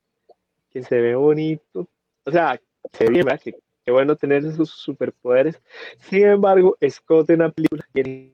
que 0.70 0.82
se 0.82 1.00
ve 1.00 1.14
bonito. 1.14 1.88
O 2.24 2.30
sea, 2.30 2.60
se 2.92 3.04
ve 3.04 3.10
bien, 3.10 3.24
¿verdad? 3.24 3.40
Que, 3.40 3.54
qué 3.84 3.92
bueno 3.92 4.16
tener 4.16 4.44
esos 4.44 4.70
superpoderes. 4.70 5.60
Sin 5.98 6.26
embargo, 6.26 6.76
Scott 6.88 7.30
en 7.30 7.40
la 7.40 7.50
película 7.50 7.84
que 7.94 8.32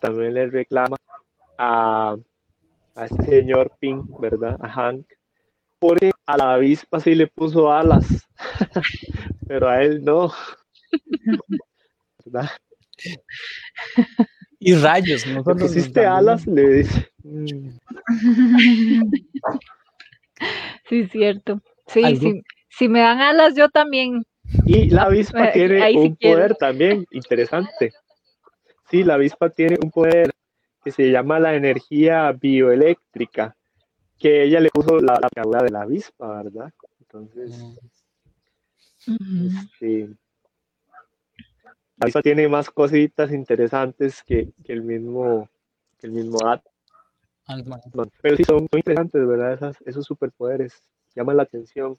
también 0.00 0.34
le 0.34 0.46
reclama 0.48 0.96
a, 1.58 2.16
a 2.94 3.04
este 3.04 3.24
señor 3.24 3.72
Pink, 3.78 4.06
¿verdad? 4.20 4.56
A 4.60 4.68
Hank. 4.68 5.06
Porque 5.78 6.10
a 6.26 6.36
la 6.36 6.54
avispa 6.54 7.00
sí 7.00 7.14
le 7.14 7.26
puso 7.26 7.70
alas, 7.70 8.06
pero 9.46 9.68
a 9.68 9.82
él 9.82 10.02
no. 10.02 10.32
¿Verdad? 12.24 12.50
Y 14.58 14.74
rayos, 14.74 15.26
no 15.26 15.42
pusiste 15.44 16.06
alas, 16.06 16.46
le 16.46 16.68
dice. 16.68 17.08
Mm. 17.22 17.68
Sí, 20.88 21.06
cierto. 21.08 21.60
Sí, 21.86 22.16
sí. 22.16 22.42
Si 22.68 22.88
me 22.88 23.00
dan 23.00 23.20
alas, 23.20 23.54
yo 23.56 23.68
también. 23.68 24.24
Y 24.66 24.90
la 24.90 25.04
avispa 25.04 25.52
tiene 25.52 25.96
un 25.96 26.16
poder 26.16 26.54
también 26.56 27.06
interesante. 27.10 27.92
Sí, 28.90 29.02
la 29.02 29.14
avispa 29.14 29.50
tiene 29.50 29.78
un 29.82 29.90
poder 29.90 30.32
que 30.84 30.90
se 30.90 31.10
llama 31.10 31.40
la 31.40 31.54
energía 31.54 32.30
bioeléctrica, 32.32 33.56
que 34.18 34.44
ella 34.44 34.60
le 34.60 34.70
puso 34.70 35.00
la, 35.00 35.18
la 35.20 35.62
de 35.62 35.70
la 35.70 35.82
avispa, 35.82 36.42
¿verdad? 36.42 36.72
Entonces, 37.00 37.52
sí. 39.78 40.08
Este, 41.98 42.14
la 42.14 42.22
tiene 42.22 42.48
más 42.48 42.70
cositas 42.70 43.30
interesantes 43.32 44.22
que, 44.22 44.52
el 44.66 44.82
mismo 44.82 45.48
que 45.98 46.08
el 46.08 46.12
mismo 46.12 46.38
Pero 48.20 48.36
sí, 48.36 48.44
son 48.44 48.68
muy 48.72 48.80
interesantes, 48.80 49.26
¿verdad? 49.26 49.74
esos 49.86 50.04
superpoderes 50.04 50.82
llaman 51.14 51.36
la 51.36 51.44
atención. 51.44 51.98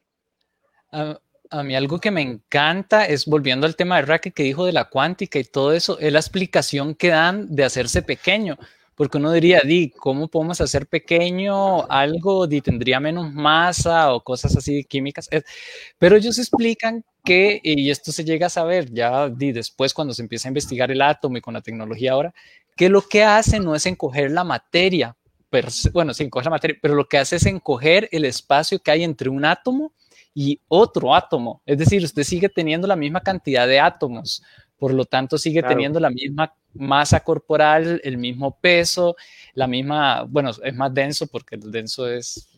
A, 0.91 1.20
mí 1.64 1.76
algo 1.76 2.00
que 2.00 2.12
me 2.12 2.22
encanta 2.22 3.06
es, 3.06 3.26
volviendo 3.26 3.66
al 3.66 3.76
tema 3.76 3.98
de 3.98 4.04
Racket 4.04 4.34
que 4.34 4.43
dijo 4.43 4.66
de 4.66 4.74
la 4.74 4.86
cuántica 4.86 5.39
y 5.39 5.43
todo 5.43 5.74
eso, 5.74 6.00
es 6.00 6.12
la 6.12 6.20
explicación 6.20 6.96
que 6.96 7.10
dan 7.10 7.54
de 7.56 7.64
hacerse 7.64 8.02
pequeño 8.02 8.58
porque 8.96 9.18
uno 9.18 9.32
diría, 9.32 9.62
di, 9.62 9.89
¿cómo 9.89 10.30
podemos 10.30 10.62
hacer 10.62 10.88
pequeño 10.88 11.86
algo? 11.91 12.48
Di, 12.48 12.62
tendría 12.62 13.00
menos 13.00 13.32
masa 13.34 14.14
o 14.14 14.24
cosas 14.24 14.56
así 14.56 14.86
químicas. 14.86 15.30
Pero 16.00 16.16
ellos 16.16 16.39
explican 16.39 17.04
que, 17.24 17.60
y 17.62 17.89
esto 17.91 18.12
se 18.14 18.24
llega 18.24 18.48
a 18.48 18.50
saber 18.50 18.91
ya 18.91 19.30
di, 19.30 19.52
después 19.52 19.93
cuando 19.93 20.14
se 20.14 20.22
empieza 20.22 20.48
a 20.48 20.52
investigar 20.52 20.91
el 20.91 21.02
átomo 21.02 21.38
y 21.38 21.41
con 21.41 21.54
la 21.54 21.62
tecnología 21.62 22.14
ahora, 22.14 22.34
que 22.78 22.89
lo 22.89 23.02
que 23.02 23.24
hace 23.24 23.60
no 23.60 23.76
es 23.76 23.86
encoger 23.86 24.32
la 24.32 24.46
materia, 24.46 25.16
bueno, 25.93 26.14
sí, 26.14 26.24
encoger 26.24 26.46
la 26.46 26.52
materia, 26.52 26.78
pero 26.82 26.96
lo 26.96 27.06
que 27.06 27.18
hace 27.18 27.38
es 27.38 27.46
encoger 27.46 28.10
el 28.12 28.26
espacio 28.26 28.80
que 28.80 28.91
hay 28.91 29.04
entre 29.04 29.30
un 29.30 29.46
átomo 29.46 29.93
y 30.36 30.59
otro 30.67 31.15
átomo. 31.15 31.61
Es 31.65 31.77
decir, 31.79 32.03
usted 32.03 32.23
sigue 32.23 32.49
teniendo 32.49 32.86
la 32.86 32.97
misma 32.97 33.21
cantidad 33.21 33.65
de 33.65 33.79
átomos, 33.79 34.43
por 34.77 34.93
lo 34.93 35.05
tanto 35.05 35.38
sigue 35.38 35.63
teniendo 35.63 35.99
la 35.99 36.09
misma 36.09 36.53
masa 36.73 37.21
corporal, 37.21 38.01
el 38.03 38.17
mismo 38.17 38.59
peso, 38.59 39.15
la 39.53 39.65
misma, 39.65 40.23
bueno, 40.23 40.51
es 40.61 40.75
más 40.75 40.93
denso 40.93 41.27
porque 41.27 41.55
el 41.55 41.71
denso 41.71 42.07
es, 42.09 42.49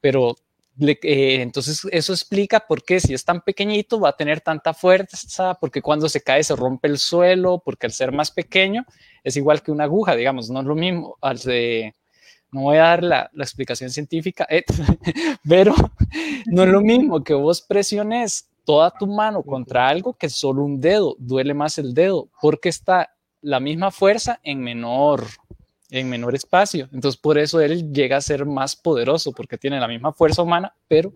pero 0.00 0.34
eh, 0.80 1.42
entonces 1.42 1.86
eso 1.92 2.12
explica 2.14 2.60
por 2.60 2.82
qué 2.82 2.98
si 2.98 3.12
es 3.12 3.24
tan 3.24 3.42
pequeñito 3.42 4.00
va 4.00 4.08
a 4.10 4.16
tener 4.16 4.40
tanta 4.40 4.72
fuerza, 4.72 5.54
porque 5.60 5.82
cuando 5.82 6.08
se 6.08 6.22
cae 6.22 6.42
se 6.42 6.56
rompe 6.56 6.88
el 6.88 6.96
suelo, 6.96 7.60
porque 7.62 7.86
al 7.86 7.92
ser 7.92 8.10
más 8.10 8.30
pequeño 8.30 8.86
es 9.22 9.36
igual 9.36 9.62
que 9.62 9.70
una 9.70 9.84
aguja, 9.84 10.16
digamos, 10.16 10.48
no 10.48 10.60
es 10.60 10.66
lo 10.66 10.74
mismo, 10.74 11.18
al 11.20 11.38
de, 11.40 11.94
no 12.52 12.62
voy 12.62 12.76
a 12.78 12.82
dar 12.82 13.04
la, 13.04 13.30
la 13.32 13.44
explicación 13.44 13.90
científica, 13.90 14.46
eh, 14.48 14.64
pero 15.48 15.74
no 16.46 16.62
es 16.62 16.68
lo 16.68 16.80
mismo 16.80 17.22
que 17.22 17.34
vos 17.34 17.60
presiones 17.60 18.48
toda 18.64 18.90
tu 18.90 19.06
mano 19.06 19.42
contra 19.42 19.88
algo 19.88 20.14
que 20.14 20.28
solo 20.28 20.62
un 20.62 20.80
dedo, 20.80 21.16
duele 21.18 21.54
más 21.54 21.78
el 21.78 21.94
dedo, 21.94 22.28
porque 22.40 22.68
está 22.68 23.14
la 23.40 23.60
misma 23.60 23.90
fuerza 23.90 24.40
en 24.42 24.60
menor, 24.60 25.24
en 25.90 26.08
menor 26.08 26.34
espacio. 26.34 26.88
Entonces, 26.92 27.18
por 27.18 27.38
eso 27.38 27.60
él 27.60 27.92
llega 27.92 28.16
a 28.18 28.20
ser 28.20 28.44
más 28.44 28.76
poderoso, 28.76 29.32
porque 29.32 29.56
tiene 29.56 29.80
la 29.80 29.88
misma 29.88 30.12
fuerza 30.12 30.42
humana, 30.42 30.74
pero 30.86 31.14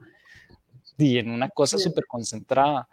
y 0.97 1.18
en 1.18 1.30
una 1.30 1.49
cosa 1.49 1.78
súper 1.78 2.07
concentrada. 2.07 2.89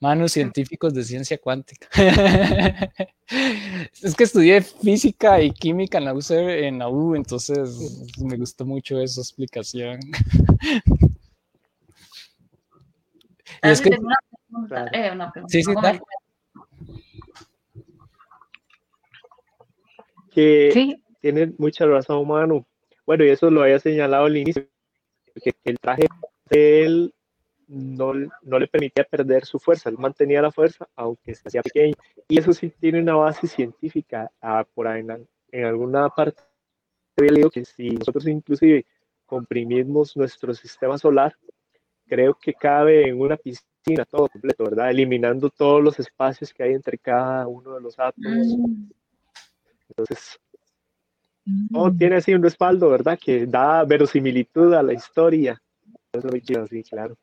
Manos 0.00 0.32
científicos 0.32 0.94
de 0.94 1.02
ciencia 1.02 1.38
cuántica. 1.38 1.88
es 4.02 4.14
que 4.14 4.24
estudié 4.24 4.62
física 4.62 5.42
y 5.42 5.50
química 5.50 5.98
en 5.98 6.04
la, 6.04 6.14
UC, 6.14 6.30
en 6.30 6.78
la 6.78 6.88
U, 6.88 7.16
entonces 7.16 8.16
me 8.18 8.36
gustó 8.36 8.64
mucho 8.64 9.00
esa 9.00 9.20
explicación. 9.20 9.98
Es 13.62 13.80
que, 13.80 13.88
una 13.88 14.16
pregunta, 14.30 14.86
eh, 14.92 15.10
una 15.12 15.32
pregunta, 15.32 15.50
sí, 15.50 15.62
sí, 15.62 15.72
Que 20.30 20.70
sí. 20.72 21.02
tiene 21.20 21.52
mucha 21.58 21.86
razón, 21.86 22.18
humano. 22.18 22.66
Bueno, 23.04 23.24
y 23.24 23.30
eso 23.30 23.50
lo 23.50 23.62
había 23.62 23.80
señalado 23.80 24.26
al 24.26 24.36
inicio, 24.36 24.68
que 25.42 25.52
el 25.64 25.78
traje 25.80 26.06
de 26.50 26.84
él 26.84 27.14
no, 27.68 28.14
no, 28.42 28.58
le 28.58 28.66
permitía 28.66 29.04
perder 29.04 29.44
su 29.44 29.58
fuerza, 29.58 29.90
él 29.90 29.98
mantenía 29.98 30.42
la 30.42 30.50
fuerza 30.50 30.88
aunque 30.96 31.34
se 31.34 31.48
hacía 31.48 31.62
pequeño. 31.62 31.94
Y 32.26 32.38
eso 32.38 32.52
sí 32.52 32.72
tiene 32.80 33.00
una 33.00 33.14
base 33.14 33.46
científica. 33.46 34.30
Ah, 34.40 34.66
por 34.74 34.88
ahí 34.88 35.00
en, 35.00 35.28
en, 35.52 35.64
alguna 35.64 36.08
parte 36.08 36.42
había 37.16 37.32
leído 37.32 37.50
que 37.50 37.64
si 37.64 37.90
nosotros 37.90 38.26
inclusive 38.26 38.86
comprimimos 39.26 40.16
nuestro 40.16 40.54
sistema 40.54 40.96
solar, 40.96 41.36
creo 42.06 42.34
que 42.34 42.54
cabe 42.54 43.08
en 43.08 43.20
una 43.20 43.36
piscina 43.36 44.04
todo 44.10 44.28
completo, 44.28 44.64
¿verdad? 44.64 44.90
Eliminando 44.90 45.50
todos 45.50 45.82
los 45.82 45.98
espacios 46.00 46.52
que 46.52 46.62
hay 46.62 46.72
entre 46.72 46.96
cada 46.98 47.46
uno 47.46 47.74
de 47.74 47.80
los 47.82 47.98
átomos. 47.98 48.46
Entonces, 49.88 50.38
todo 51.70 51.90
mm. 51.90 51.98
tiene 51.98 52.16
así 52.16 52.34
un 52.34 52.42
respaldo, 52.42 52.88
¿verdad? 52.88 53.18
Que 53.22 53.46
da 53.46 53.84
verosimilitud 53.84 54.72
a 54.74 54.82
la 54.82 54.94
historia. 54.94 55.60
Es 56.12 56.24
muy 56.24 56.40
chido, 56.40 56.66
sí, 56.66 56.82
claro. 56.82 57.16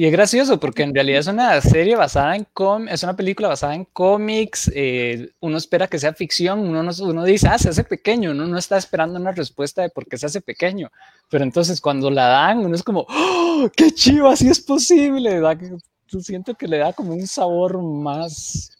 Y 0.00 0.06
es 0.06 0.12
gracioso 0.12 0.58
porque 0.58 0.82
en 0.82 0.94
realidad 0.94 1.20
es 1.20 1.26
una 1.26 1.60
serie 1.60 1.96
basada 1.96 2.36
en 2.36 2.46
cómics, 2.54 2.94
es 2.94 3.02
una 3.02 3.16
película 3.16 3.48
basada 3.48 3.74
en 3.74 3.84
cómics, 3.84 4.70
eh, 4.74 5.32
uno 5.40 5.58
espera 5.58 5.88
que 5.88 5.98
sea 5.98 6.14
ficción, 6.14 6.60
uno, 6.60 6.88
uno 7.00 7.24
dice, 7.24 7.48
ah, 7.48 7.58
se 7.58 7.68
hace 7.68 7.84
pequeño, 7.84 8.30
uno 8.30 8.46
no 8.46 8.56
está 8.56 8.78
esperando 8.78 9.18
una 9.18 9.32
respuesta 9.32 9.82
de 9.82 9.90
por 9.90 10.06
qué 10.06 10.16
se 10.16 10.26
hace 10.26 10.40
pequeño, 10.40 10.90
pero 11.28 11.44
entonces 11.44 11.80
cuando 11.80 12.10
la 12.10 12.28
dan, 12.28 12.60
uno 12.60 12.74
es 12.74 12.82
como, 12.82 13.04
¡Oh, 13.08 13.68
qué 13.76 13.90
chivo, 13.90 14.28
así 14.28 14.48
es 14.48 14.60
posible, 14.60 15.34
¿verdad? 15.34 15.58
siento 16.06 16.54
que 16.54 16.66
le 16.66 16.78
da 16.78 16.92
como 16.92 17.12
un 17.12 17.26
sabor 17.26 17.82
más 17.82 18.70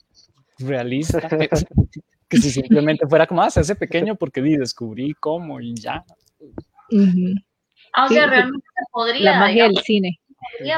realista, 0.59 1.29
que 2.29 2.39
si 2.39 2.51
simplemente 2.51 3.07
fuera 3.07 3.27
como, 3.27 3.43
ah, 3.43 3.51
se 3.51 3.61
hace 3.61 3.75
pequeño 3.75 4.15
porque 4.15 4.41
descubrí 4.41 5.13
cómo 5.21 5.61
y 5.61 5.75
ya. 5.75 6.05
Ah, 7.93 8.07
o 8.07 8.09
sea, 8.09 8.27
realmente 8.27 8.67
podría. 8.93 9.33
La 9.33 9.39
magia 9.41 9.65
del 9.65 9.79
cine 9.79 10.21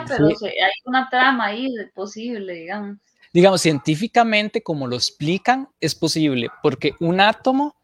pero 0.09 0.27
hay 0.27 0.73
una 0.85 1.09
trama 1.09 1.47
ahí 1.47 1.69
posible, 1.95 2.55
digamos. 2.55 2.99
Digamos, 3.33 3.63
científicamente, 3.63 4.63
como 4.63 4.87
lo 4.87 4.97
explican, 4.97 5.69
es 5.81 5.95
posible, 5.95 6.49
porque 6.63 6.95
un 7.01 7.21
átomo 7.21 7.77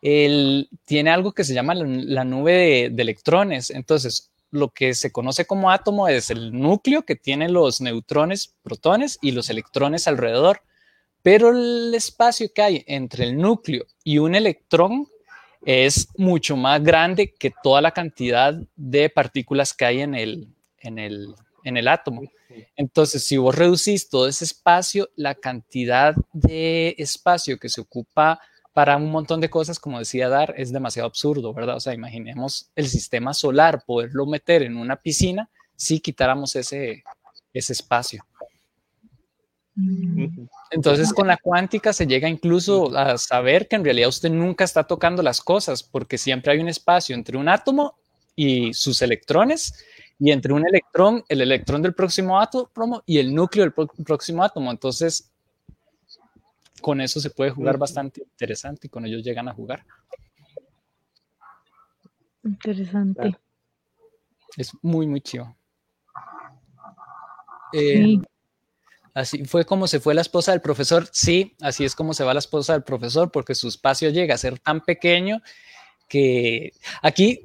tiene 0.00 1.10
algo 1.10 1.32
que 1.32 1.44
se 1.44 1.54
llama 1.54 1.74
la, 1.74 2.24
nube 2.24 2.90
de, 2.90 3.02
electrones. 3.02 3.70
Entonces, 3.70 4.30
lo 4.50 4.70
que 4.70 4.94
se 4.94 5.12
conoce 5.12 5.46
como 5.46 5.70
átomo 5.70 6.08
es 6.08 6.30
el 6.30 6.52
núcleo 6.52 7.04
que 7.04 7.16
tiene 7.16 7.48
los 7.48 7.80
neutrones, 7.80 8.56
protones 8.62 9.18
y 9.22 9.32
los 9.32 9.50
electrones 9.50 10.08
alrededor. 10.08 10.62
Pero 11.22 11.50
el 11.50 11.94
espacio 11.94 12.48
que 12.52 12.62
hay 12.62 12.84
entre 12.86 13.24
el 13.24 13.36
núcleo 13.36 13.86
y 14.02 14.18
un 14.18 14.34
electrón 14.34 15.08
es 15.64 16.08
mucho 16.16 16.56
más 16.56 16.82
grande 16.82 17.34
que 17.34 17.52
toda 17.62 17.80
la 17.80 17.92
cantidad 17.92 18.54
de 18.76 19.10
partículas 19.10 19.74
que 19.74 19.84
hay 19.84 20.00
en 20.00 20.14
el, 20.14 20.48
en 20.78 20.98
el, 20.98 21.34
en 21.64 21.76
el 21.76 21.88
átomo. 21.88 22.22
Entonces, 22.76 23.24
si 23.24 23.36
vos 23.36 23.54
reducís 23.54 24.08
todo 24.08 24.28
ese 24.28 24.44
espacio, 24.44 25.10
la 25.16 25.34
cantidad 25.34 26.14
de 26.32 26.94
espacio 26.98 27.58
que 27.58 27.68
se 27.68 27.80
ocupa 27.80 28.40
para 28.72 28.96
un 28.96 29.10
montón 29.10 29.40
de 29.40 29.50
cosas, 29.50 29.78
como 29.78 29.98
decía 29.98 30.28
Dar, 30.28 30.54
es 30.56 30.72
demasiado 30.72 31.08
absurdo, 31.08 31.52
¿verdad? 31.52 31.76
O 31.76 31.80
sea, 31.80 31.94
imaginemos 31.94 32.70
el 32.76 32.88
sistema 32.88 33.34
solar, 33.34 33.82
poderlo 33.84 34.24
meter 34.26 34.62
en 34.62 34.76
una 34.76 34.96
piscina 34.96 35.50
si 35.74 36.00
quitáramos 36.00 36.54
ese, 36.56 37.02
ese 37.52 37.72
espacio. 37.72 38.24
Entonces 40.70 41.12
con 41.12 41.26
la 41.26 41.36
cuántica 41.36 41.92
se 41.92 42.06
llega 42.06 42.28
incluso 42.28 42.96
a 42.96 43.16
saber 43.18 43.68
que 43.68 43.76
en 43.76 43.84
realidad 43.84 44.08
usted 44.08 44.30
nunca 44.30 44.64
está 44.64 44.84
tocando 44.84 45.22
las 45.22 45.40
cosas 45.40 45.82
porque 45.82 46.18
siempre 46.18 46.52
hay 46.52 46.58
un 46.58 46.68
espacio 46.68 47.14
entre 47.14 47.36
un 47.36 47.48
átomo 47.48 47.94
y 48.34 48.74
sus 48.74 49.02
electrones 49.02 49.84
y 50.18 50.32
entre 50.32 50.52
un 50.52 50.66
electrón, 50.66 51.24
el 51.28 51.40
electrón 51.40 51.82
del 51.82 51.94
próximo 51.94 52.40
átomo 52.40 53.02
y 53.06 53.18
el 53.18 53.34
núcleo 53.34 53.64
del 53.64 53.72
próximo 54.04 54.42
átomo. 54.42 54.70
Entonces, 54.70 55.30
con 56.80 57.00
eso 57.00 57.20
se 57.20 57.30
puede 57.30 57.50
jugar 57.50 57.78
bastante 57.78 58.22
interesante 58.22 58.88
y 58.88 58.90
con 58.90 59.06
ellos 59.06 59.22
llegan 59.22 59.48
a 59.48 59.54
jugar. 59.54 59.84
Interesante. 62.44 63.38
Es 64.56 64.72
muy, 64.82 65.06
muy 65.06 65.20
chido. 65.20 65.54
Eh, 67.72 68.18
así 69.14 69.44
fue 69.44 69.64
como 69.64 69.86
se 69.86 70.00
fue 70.00 70.14
la 70.14 70.20
esposa 70.20 70.52
del 70.52 70.60
profesor. 70.60 71.08
Sí, 71.12 71.56
así 71.60 71.84
es 71.84 71.94
como 71.94 72.14
se 72.14 72.24
va 72.24 72.34
la 72.34 72.40
esposa 72.40 72.72
del 72.72 72.82
profesor, 72.82 73.30
porque 73.30 73.54
su 73.54 73.68
espacio 73.68 74.10
llega 74.10 74.34
a 74.34 74.38
ser 74.38 74.58
tan 74.58 74.80
pequeño 74.80 75.42
que 76.08 76.72
aquí 77.02 77.42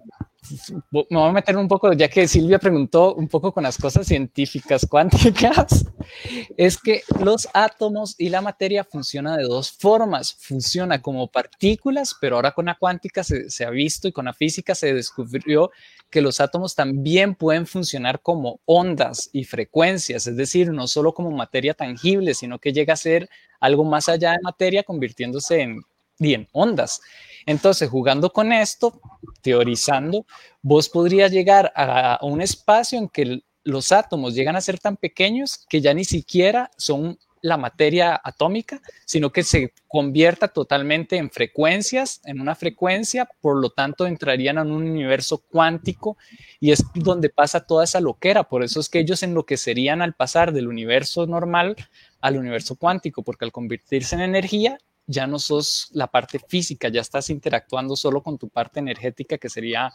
me 1.09 1.17
voy 1.17 1.29
a 1.29 1.31
meter 1.31 1.57
un 1.57 1.67
poco, 1.67 1.93
ya 1.93 2.09
que 2.09 2.27
Silvia 2.27 2.59
preguntó 2.59 3.15
un 3.15 3.27
poco 3.27 3.53
con 3.53 3.63
las 3.63 3.77
cosas 3.77 4.05
científicas 4.07 4.85
cuánticas, 4.89 5.85
es 6.57 6.77
que 6.77 7.03
los 7.19 7.47
átomos 7.53 8.15
y 8.17 8.29
la 8.29 8.41
materia 8.41 8.83
funcionan 8.83 9.37
de 9.37 9.43
dos 9.43 9.71
formas. 9.71 10.35
Funciona 10.39 11.01
como 11.01 11.27
partículas, 11.27 12.15
pero 12.19 12.35
ahora 12.35 12.51
con 12.51 12.65
la 12.65 12.75
cuántica 12.75 13.23
se, 13.23 13.65
ha 13.65 13.69
visto 13.69 14.07
y 14.07 14.11
con 14.11 14.25
la 14.25 14.33
física 14.33 14.75
se 14.75 14.93
descubrió 14.93 15.71
que 16.09 16.21
los 16.21 16.39
átomos 16.39 16.75
también 16.75 17.35
pueden 17.35 17.65
funcionar 17.65 18.21
como 18.21 18.59
ondas 18.65 19.29
y 19.33 19.45
frecuencias, 19.45 20.27
es 20.27 20.35
decir, 20.35 20.71
no 20.71 20.87
solo 20.87 21.13
como 21.13 21.31
materia 21.31 21.73
tangible, 21.73 22.33
sino 22.33 22.59
que 22.59 22.73
llega 22.73 22.93
a 22.93 22.97
ser 22.97 23.29
algo 23.59 23.83
más 23.83 24.09
allá 24.09 24.31
de 24.31 24.39
materia, 24.43 24.83
convirtiéndose 24.83 25.61
en, 25.61 25.81
en 26.19 26.47
ondas. 26.51 27.01
Entonces, 27.45 27.89
jugando 27.89 28.31
con 28.31 28.51
esto, 28.53 28.99
teorizando, 29.41 30.25
vos 30.61 30.89
podrías 30.89 31.31
llegar 31.31 31.71
a, 31.75 32.19
un 32.21 32.41
espacio 32.41 32.97
en 32.97 33.09
que 33.09 33.41
los 33.63 33.91
átomos 33.91 34.35
llegan 34.35 34.55
a 34.55 34.61
ser 34.61 34.79
tan 34.79 34.97
pequeños 34.97 35.65
que 35.69 35.81
ya 35.81 35.93
ni 35.93 36.03
siquiera 36.03 36.71
son 36.77 37.17
la 37.41 37.57
materia 37.57 38.19
atómica, 38.23 38.81
sino 39.05 39.31
que 39.31 39.43
se 39.43 39.73
convierta 39.89 40.47
totalmente 40.47 41.17
en 41.17 41.29
frecuencias, 41.29 42.21
en 42.23 42.39
una 42.39 42.55
frecuencia, 42.55 43.29
por 43.41 43.59
lo 43.59 43.69
tanto 43.69 44.07
entrarían 44.07 44.57
en 44.59 44.71
un 44.71 44.89
universo 44.89 45.39
cuántico 45.51 46.17
y 46.61 46.71
es 46.71 46.85
donde 46.95 47.29
pasa 47.29 47.65
toda 47.65 47.83
esa 47.83 47.99
loquera. 47.99 48.45
Por 48.45 48.63
eso 48.63 48.79
es 48.79 48.87
que 48.87 48.99
ellos 48.99 49.23
enloquecerían 49.23 50.01
al 50.01 50.13
pasar 50.13 50.53
del 50.53 50.69
universo 50.69 51.27
normal 51.27 51.75
al 52.21 52.37
universo 52.37 52.77
cuántico, 52.77 53.21
porque 53.21 53.43
al 53.43 53.51
convertirse 53.51 54.15
en 54.15 54.21
energía 54.21 54.77
ya 55.07 55.27
no 55.27 55.39
sos 55.39 55.89
la 55.91 56.07
parte 56.07 56.39
física, 56.39 56.89
ya 56.89 57.01
estás 57.01 57.29
interactuando 57.29 57.95
solo 57.95 58.21
con 58.21 58.37
tu 58.37 58.49
parte 58.49 58.79
energética 58.79 59.37
que 59.37 59.49
sería, 59.49 59.91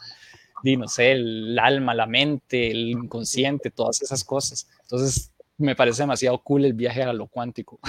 no 0.63 0.87
sé, 0.87 1.11
el 1.13 1.57
alma, 1.59 1.93
la 1.93 2.05
mente, 2.05 2.71
el 2.71 2.89
inconsciente, 2.89 3.71
todas 3.71 4.01
esas 4.01 4.23
cosas. 4.23 4.67
Entonces, 4.81 5.31
me 5.57 5.75
parece 5.75 6.03
demasiado 6.03 6.41
cool 6.43 6.65
el 6.65 6.73
viaje 6.73 7.03
a 7.03 7.13
lo 7.13 7.27
cuántico. 7.27 7.79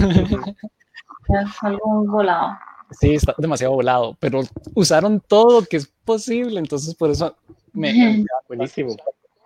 Es 1.29 1.63
algo 1.63 2.05
volado. 2.07 2.59
Sí, 2.99 3.15
está 3.15 3.35
demasiado 3.39 3.75
volado, 3.75 4.17
pero 4.19 4.43
usaron 4.75 5.21
todo 5.21 5.65
que 5.65 5.77
es 5.77 5.87
posible, 6.05 6.59
entonces 6.59 6.95
por 6.95 7.11
eso 7.11 7.37
me... 7.73 8.25
Buenísimo. 8.49 8.97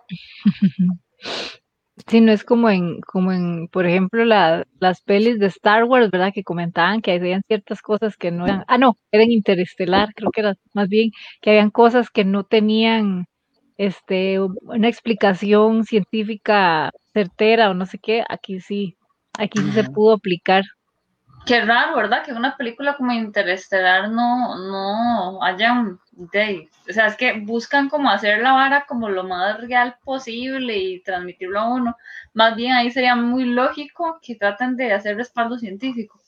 Sí, 2.07 2.19
no 2.19 2.31
es 2.33 2.43
como 2.43 2.69
en, 2.69 2.99
como 3.01 3.31
en, 3.31 3.67
por 3.69 3.85
ejemplo, 3.85 4.25
las 4.25 5.01
pelis 5.05 5.39
de 5.39 5.47
Star 5.47 5.85
Wars, 5.85 6.11
¿verdad? 6.11 6.31
Que 6.33 6.43
comentaban 6.43 7.01
que 7.01 7.13
habían 7.13 7.41
ciertas 7.47 7.81
cosas 7.81 8.17
que 8.17 8.31
no 8.31 8.47
eran, 8.47 8.63
ah, 8.67 8.77
no, 8.77 8.97
eran 9.11 9.31
interestelar, 9.31 10.09
creo 10.13 10.29
que 10.29 10.41
era 10.41 10.55
más 10.73 10.89
bien, 10.89 11.11
que 11.41 11.51
habían 11.51 11.71
cosas 11.71 12.09
que 12.09 12.25
no 12.25 12.43
tenían, 12.43 13.25
este, 13.77 14.39
una 14.41 14.87
explicación 14.89 15.83
científica 15.85 16.91
certera 17.13 17.69
o 17.71 17.73
no 17.73 17.85
sé 17.85 17.97
qué, 17.99 18.23
aquí 18.29 18.59
sí, 18.59 18.97
aquí 19.37 19.61
sí 19.63 19.71
se 19.71 19.83
pudo 19.85 20.13
aplicar. 20.13 20.63
Qué 21.45 21.61
raro, 21.63 21.95
¿verdad? 21.95 22.23
Que 22.23 22.33
una 22.33 22.57
película 22.57 22.95
como 22.97 23.11
Interestelar 23.11 24.09
no, 24.09 24.57
no 24.57 25.43
haya 25.43 25.73
un 25.73 25.99
day. 26.15 26.69
O 26.89 26.93
sea, 26.93 27.05
es 27.07 27.15
que 27.15 27.33
buscan 27.39 27.87
como 27.87 28.09
hacer 28.09 28.41
la 28.41 28.53
vara 28.53 28.85
como 28.87 29.09
lo 29.09 29.23
más 29.23 29.59
real 29.61 29.95
posible 30.03 30.75
y 30.75 31.01
transmitirlo 31.01 31.59
a 31.59 31.69
uno. 31.69 31.97
Más 32.33 32.55
bien 32.55 32.73
ahí 32.73 32.89
sería 32.89 33.15
muy 33.15 33.45
lógico 33.45 34.19
que 34.23 34.35
traten 34.35 34.75
de 34.75 34.93
hacer 34.93 35.17
respaldo 35.17 35.59
científico. 35.59 36.19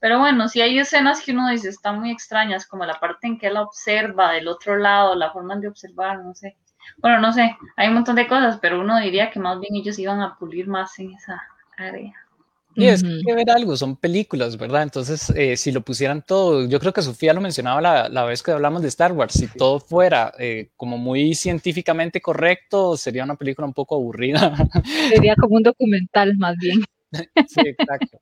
Pero 0.00 0.18
bueno, 0.18 0.48
si 0.48 0.60
hay 0.60 0.78
escenas 0.78 1.22
que 1.22 1.32
uno 1.32 1.48
dice 1.48 1.70
están 1.70 1.98
muy 2.00 2.10
extrañas, 2.10 2.66
como 2.66 2.84
la 2.84 3.00
parte 3.00 3.26
en 3.26 3.38
que 3.38 3.48
él 3.48 3.56
observa 3.56 4.32
del 4.32 4.48
otro 4.48 4.76
lado, 4.76 5.14
la 5.14 5.32
forma 5.32 5.56
de 5.56 5.68
observar, 5.68 6.18
no 6.20 6.34
sé. 6.34 6.56
Bueno, 6.98 7.20
no 7.20 7.32
sé, 7.32 7.56
hay 7.76 7.88
un 7.88 7.94
montón 7.94 8.16
de 8.16 8.28
cosas, 8.28 8.58
pero 8.60 8.80
uno 8.80 8.98
diría 9.00 9.30
que 9.30 9.40
más 9.40 9.58
bien 9.60 9.74
ellos 9.76 9.98
iban 9.98 10.20
a 10.20 10.36
pulir 10.36 10.68
más 10.68 10.98
en 10.98 11.14
esa 11.14 11.42
área. 11.76 12.27
Y 12.78 12.86
es 12.86 13.02
que 13.02 13.08
hay 13.08 13.22
que 13.22 13.34
ver 13.34 13.50
algo, 13.50 13.76
son 13.76 13.96
películas, 13.96 14.56
¿verdad? 14.56 14.84
Entonces, 14.84 15.30
eh, 15.30 15.56
si 15.56 15.72
lo 15.72 15.80
pusieran 15.80 16.22
todo, 16.22 16.64
yo 16.68 16.78
creo 16.78 16.92
que 16.92 17.02
Sofía 17.02 17.32
lo 17.32 17.40
mencionaba 17.40 17.80
la, 17.80 18.08
la 18.08 18.24
vez 18.24 18.40
que 18.40 18.52
hablamos 18.52 18.82
de 18.82 18.88
Star 18.88 19.12
Wars, 19.12 19.32
si 19.32 19.48
todo 19.48 19.80
fuera 19.80 20.32
eh, 20.38 20.70
como 20.76 20.96
muy 20.96 21.34
científicamente 21.34 22.20
correcto, 22.20 22.96
sería 22.96 23.24
una 23.24 23.34
película 23.34 23.66
un 23.66 23.74
poco 23.74 23.96
aburrida. 23.96 24.54
Sería 25.08 25.34
como 25.34 25.56
un 25.56 25.64
documental 25.64 26.36
más 26.38 26.56
bien. 26.56 26.84
sí, 27.48 27.60
exacto. 27.64 28.20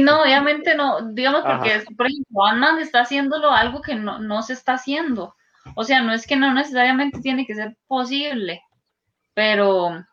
no, 0.00 0.22
obviamente 0.22 0.74
no, 0.74 1.12
digamos 1.12 1.42
porque, 1.42 1.82
por 1.96 2.06
ejemplo, 2.06 2.44
Ant-Man 2.44 2.80
está 2.80 3.00
haciéndolo 3.00 3.50
algo 3.50 3.80
que 3.80 3.94
no, 3.94 4.18
no 4.18 4.42
se 4.42 4.52
está 4.52 4.74
haciendo. 4.74 5.34
O 5.74 5.84
sea, 5.84 6.02
no 6.02 6.12
es 6.12 6.26
que 6.26 6.36
no 6.36 6.52
necesariamente 6.52 7.20
tiene 7.20 7.46
que 7.46 7.54
ser 7.54 7.76
posible, 7.86 8.60
pero, 9.34 10.04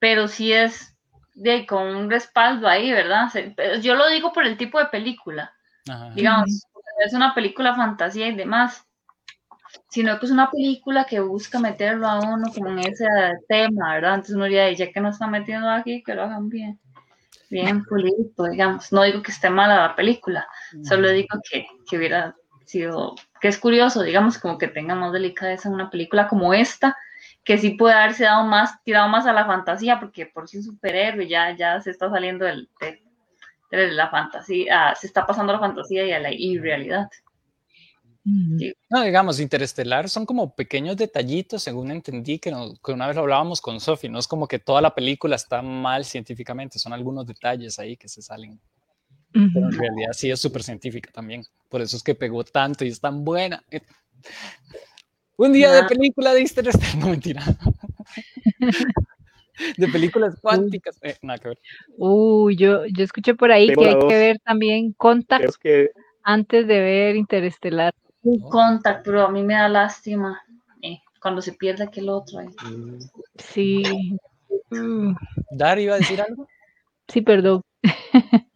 pero 0.00 0.26
sí 0.26 0.52
es 0.52 0.96
de, 1.40 1.66
con 1.66 1.86
un 1.96 2.10
respaldo 2.10 2.68
ahí, 2.68 2.92
¿verdad? 2.92 3.30
Yo 3.80 3.94
lo 3.94 4.08
digo 4.10 4.32
por 4.32 4.44
el 4.44 4.58
tipo 4.58 4.78
de 4.78 4.86
película. 4.86 5.52
Digamos, 6.14 6.66
es 7.04 7.14
una 7.14 7.34
película 7.34 7.74
fantasía 7.74 8.28
y 8.28 8.34
demás, 8.34 8.86
sino 9.88 10.18
que 10.18 10.26
es 10.26 10.32
una 10.32 10.50
película 10.50 11.04
que 11.04 11.20
busca 11.20 11.58
meterlo 11.58 12.06
a 12.06 12.20
uno 12.20 12.52
como 12.54 12.68
en 12.68 12.80
ese 12.80 13.06
tema, 13.48 13.94
¿verdad? 13.94 14.16
Entonces 14.16 14.36
uno 14.36 14.44
diría, 14.44 14.70
ya 14.72 14.92
que 14.92 15.00
no 15.00 15.08
está 15.08 15.26
metiendo 15.26 15.70
aquí, 15.70 16.02
que 16.02 16.14
lo 16.14 16.24
hagan 16.24 16.50
bien, 16.50 16.78
bien 17.48 17.84
pulido, 17.84 18.44
digamos. 18.50 18.92
No 18.92 19.02
digo 19.02 19.22
que 19.22 19.32
esté 19.32 19.48
mala 19.48 19.76
la 19.76 19.96
película, 19.96 20.46
solo 20.84 21.10
digo 21.10 21.38
que, 21.50 21.66
que 21.88 21.96
hubiera 21.96 22.36
sido, 22.66 23.14
que 23.40 23.48
es 23.48 23.58
curioso, 23.58 24.02
digamos, 24.02 24.38
como 24.38 24.58
que 24.58 24.68
tenga 24.68 24.94
más 24.94 25.12
delicadeza 25.12 25.68
en 25.68 25.74
una 25.74 25.90
película 25.90 26.28
como 26.28 26.52
esta, 26.52 26.96
que 27.44 27.58
sí 27.58 27.70
puede 27.70 27.94
haberse 27.94 28.24
dado 28.24 28.44
más, 28.44 28.82
tirado 28.84 29.08
más 29.08 29.26
a 29.26 29.32
la 29.32 29.46
fantasía, 29.46 29.98
porque 29.98 30.26
por 30.26 30.48
si 30.48 30.58
un 30.58 30.62
superhéroe 30.62 31.28
ya, 31.28 31.56
ya 31.56 31.80
se 31.80 31.90
está 31.90 32.10
saliendo 32.10 32.44
del, 32.44 32.68
de, 33.70 33.92
la 33.92 34.10
fantasía, 34.10 34.94
se 34.94 35.06
está 35.06 35.26
pasando 35.26 35.52
a 35.52 35.56
la 35.56 35.60
fantasía 35.60 36.06
y 36.06 36.12
a 36.12 36.18
la 36.18 36.32
irrealidad. 36.32 37.08
No, 38.22 39.02
digamos, 39.02 39.40
Interestelar 39.40 40.08
son 40.08 40.26
como 40.26 40.54
pequeños 40.54 40.96
detallitos, 40.96 41.62
según 41.62 41.90
entendí, 41.90 42.38
que, 42.38 42.54
que 42.84 42.92
una 42.92 43.06
vez 43.06 43.16
hablábamos 43.16 43.60
con 43.60 43.80
Sophie, 43.80 44.10
no 44.10 44.18
es 44.18 44.28
como 44.28 44.46
que 44.46 44.58
toda 44.58 44.82
la 44.82 44.94
película 44.94 45.36
está 45.36 45.62
mal 45.62 46.04
científicamente, 46.04 46.78
son 46.78 46.92
algunos 46.92 47.26
detalles 47.26 47.78
ahí 47.78 47.96
que 47.96 48.08
se 48.08 48.20
salen. 48.20 48.60
Pero 49.32 49.66
en 49.66 49.72
realidad 49.72 50.12
sí 50.12 50.30
es 50.30 50.40
súper 50.40 50.62
científica 50.62 51.10
también. 51.12 51.44
Por 51.68 51.80
eso 51.80 51.96
es 51.96 52.02
que 52.02 52.14
pegó 52.14 52.42
tanto 52.44 52.84
y 52.84 52.88
es 52.88 53.00
tan 53.00 53.24
buena. 53.24 53.62
Un 55.40 55.54
día 55.54 55.72
de 55.72 55.84
película 55.84 56.34
de 56.34 56.42
Interestelar, 56.42 56.96
no 56.98 57.06
mentira. 57.08 57.42
de 59.78 59.88
películas 59.88 60.38
cuánticas. 60.38 60.98
Eh, 61.00 61.16
nada 61.22 61.38
que 61.38 61.48
ver. 61.48 61.58
Uy, 61.96 62.56
yo, 62.56 62.84
yo 62.84 63.02
escuché 63.02 63.34
por 63.34 63.50
ahí 63.50 63.74
que 63.74 63.88
hay 63.88 63.98
que 63.98 64.18
ver 64.18 64.38
también 64.40 64.92
Contact 64.92 65.56
que... 65.56 65.92
antes 66.22 66.66
de 66.66 66.80
ver 66.80 67.16
Interestelar. 67.16 67.94
Contact, 68.50 69.02
pero 69.02 69.22
a 69.22 69.30
mí 69.30 69.42
me 69.42 69.54
da 69.54 69.70
lástima 69.70 70.42
eh, 70.82 70.98
cuando 71.22 71.40
se 71.40 71.54
pierde 71.54 71.84
aquel 71.84 72.10
otro. 72.10 72.40
Sí. 73.38 73.82
Mm. 74.68 75.14
¿Dar 75.52 75.78
iba 75.78 75.94
a 75.94 75.98
decir 75.98 76.20
algo? 76.20 76.46
Sí, 77.08 77.22
perdón. 77.22 77.62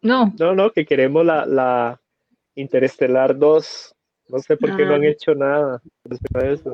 No. 0.00 0.32
No, 0.38 0.54
no, 0.54 0.70
que 0.70 0.86
queremos 0.86 1.26
la, 1.26 1.44
la 1.44 2.00
Interestelar 2.58 3.38
2. 3.38 3.94
No 4.28 4.38
sé 4.40 4.56
por 4.56 4.76
qué 4.76 4.84
no 4.84 4.94
han 4.94 5.02
ah. 5.02 5.06
hecho 5.06 5.34
nada 5.34 5.80
respecto 6.04 6.38
a 6.38 6.50
eso. 6.50 6.72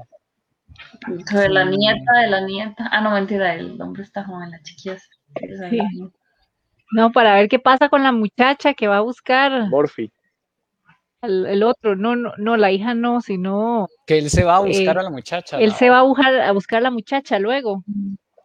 De 1.33 1.49
la 1.49 1.65
nieta, 1.67 2.13
de 2.23 2.29
la 2.29 2.41
nieta. 2.41 2.89
Ah, 2.91 3.01
no, 3.01 3.11
mentira, 3.11 3.55
el 3.55 3.81
hombre 3.81 4.03
está 4.03 4.25
joven, 4.25 4.51
la 4.51 4.61
chiquilla. 4.63 4.99
No, 6.93 7.13
para 7.13 7.35
ver 7.35 7.49
qué 7.49 7.59
pasa 7.59 7.89
con 7.89 8.03
la 8.03 8.13
muchacha 8.13 8.75
que 8.75 8.89
va 8.89 8.99
a 8.99 9.03
buscar. 9.03 9.69
Morphy. 9.69 10.11
El, 11.23 11.63
otro, 11.63 11.97
no, 11.97 12.17
no, 12.17 12.33
no, 12.37 12.57
la 12.57 12.71
hija 12.71 12.95
no, 12.95 13.21
sino. 13.21 13.89
Que 14.07 14.19
él 14.19 14.31
se 14.31 14.45
va 14.45 14.57
a 14.57 14.61
buscar 14.61 14.97
eh, 14.97 15.01
a 15.01 15.03
la 15.03 15.11
muchacha. 15.11 15.59
Él 15.59 15.73
se 15.73 15.89
va 15.89 16.01
a 16.01 16.03
buscar, 16.03 16.35
a 16.35 16.53
buscar 16.53 16.79
a 16.79 16.83
la 16.83 16.91
muchacha 16.91 17.39
luego. 17.39 17.83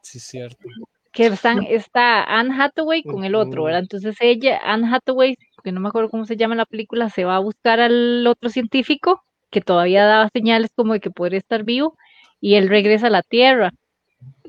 Sí, 0.01 0.19
cierto 0.19 0.65
que 1.11 1.27
están, 1.27 1.63
está 1.63 2.23
Anne 2.23 2.55
Hathaway 2.57 3.03
con 3.03 3.23
el 3.23 3.35
otro, 3.35 3.63
¿verdad? 3.63 3.81
Entonces 3.81 4.15
ella, 4.19 4.59
Anne 4.63 4.87
Hathaway, 4.93 5.35
que 5.61 5.71
no 5.71 5.79
me 5.79 5.89
acuerdo 5.89 6.09
cómo 6.09 6.25
se 6.25 6.37
llama 6.37 6.55
la 6.55 6.65
película, 6.65 7.09
se 7.09 7.25
va 7.25 7.35
a 7.35 7.39
buscar 7.39 7.79
al 7.79 8.25
otro 8.27 8.49
científico 8.49 9.23
que 9.49 9.61
todavía 9.61 10.05
daba 10.05 10.29
señales 10.29 10.69
como 10.75 10.93
de 10.93 10.99
que 10.99 11.11
podría 11.11 11.39
estar 11.39 11.63
vivo 11.63 11.97
y 12.39 12.55
él 12.55 12.69
regresa 12.69 13.07
a 13.07 13.11
la 13.11 13.23
Tierra. 13.23 13.71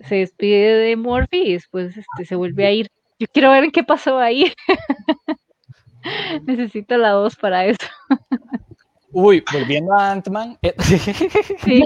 Se 0.05 0.17
despide 0.17 0.75
de 0.75 0.97
Morphy 0.97 1.39
y 1.39 1.53
después 1.55 1.97
este, 1.97 2.25
se 2.25 2.37
vuelve 2.37 2.67
a 2.67 2.73
ir. 2.73 2.89
Yo 3.19 3.27
quiero 3.33 3.51
ver 3.51 3.65
en 3.65 3.71
qué 3.71 3.85
pasó 3.85 4.19
ahí. 4.19 4.53
Necesito 6.47 6.97
la 6.97 7.17
voz 7.17 7.37
para 7.37 7.67
eso. 7.67 7.87
Uy, 9.13 9.43
volviendo 9.53 9.93
a 9.93 10.13
Ant-Man. 10.13 10.57
Eh, 10.63 10.75
sí. 11.65 11.83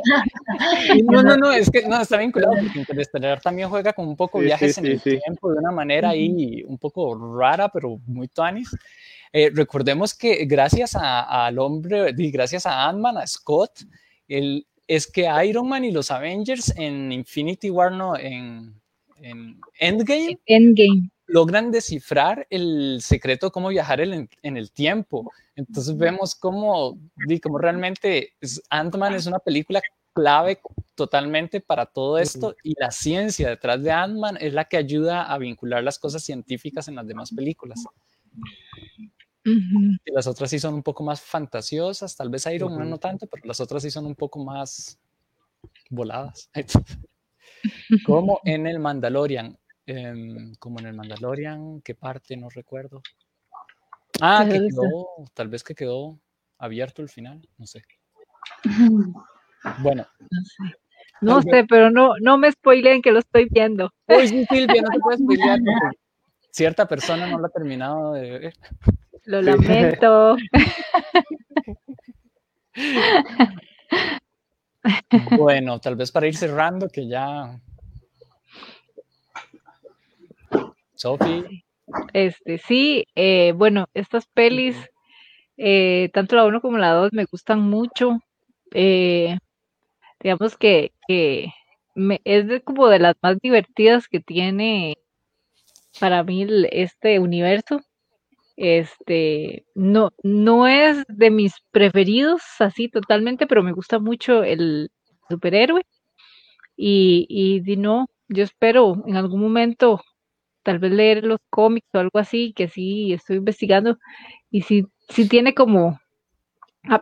no, 1.05 1.23
no, 1.23 1.37
no, 1.37 1.53
es 1.53 1.71
que 1.71 1.87
no, 1.89 2.01
está 2.01 2.19
vinculado 2.19 2.55
porque 2.55 2.81
Interestelar 2.81 3.41
también 3.41 3.69
juega 3.71 3.93
con 3.93 4.07
un 4.07 4.17
poco 4.17 4.41
viajes 4.41 4.77
en 4.79 4.87
el 4.87 5.01
tiempo 5.01 5.51
de 5.51 5.59
una 5.59 5.71
manera 5.71 6.11
ahí 6.11 6.63
un 6.67 6.79
poco 6.79 7.37
rara, 7.37 7.69
pero 7.69 7.99
muy 8.07 8.29
tuanis. 8.29 8.71
Eh, 9.37 9.51
recordemos 9.53 10.15
que 10.15 10.45
gracias 10.45 10.95
al 10.95 11.59
hombre, 11.59 12.13
gracias 12.31 12.67
a 12.67 12.89
Ant-Man, 12.89 13.19
a 13.19 13.27
Scott, 13.27 13.81
el, 14.29 14.65
es 14.87 15.11
que 15.11 15.29
Iron 15.45 15.69
Man 15.69 15.85
y 15.85 15.91
los 15.91 16.13
Avengers 16.13 16.73
en 16.77 17.11
Infinity 17.11 17.69
War, 17.69 17.91
no, 17.91 18.17
en, 18.17 18.81
en 19.17 19.61
Endgame, 19.81 20.39
Endgame, 20.47 21.11
logran 21.27 21.73
descifrar 21.73 22.47
el 22.49 23.01
secreto 23.03 23.47
de 23.47 23.51
cómo 23.51 23.71
viajar 23.71 24.01
en, 24.01 24.29
el 24.45 24.71
tiempo. 24.71 25.33
Entonces 25.57 25.99
vemos 25.99 26.37
cómo, 26.37 26.97
cómo 27.43 27.59
realmente 27.59 28.35
Ant-Man 28.71 29.15
es 29.15 29.27
una 29.27 29.41
película 29.41 29.83
clave 30.13 30.61
totalmente 30.95 31.61
para 31.61 31.87
todo 31.87 32.19
esto 32.19 32.55
y 32.63 32.75
la 32.79 32.93
ciencia 32.93 33.49
detrás 33.49 33.83
de 33.83 33.91
Ant-Man 33.91 34.39
es 34.41 34.53
la 34.53 34.67
que 34.67 34.77
ayuda 34.77 35.25
a 35.25 35.39
vincular 35.39 35.83
las 35.83 35.99
cosas 35.99 36.23
científicas 36.23 36.87
en 36.87 36.95
las 36.95 37.09
demás 37.09 37.33
películas. 37.35 37.85
Y 39.45 40.11
las 40.13 40.27
otras 40.27 40.49
sí 40.51 40.59
son 40.59 40.75
un 40.75 40.83
poco 40.83 41.05
más 41.05 41.21
fantasiosas, 41.21 42.17
tal 42.17 42.31
vez 42.31 42.47
Iron 42.47 42.77
Man 42.77 42.89
no 42.89 42.99
tanto, 42.99 43.27
pero 43.27 43.43
las 43.47 43.61
otras 43.61 43.83
sí 43.83 43.91
son 43.91 44.07
un 44.07 44.15
poco 44.15 44.43
más 44.43 44.99
voladas. 45.91 46.51
como 48.07 48.41
en 48.45 48.67
el 48.67 48.79
Mandalorian. 48.79 49.57
Em, 49.87 50.55
como 50.55 50.81
en 50.81 50.87
el 50.87 50.95
Mandalorian, 50.95 51.83
¿qué 51.83 51.95
parte? 51.95 52.37
No 52.37 52.49
recuerdo. 52.49 53.03
Ah, 54.21 54.47
que 54.49 54.59
quedó, 54.59 55.09
tal 55.35 55.49
vez 55.49 55.63
que 55.63 55.75
quedó 55.75 56.19
abierto 56.59 57.03
el 57.03 57.09
final, 57.09 57.47
no 57.59 57.67
sé. 57.67 57.83
Bueno. 59.79 60.07
No 61.23 61.41
sé, 61.41 61.65
pero 61.67 61.91
no, 61.91 62.13
no 62.21 62.37
me 62.37 62.53
spoileen 62.53 63.01
que 63.01 63.13
lo 63.13 63.21
estoy 63.21 63.49
viendo. 63.49 63.91
Uy, 64.09 64.29
sí, 64.29 64.45
Silvia, 64.45 64.83
no 64.83 64.91
te 64.91 65.01
puedes 65.01 65.21
spoilear 65.21 65.59
cierta 66.55 66.87
persona 66.87 67.27
no 67.27 67.39
lo 67.39 67.47
ha 67.47 67.51
terminado 67.51 68.13
de 68.13 68.39
ver. 68.39 68.55
Lo 69.27 69.43
lamento. 69.43 70.37
Bueno, 75.31 75.81
tal 75.81 75.97
vez 75.97 76.13
para 76.13 76.27
ir 76.27 76.37
cerrando, 76.37 76.89
que 76.89 77.09
ya. 77.09 77.59
Sophie. 80.95 81.65
Este, 82.13 82.59
sí, 82.59 83.07
eh, 83.15 83.53
bueno, 83.57 83.89
estas 83.95 84.27
pelis, 84.27 84.77
eh, 85.57 86.11
tanto 86.13 86.37
la 86.37 86.45
1 86.45 86.61
como 86.61 86.79
la 86.79 86.93
2 86.93 87.13
me 87.13 87.25
gustan 87.25 87.61
mucho. 87.61 88.19
Eh, 88.73 89.39
digamos 90.21 90.57
que, 90.57 90.93
es 91.09 92.49
de, 92.49 92.63
como 92.63 92.89
de 92.89 92.99
las 92.99 93.15
más 93.23 93.39
divertidas 93.41 94.09
que 94.09 94.21
tiene 94.21 94.97
para 96.01 96.25
mí 96.25 96.47
este 96.73 97.19
universo. 97.21 97.81
Este, 98.57 99.65
no, 99.75 100.11
no 100.23 100.67
es 100.69 101.05
de 101.09 101.31
mis 101.31 101.55
preferidos 101.73 102.43
así 102.61 102.89
totalmente, 102.89 103.47
pero 103.47 103.63
me 103.63 103.73
gusta 103.73 103.99
mucho 103.99 104.45
el 104.45 104.91
superhéroe. 105.29 105.83
Y, 106.77 107.27
y, 107.29 107.77
no, 107.77 108.07
yo 108.29 108.45
espero 108.45 109.03
en 109.07 109.17
algún 109.17 109.41
momento 109.41 110.01
tal 110.65 110.79
vez 110.79 110.93
leer 110.93 111.25
los 111.25 111.39
cómics 111.51 111.89
o 111.95 111.99
algo 112.01 112.19
así, 112.19 112.53
que 112.55 112.69
sí 112.69 113.13
estoy 113.13 113.37
investigando, 113.37 113.99
y 114.51 114.63
si, 114.63 114.87
si 115.09 115.29
tiene 115.29 115.55
como 115.55 115.99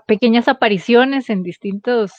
pequeñas 0.06 0.48
apariciones 0.48 1.30
en 1.30 1.42
distintos, 1.42 2.12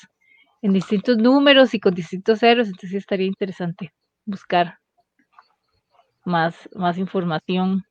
en 0.61 0.73
distintos 0.73 1.17
números 1.17 1.73
y 1.73 1.79
con 1.79 1.93
distintos 1.93 2.43
héroes, 2.43 2.67
entonces 2.69 2.91
sí 2.91 2.97
estaría 2.97 3.27
interesante 3.27 3.93
buscar 4.25 4.79
más, 6.25 6.69
más 6.73 6.97
información. 6.97 7.86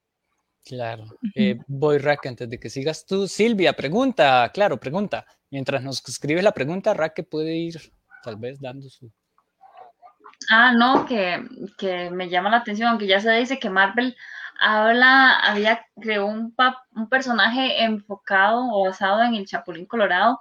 Claro. 0.65 1.05
Eh, 1.35 1.59
voy, 1.67 1.99
Rack, 1.99 2.27
antes 2.27 2.49
de 2.49 2.59
que 2.59 2.71
sigas 2.71 3.05
tú. 3.05 3.27
Silvia, 3.27 3.73
pregunta, 3.73 4.51
claro, 4.55 4.79
pregunta. 4.79 5.27
Mientras 5.51 5.83
nos 5.83 6.07
escribes 6.09 6.45
la 6.45 6.53
pregunta, 6.53 6.95
Rack 6.95 7.29
puede 7.29 7.57
ir 7.57 7.81
tal 8.23 8.37
vez 8.37 8.61
dando 8.61 8.89
su... 8.89 9.11
Ah, 10.51 10.73
no, 10.73 11.05
que, 11.07 11.45
que, 11.79 12.11
me 12.11 12.29
llama 12.29 12.51
la 12.51 12.59
atención, 12.59 12.89
aunque 12.89 13.07
ya 13.07 13.21
se 13.21 13.31
dice 13.33 13.59
que 13.59 13.71
Marvel 13.71 14.17
habla, 14.61 15.37
había 15.39 15.85
creó 16.01 16.27
un, 16.27 16.55
un 16.95 17.09
personaje 17.09 17.85
enfocado 17.85 18.69
o 18.73 18.85
basado 18.87 19.23
en 19.23 19.35
el 19.35 19.47
Chapulín 19.47 19.87
Colorado, 19.87 20.41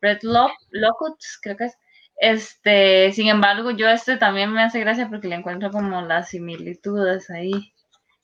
Red 0.00 0.18
Locuts, 0.22 1.38
creo 1.42 1.56
que 1.56 1.64
es. 1.66 1.76
Este, 2.16 3.10
sin 3.12 3.28
embargo, 3.28 3.70
yo 3.72 3.88
este 3.88 4.16
también 4.16 4.52
me 4.52 4.62
hace 4.62 4.80
gracia 4.80 5.08
porque 5.08 5.28
le 5.28 5.36
encuentro 5.36 5.70
como 5.70 6.02
las 6.02 6.28
similitudes 6.28 7.30
ahí, 7.30 7.72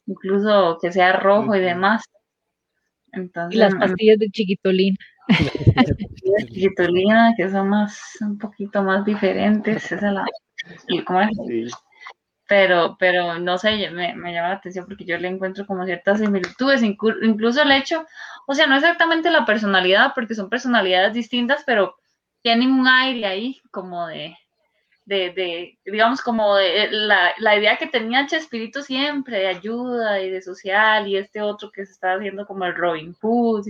incluso 0.08 0.78
que 0.80 0.90
sea 0.90 1.12
rojo 1.12 1.54
y 1.54 1.60
demás. 1.60 2.02
Entonces, 3.12 3.58
las 3.58 3.74
pastillas 3.74 4.18
de 4.18 4.28
chiquitolina. 4.30 4.96
de 5.28 6.46
chiquitolina, 6.46 7.34
que 7.36 7.48
son 7.50 7.68
más, 7.68 8.18
un 8.20 8.38
poquito 8.38 8.82
más 8.82 9.04
diferentes. 9.04 9.92
Esa 9.92 10.10
la, 10.10 10.24
¿cómo 11.06 11.20
es? 11.20 11.72
Pero, 12.48 12.96
pero 12.98 13.38
no 13.38 13.58
sé, 13.58 13.90
me, 13.90 14.14
me, 14.14 14.32
llama 14.32 14.48
la 14.48 14.54
atención 14.54 14.86
porque 14.86 15.04
yo 15.04 15.18
le 15.18 15.28
encuentro 15.28 15.66
como 15.66 15.84
ciertas 15.84 16.18
similitudes, 16.18 16.82
incluso 16.82 17.62
el 17.62 17.72
hecho, 17.72 18.06
o 18.46 18.54
sea, 18.54 18.66
no 18.66 18.76
exactamente 18.76 19.30
la 19.30 19.44
personalidad, 19.44 20.12
porque 20.14 20.34
son 20.34 20.48
personalidades 20.48 21.12
distintas, 21.12 21.62
pero 21.66 21.96
tienen 22.40 22.72
un 22.72 22.88
aire 22.88 23.26
ahí 23.26 23.60
como 23.70 24.06
de, 24.06 24.34
de, 25.08 25.32
de 25.32 25.78
digamos, 25.86 26.20
como 26.20 26.54
de 26.56 26.84
eh, 26.84 26.88
la, 26.90 27.32
la, 27.38 27.56
idea 27.56 27.78
que 27.78 27.86
tenía 27.86 28.26
Chespirito 28.26 28.82
siempre 28.82 29.38
de 29.38 29.46
ayuda 29.46 30.20
y 30.20 30.30
de 30.30 30.42
social 30.42 31.08
y 31.08 31.16
este 31.16 31.40
otro 31.40 31.70
que 31.72 31.86
se 31.86 31.92
está 31.92 32.12
haciendo 32.14 32.46
como 32.46 32.66
el 32.66 32.74
Robin 32.74 33.14
Hood 33.14 33.66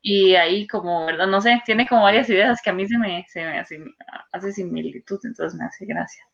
y, 0.00 0.34
ahí 0.36 0.66
como, 0.66 1.04
¿verdad? 1.04 1.26
No 1.26 1.42
sé, 1.42 1.60
tiene 1.66 1.86
como 1.86 2.04
varias 2.04 2.30
ideas 2.30 2.62
que 2.64 2.70
a 2.70 2.72
mí 2.72 2.88
se 2.88 2.96
me, 2.96 3.26
se 3.28 3.44
me 3.44 3.58
hace, 3.58 3.84
hace 4.32 4.52
similitud, 4.52 5.20
entonces 5.22 5.58
me 5.58 5.66
hace 5.66 5.84
gracia. 5.84 6.24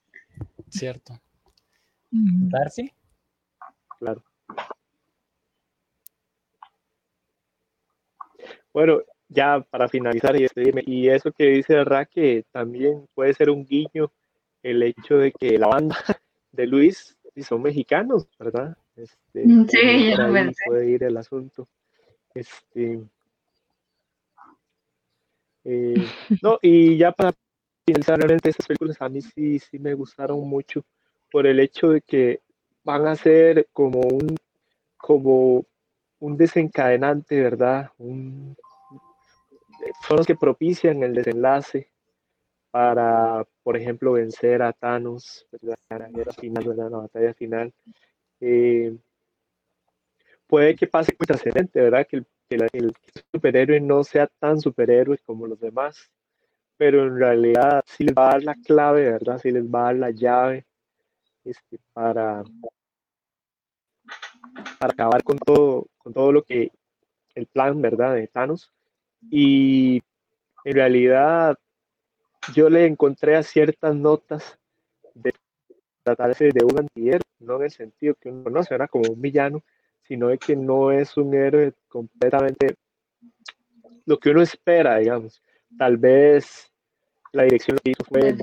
Cierto. 0.69 1.21
Darcy. 2.13 2.93
Claro. 3.99 4.23
Bueno, 8.73 9.01
ya 9.29 9.61
para 9.71 9.89
finalizar 9.89 10.37
y 10.37 10.43
despedirme, 10.43 10.85
y 10.87 11.09
eso 11.09 11.33
que 11.33 11.47
dice 11.47 11.83
Raque 11.83 12.45
también 12.53 13.09
puede 13.13 13.35
ser 13.35 13.51
un 13.51 13.67
guiño 13.67 14.13
el 14.67 14.83
hecho 14.83 15.19
de 15.19 15.33
que 15.33 15.59
la 15.59 15.69
banda 15.69 15.97
de 16.53 16.67
Luis 16.67 17.17
son 17.43 17.62
mexicanos, 17.62 18.29
¿verdad? 18.39 18.77
Este, 18.97 19.45
sí, 19.69 20.11
ya 20.11 20.27
lo 20.27 20.53
Puede 20.67 20.91
ir 20.91 21.05
el 21.05 21.17
asunto. 21.17 21.69
Este, 22.35 23.01
eh, 25.64 25.95
no, 26.43 26.59
y 26.62 26.97
ya 26.97 27.12
para 27.12 27.33
finalizar, 27.87 28.19
realmente 28.19 28.51
esas 28.51 28.67
películas 28.67 28.97
a 29.01 29.09
mí 29.09 29.21
sí, 29.23 29.59
sí 29.59 29.79
me 29.79 29.95
gustaron 29.95 30.41
mucho 30.49 30.85
por 31.31 31.47
el 31.47 31.61
hecho 31.61 31.91
de 31.91 32.01
que 32.01 32.41
van 32.83 33.07
a 33.07 33.14
ser 33.14 33.69
como 33.73 34.01
un, 34.01 34.37
como 34.97 35.64
un 36.19 36.37
desencadenante, 36.37 37.41
¿verdad? 37.41 37.91
Un, 37.99 38.57
son 40.09 40.17
los 40.17 40.27
que 40.27 40.35
propician 40.35 41.03
el 41.03 41.14
desenlace 41.14 41.89
para, 42.77 43.43
por 43.62 43.74
ejemplo, 43.74 44.12
vencer 44.12 44.61
a 44.61 44.70
Thanos, 44.70 45.47
¿verdad? 45.51 45.79
la 45.89 46.33
final, 46.35 46.62
¿verdad? 46.62 46.91
la 46.91 46.99
batalla 46.99 47.33
final. 47.33 47.72
Eh, 48.39 48.95
puede 50.47 50.77
que 50.77 50.87
pase 50.87 51.16
muy 51.18 51.27
trascendente, 51.27 51.81
¿verdad? 51.81 52.07
Que 52.07 52.16
el, 52.16 52.27
el, 52.74 52.93
superhéroe 53.33 53.81
no 53.81 54.05
sea 54.05 54.27
tan 54.27 54.61
superhéroe 54.61 55.16
como 55.24 55.47
los 55.47 55.59
demás, 55.59 56.11
pero 56.77 57.07
en 57.07 57.16
realidad 57.18 57.83
sí 57.87 58.05
les 58.05 58.14
va 58.14 58.29
a 58.29 58.33
dar 58.33 58.43
la 58.43 58.55
clave, 58.57 59.11
¿verdad? 59.11 59.39
Sí 59.39 59.51
les 59.53 59.64
va 59.64 59.81
a 59.81 59.85
dar 59.85 59.97
la 59.97 60.11
llave 60.11 60.66
este, 61.45 61.79
para, 61.95 62.45
para 64.79 64.93
acabar 64.93 65.22
con 65.22 65.39
todo, 65.39 65.87
con 65.97 66.12
todo 66.12 66.31
lo 66.31 66.43
que 66.43 66.70
el 67.37 67.47
plan, 67.47 67.81
¿verdad? 67.81 68.16
De 68.16 68.29
Thanos. 68.29 68.70
Y 69.31 70.03
en 70.62 70.74
realidad 70.74 71.57
yo 72.55 72.69
le 72.69 72.87
encontré 72.87 73.37
a 73.37 73.43
ciertas 73.43 73.95
notas 73.95 74.59
de 75.15 75.33
tratarse 76.03 76.51
de 76.53 76.65
un 76.65 76.79
antihéroe, 76.79 77.21
no 77.41 77.57
en 77.57 77.63
el 77.63 77.71
sentido 77.71 78.15
que 78.15 78.29
uno 78.29 78.51
no 78.51 78.61
era 78.69 78.89
como 78.89 79.11
un 79.11 79.21
villano, 79.21 79.63
sino 80.03 80.29
de 80.29 80.39
que 80.39 80.55
no 80.55 80.93
es 80.93 81.17
un 81.17 81.35
héroe 81.35 81.73
completamente 81.89 82.77
lo 84.05 84.19
que 84.19 84.31
uno 84.31 84.43
espera, 84.43 84.99
digamos. 84.99 85.43
Tal 85.77 85.97
vez 85.97 86.71
la 87.33 87.43
dirección 87.43 87.79
que 87.83 87.91
hizo 87.91 88.05
fue 88.05 88.37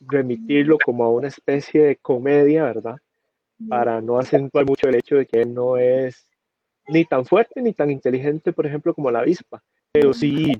remitirlo 0.00 0.78
como 0.84 1.04
a 1.04 1.10
una 1.10 1.28
especie 1.28 1.82
de 1.82 1.96
comedia, 1.96 2.64
¿verdad? 2.64 2.96
Para 3.68 4.00
no 4.00 4.18
acentuar 4.18 4.66
mucho 4.66 4.88
el 4.88 4.96
hecho 4.96 5.16
de 5.16 5.26
que 5.26 5.42
él 5.42 5.54
no 5.54 5.76
es 5.76 6.26
ni 6.88 7.04
tan 7.04 7.24
fuerte 7.24 7.62
ni 7.62 7.72
tan 7.72 7.90
inteligente, 7.90 8.52
por 8.52 8.66
ejemplo, 8.66 8.94
como 8.94 9.10
la 9.10 9.20
avispa, 9.20 9.62
pero 9.92 10.12
sí 10.12 10.52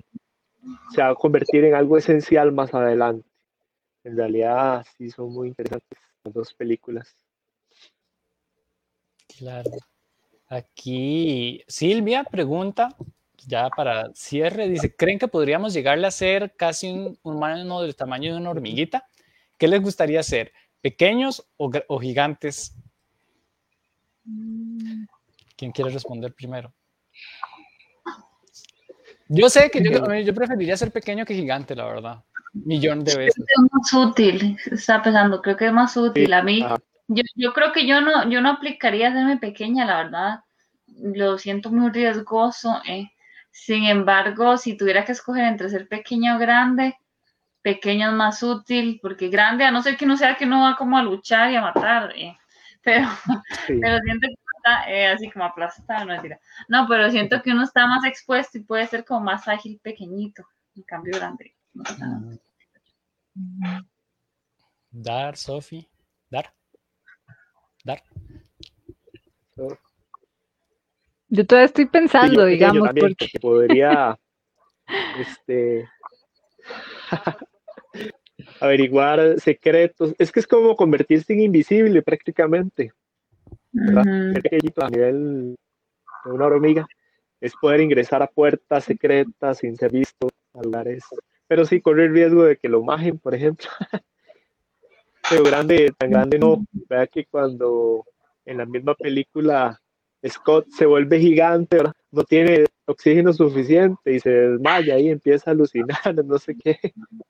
se 0.94 1.02
va 1.02 1.10
a 1.10 1.14
convertir 1.14 1.64
en 1.64 1.74
algo 1.74 1.96
esencial 1.96 2.52
más 2.52 2.72
adelante. 2.74 3.28
En 4.04 4.16
realidad, 4.16 4.86
sí 4.96 5.10
son 5.10 5.32
muy 5.32 5.48
interesantes 5.48 5.98
las 6.24 6.34
dos 6.34 6.54
películas. 6.54 7.14
Claro. 9.38 9.70
Aquí 10.48 11.62
Silvia 11.68 12.24
pregunta, 12.24 12.96
ya 13.46 13.70
para 13.70 14.12
cierre, 14.14 14.68
dice, 14.68 14.94
¿creen 14.94 15.18
que 15.18 15.28
podríamos 15.28 15.72
llegarle 15.72 16.06
a 16.06 16.10
ser 16.10 16.54
casi 16.56 16.90
un 16.90 17.18
humano 17.22 17.82
del 17.82 17.94
tamaño 17.94 18.32
de 18.32 18.40
una 18.40 18.50
hormiguita? 18.50 19.06
¿Qué 19.58 19.68
les 19.68 19.80
gustaría 19.80 20.22
ser? 20.22 20.52
¿Pequeños 20.80 21.46
o, 21.56 21.98
gigantes? 22.00 22.74
Mm. 24.24 25.04
¿Quién 25.56 25.72
quiere 25.72 25.90
responder 25.90 26.32
primero? 26.34 26.72
Yo 29.32 29.48
sé 29.48 29.70
que 29.70 29.80
yo, 30.24 30.34
preferiría 30.34 30.76
ser 30.76 30.90
pequeño 30.90 31.24
que 31.24 31.34
gigante, 31.34 31.76
la 31.76 31.84
verdad. 31.84 32.24
Millón 32.52 33.04
de 33.04 33.16
veces. 33.16 33.44
Es 33.46 33.62
más 33.70 33.92
útil, 33.92 34.58
está 34.72 35.00
pensando, 35.00 35.40
creo 35.40 35.56
que 35.56 35.66
es 35.66 35.72
más 35.72 35.96
útil. 35.96 36.32
A 36.32 36.42
mí, 36.42 36.66
yo, 37.06 37.52
creo 37.52 37.70
que 37.72 37.86
yo 37.86 38.00
no, 38.00 38.28
yo 38.28 38.40
no 38.40 38.50
aplicaría 38.50 39.10
hacerme 39.10 39.36
pequeña, 39.36 39.84
la 39.86 40.02
verdad. 40.02 40.40
Lo 40.96 41.38
siento 41.38 41.70
muy 41.70 41.92
riesgoso. 41.92 42.82
Eh. 42.88 43.08
Sin 43.52 43.84
embargo, 43.84 44.56
si 44.56 44.76
tuviera 44.76 45.04
que 45.04 45.12
escoger 45.12 45.44
entre 45.44 45.70
ser 45.70 45.86
pequeño 45.86 46.34
o 46.34 46.38
grande, 46.40 46.96
pequeña 47.62 48.08
es 48.08 48.14
más 48.14 48.42
útil, 48.42 48.98
porque 49.00 49.28
grande, 49.28 49.64
a 49.64 49.70
no 49.70 49.80
ser 49.80 49.96
que 49.96 50.06
no 50.06 50.16
sea 50.16 50.34
que 50.36 50.46
no 50.46 50.62
va 50.62 50.74
como 50.74 50.98
a 50.98 51.04
luchar 51.04 51.52
y 51.52 51.56
a 51.56 51.60
matar, 51.60 52.12
eh, 52.16 52.36
pero, 52.82 53.06
pero 53.68 53.98
siento 54.00 54.26
que 54.26 54.39
está 54.60 54.90
eh, 54.90 55.06
así 55.06 55.30
como 55.30 55.44
aplastado, 55.44 56.04
no 56.04 56.12
mentira. 56.12 56.38
No, 56.68 56.86
pero 56.88 57.10
siento 57.10 57.42
que 57.42 57.50
uno 57.50 57.64
está 57.64 57.86
más 57.86 58.04
expuesto 58.04 58.58
y 58.58 58.62
puede 58.62 58.86
ser 58.86 59.04
como 59.04 59.20
más 59.20 59.48
ágil 59.48 59.80
pequeñito, 59.82 60.46
en 60.76 60.82
cambio 60.82 61.16
grande. 61.16 61.54
Dar, 64.90 65.36
Sofi, 65.36 65.88
dar, 66.28 66.52
dar. 67.84 68.02
Yo 71.28 71.46
todavía 71.46 71.66
estoy 71.66 71.86
pensando, 71.86 72.44
digamos, 72.44 72.88
porque... 72.98 73.28
podría 73.40 74.18
este, 75.18 75.88
averiguar 78.60 79.38
secretos. 79.40 80.14
Es 80.18 80.32
que 80.32 80.40
es 80.40 80.46
como 80.46 80.76
convertirse 80.76 81.32
en 81.32 81.40
invisible 81.40 82.02
prácticamente. 82.02 82.92
A 83.74 84.90
nivel 84.90 85.56
de 86.24 86.30
una 86.30 86.46
hormiga 86.46 86.86
es 87.40 87.54
poder 87.60 87.80
ingresar 87.80 88.22
a 88.22 88.26
puertas 88.26 88.84
secretas 88.84 89.58
sin 89.58 89.76
ser 89.76 89.92
visto 89.92 90.28
a 90.54 90.62
lugares. 90.62 91.04
Pero 91.46 91.64
sí 91.64 91.80
corre 91.80 92.04
el 92.04 92.12
riesgo 92.12 92.44
de 92.44 92.56
que 92.56 92.68
lo 92.68 92.82
majen, 92.82 93.18
por 93.18 93.34
ejemplo. 93.34 93.66
Pero 95.30 95.44
grande, 95.44 95.92
tan 95.96 96.10
grande 96.10 96.38
no. 96.38 96.64
Vea 96.88 97.06
que 97.06 97.24
cuando 97.26 98.04
en 98.44 98.58
la 98.58 98.66
misma 98.66 98.94
película 98.94 99.80
Scott 100.26 100.68
se 100.68 100.86
vuelve 100.86 101.18
gigante, 101.18 101.78
no 102.10 102.24
tiene 102.24 102.64
oxígeno 102.84 103.32
suficiente 103.32 104.12
y 104.12 104.20
se 104.20 104.30
desmaya 104.30 104.98
y 104.98 105.08
empieza 105.08 105.50
a 105.50 105.52
alucinar, 105.52 106.14
no 106.24 106.38
sé 106.38 106.56
qué. 106.56 106.78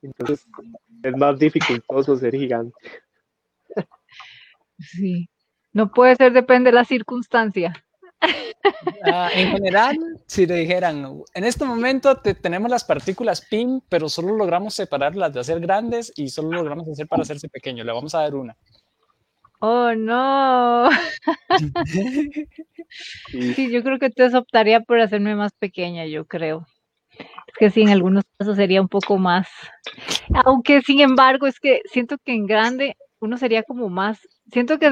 Entonces 0.03 0.47
es 1.03 1.17
más 1.17 1.39
dificultoso 1.39 2.17
ser 2.17 2.35
gigante. 2.35 2.75
Sí, 4.79 5.29
no 5.73 5.91
puede 5.91 6.17
ser, 6.17 6.33
depende 6.33 6.71
de 6.71 6.75
la 6.75 6.85
circunstancia. 6.85 7.73
Ah, 9.05 9.31
en 9.35 9.53
general, 9.53 9.97
si 10.27 10.47
le 10.47 10.57
dijeran, 10.57 11.23
en 11.35 11.45
este 11.45 11.65
momento 11.65 12.17
tenemos 12.17 12.71
las 12.71 12.85
partículas 12.85 13.41
PIM, 13.41 13.81
pero 13.89 14.09
solo 14.09 14.37
logramos 14.37 14.75
separarlas 14.75 15.33
de 15.33 15.41
hacer 15.41 15.61
grandes 15.61 16.13
y 16.17 16.29
solo 16.29 16.51
logramos 16.51 16.89
hacer 16.89 17.09
para 17.09 17.23
hacerse 17.23 17.49
pequeño, 17.49 17.83
le 17.83 17.93
vamos 17.93 18.15
a 18.15 18.21
dar 18.21 18.35
una. 18.35 18.57
Oh, 19.61 19.95
no. 19.95 20.89
sí, 23.29 23.71
yo 23.71 23.83
creo 23.83 23.99
que 23.99 24.07
entonces 24.07 24.35
optaría 24.35 24.81
por 24.81 25.01
hacerme 25.01 25.35
más 25.35 25.53
pequeña, 25.53 26.07
yo 26.07 26.27
creo. 26.27 26.67
Es 27.11 27.55
que 27.59 27.71
sí, 27.71 27.83
en 27.83 27.91
algunos 27.91 28.25
casos 28.39 28.57
sería 28.57 28.81
un 28.81 28.89
poco 28.89 29.19
más. 29.19 29.49
Aunque, 30.45 30.81
sin 30.81 31.01
embargo, 31.01 31.47
es 31.47 31.61
que 31.61 31.83
siento 31.93 32.17
que 32.25 32.33
en 32.33 32.47
grande 32.47 32.97
uno 33.19 33.37
sería 33.37 33.63
como 33.63 33.91
más. 33.91 34.19
Siento 34.51 34.79
que 34.79 34.91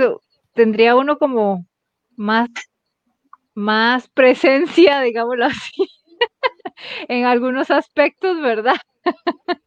tendría 0.59 0.97
uno 0.97 1.19
como 1.19 1.65
más, 2.17 2.49
más 3.55 4.09
presencia, 4.09 5.01
digámoslo 5.03 5.45
así, 5.45 5.89
en 7.07 7.27
algunos 7.27 7.71
aspectos, 7.71 8.41
¿verdad? 8.41 8.75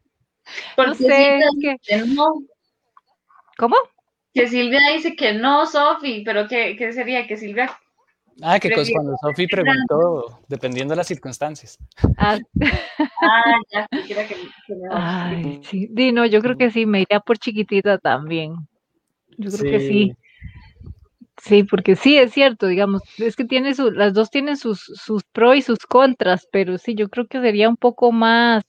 no 0.76 0.94
sé, 0.94 1.40
¿Cómo? 3.56 3.76
Que 4.34 4.48
Silvia 4.48 4.80
dice 4.94 5.16
que 5.16 5.32
no, 5.32 5.64
Sofi, 5.64 6.22
pero 6.24 6.46
¿qué, 6.46 6.76
¿qué, 6.76 6.92
sería? 6.92 7.26
Que 7.26 7.38
Silvia... 7.38 7.74
Ah, 8.42 8.58
que 8.58 8.70
cuando 8.70 9.14
Sofi 9.22 9.46
preguntó, 9.46 10.40
dependiendo 10.48 10.92
de 10.92 10.96
las 10.96 11.06
circunstancias. 11.06 11.78
Ah, 12.18 12.38
ah 13.22 13.56
ya, 13.72 13.86
que, 13.90 14.14
que 14.26 14.36
Ay, 14.90 15.60
sí. 15.62 15.88
Dino, 15.90 16.26
yo 16.26 16.40
creo 16.40 16.56
que 16.56 16.70
sí, 16.70 16.84
me 16.84 17.02
iría 17.02 17.20
por 17.20 17.38
chiquitita 17.38 17.98
también. 17.98 18.56
Yo 19.36 19.50
creo 19.50 19.70
que 19.70 19.80
sí. 19.80 20.16
Sí, 21.44 21.64
porque 21.64 21.96
sí, 21.96 22.16
es 22.18 22.32
cierto, 22.32 22.68
digamos, 22.68 23.02
es 23.18 23.34
que 23.34 23.44
tiene 23.44 23.74
su, 23.74 23.90
las 23.90 24.14
dos 24.14 24.30
tienen 24.30 24.56
sus, 24.56 24.80
sus 24.80 25.24
pros 25.24 25.56
y 25.56 25.62
sus 25.62 25.80
contras, 25.80 26.46
pero 26.52 26.78
sí, 26.78 26.94
yo 26.94 27.08
creo 27.08 27.26
que 27.26 27.40
sería 27.40 27.68
un 27.68 27.76
poco 27.76 28.12
más 28.12 28.62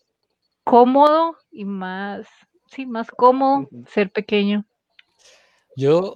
cómodo 0.64 1.38
y 1.52 1.66
más, 1.66 2.26
sí, 2.66 2.88
más 2.88 3.12
cómodo 3.12 3.70
ser 3.88 4.12
pequeño. 4.12 4.66
Yo, 5.76 6.16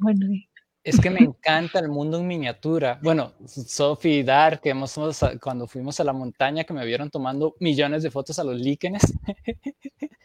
es 0.87 1.01
que 1.01 1.09
me 1.09 1.19
encanta 1.35 1.79
el 1.79 1.89
mundo 1.89 2.17
en 2.17 2.27
miniatura. 2.27 2.97
Bueno, 3.03 3.33
Sophie 3.45 4.19
y 4.19 4.23
Dar, 4.23 4.61
que 4.61 4.69
hemos, 4.69 4.97
cuando 5.41 5.67
fuimos 5.67 5.99
a 5.99 6.05
la 6.05 6.13
montaña, 6.13 6.63
que 6.63 6.73
me 6.73 6.85
vieron 6.85 7.09
tomando 7.09 7.55
millones 7.59 8.03
de 8.03 8.11
fotos 8.11 8.39
a 8.39 8.43
los 8.43 8.59
líquenes. 8.59 9.03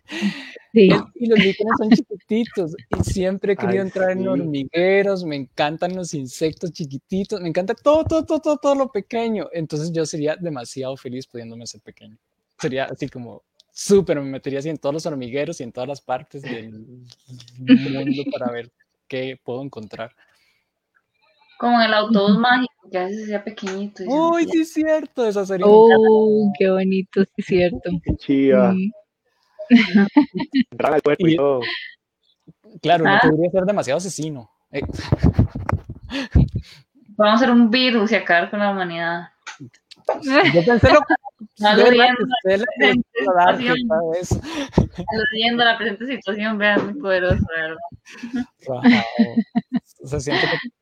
Sí. 0.75 0.89
Y 1.15 1.27
los 1.27 1.39
líquenes 1.39 1.73
son 1.79 1.91
chiquititos 1.91 2.75
y 2.99 3.05
siempre 3.05 3.53
he 3.53 3.57
querido 3.57 3.83
entrar 3.83 4.11
en 4.11 4.27
hormigueros, 4.27 5.25
me 5.25 5.37
encantan 5.37 5.95
los 5.95 6.13
insectos 6.13 6.73
chiquititos, 6.73 7.41
me 7.41 7.49
encanta 7.49 7.75
todo, 7.75 8.05
todo, 8.05 8.25
todo, 8.25 8.41
todo, 8.41 8.57
todo 8.57 8.75
lo 8.75 8.91
pequeño. 8.91 9.49
Entonces 9.53 9.93
yo 9.93 10.05
sería 10.05 10.37
demasiado 10.37 10.97
feliz 10.97 11.27
pudiéndome 11.27 11.67
ser 11.67 11.81
pequeño. 11.83 12.19
Sería 12.59 12.85
así 12.87 13.09
como 13.09 13.43
súper, 13.71 14.21
me 14.21 14.31
metería 14.31 14.59
así 14.59 14.69
en 14.69 14.79
todos 14.79 14.95
los 14.95 15.07
hormigueros 15.07 15.61
y 15.61 15.65
en 15.65 15.73
todas 15.73 15.89
las 15.89 16.01
partes 16.01 16.43
del 16.43 16.73
mundo 17.59 18.23
para 18.31 18.51
ver 18.51 18.71
qué 19.09 19.39
puedo 19.43 19.63
encontrar. 19.63 20.15
Como 21.63 21.81
en 21.81 21.87
el 21.87 21.95
autobús 21.95 22.37
mágico, 22.39 22.91
que 22.91 22.99
a 22.99 23.05
veces 23.05 23.29
sea 23.29 23.45
pequeñito. 23.45 24.03
Uy, 24.09 24.49
sí 24.51 24.63
es 24.63 24.73
cierto, 24.73 25.25
esa 25.25 25.47
sería. 25.47 25.65
Oh, 25.69 26.53
qué 26.59 26.69
bonito, 26.69 27.23
sí 27.23 27.31
es 27.37 27.47
cierto. 27.47 27.89
Qué 28.03 28.17
chiva. 28.17 28.75
Entrar 30.73 30.95
al 30.95 31.03
cuerpo 31.03 31.29
y, 31.29 31.37
todo. 31.37 31.61
Claro, 32.83 33.05
no 33.05 33.11
ah. 33.11 33.21
podría 33.23 33.49
ser 33.53 33.63
demasiado 33.63 33.99
asesino. 33.99 34.51
Eh. 34.73 34.81
Vamos 37.17 37.35
a 37.35 37.35
hacer 37.35 37.53
un 37.53 37.71
virus 37.71 38.11
y 38.11 38.17
acabar 38.17 38.51
con 38.51 38.59
la 38.59 38.73
humanidad. 38.73 39.29
Yo 40.53 40.65
pensé 40.67 40.93
lo 40.93 40.99
Aludiendo 45.15 45.65
la 45.65 45.79
presente 45.79 46.07
situación, 46.09 46.59
vean, 46.59 46.87
muy 46.87 46.95
poderoso, 47.01 47.47
¿verdad? 47.55 47.77
O 50.03 50.09
sea, 50.09 50.19
siento 50.19 50.45
que 50.45 50.82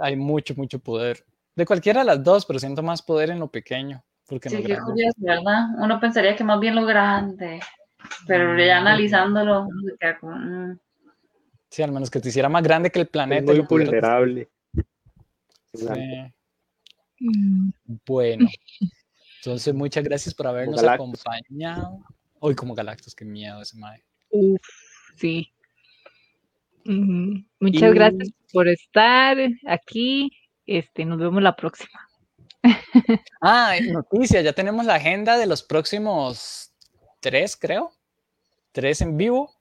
hay 0.00 0.16
mucho, 0.16 0.54
mucho 0.56 0.78
poder. 0.78 1.24
De 1.54 1.64
cualquiera 1.64 2.00
de 2.00 2.06
las 2.06 2.22
dos, 2.22 2.44
pero 2.44 2.58
siento 2.58 2.82
más 2.82 3.02
poder 3.02 3.30
en 3.30 3.40
lo 3.40 3.50
pequeño. 3.50 4.04
Porque 4.26 4.50
sí, 4.50 4.56
qué 4.56 4.76
curioso, 4.78 5.16
¿verdad? 5.18 5.68
Uno 5.78 6.00
pensaría 6.00 6.34
que 6.34 6.44
más 6.44 6.58
bien 6.58 6.74
lo 6.74 6.84
grande, 6.84 7.60
pero 8.26 8.58
ya 8.58 8.76
mm. 8.76 8.86
analizándolo, 8.86 9.68
se 9.84 9.96
queda 9.98 10.18
como... 10.18 10.36
Mm. 10.36 10.78
Sí, 11.70 11.82
al 11.82 11.92
menos 11.92 12.10
que 12.10 12.20
te 12.20 12.28
hiciera 12.28 12.48
más 12.48 12.62
grande 12.62 12.90
que 12.90 13.00
el 13.00 13.08
planeta. 13.08 13.52
Es 13.52 13.58
muy 13.58 13.66
vulnerable. 13.66 14.48
Sí. 15.74 15.86
Mm. 17.20 17.70
Bueno, 18.06 18.48
entonces 19.38 19.74
muchas 19.74 20.04
gracias 20.04 20.34
por 20.34 20.46
habernos 20.46 20.82
acompañado. 20.82 22.00
Hoy 22.40 22.54
como 22.54 22.74
Galactus, 22.74 23.14
qué 23.14 23.24
miedo 23.24 23.62
ese 23.62 23.78
mae. 23.78 24.04
Uf, 24.30 24.60
sí. 25.16 25.52
Muchas 27.60 27.94
gracias 27.94 28.30
por 28.52 28.68
estar 28.68 29.36
aquí. 29.66 30.30
Este, 30.66 31.04
nos 31.04 31.18
vemos 31.18 31.42
la 31.42 31.56
próxima. 31.56 32.00
Ah, 33.40 33.74
noticia, 33.92 34.40
ya 34.40 34.52
tenemos 34.52 34.84
la 34.84 34.96
agenda 34.96 35.36
de 35.36 35.46
los 35.46 35.62
próximos 35.62 36.72
tres, 37.20 37.56
creo. 37.56 37.92
Tres 38.72 39.00
en 39.00 39.16
vivo. 39.16 39.54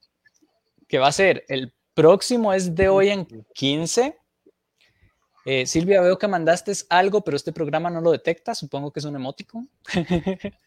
Que 0.87 0.97
va 0.97 1.07
a 1.07 1.11
ser 1.11 1.45
el 1.49 1.73
próximo 1.93 2.53
es 2.53 2.73
de 2.73 2.89
hoy 2.89 3.09
en 3.09 3.27
15 3.53 4.17
eh, 5.45 5.67
Silvia, 5.67 6.01
veo 6.01 6.17
que 6.17 6.27
mandaste 6.27 6.73
algo, 6.89 7.23
pero 7.23 7.37
este 7.37 7.53
programa 7.53 7.91
no 7.91 8.01
lo 8.01 8.11
detecta. 8.11 8.55
Supongo 8.55 8.91
que 8.91 8.99
es 8.99 9.05
un 9.05 9.15
emoticon. 9.15 9.69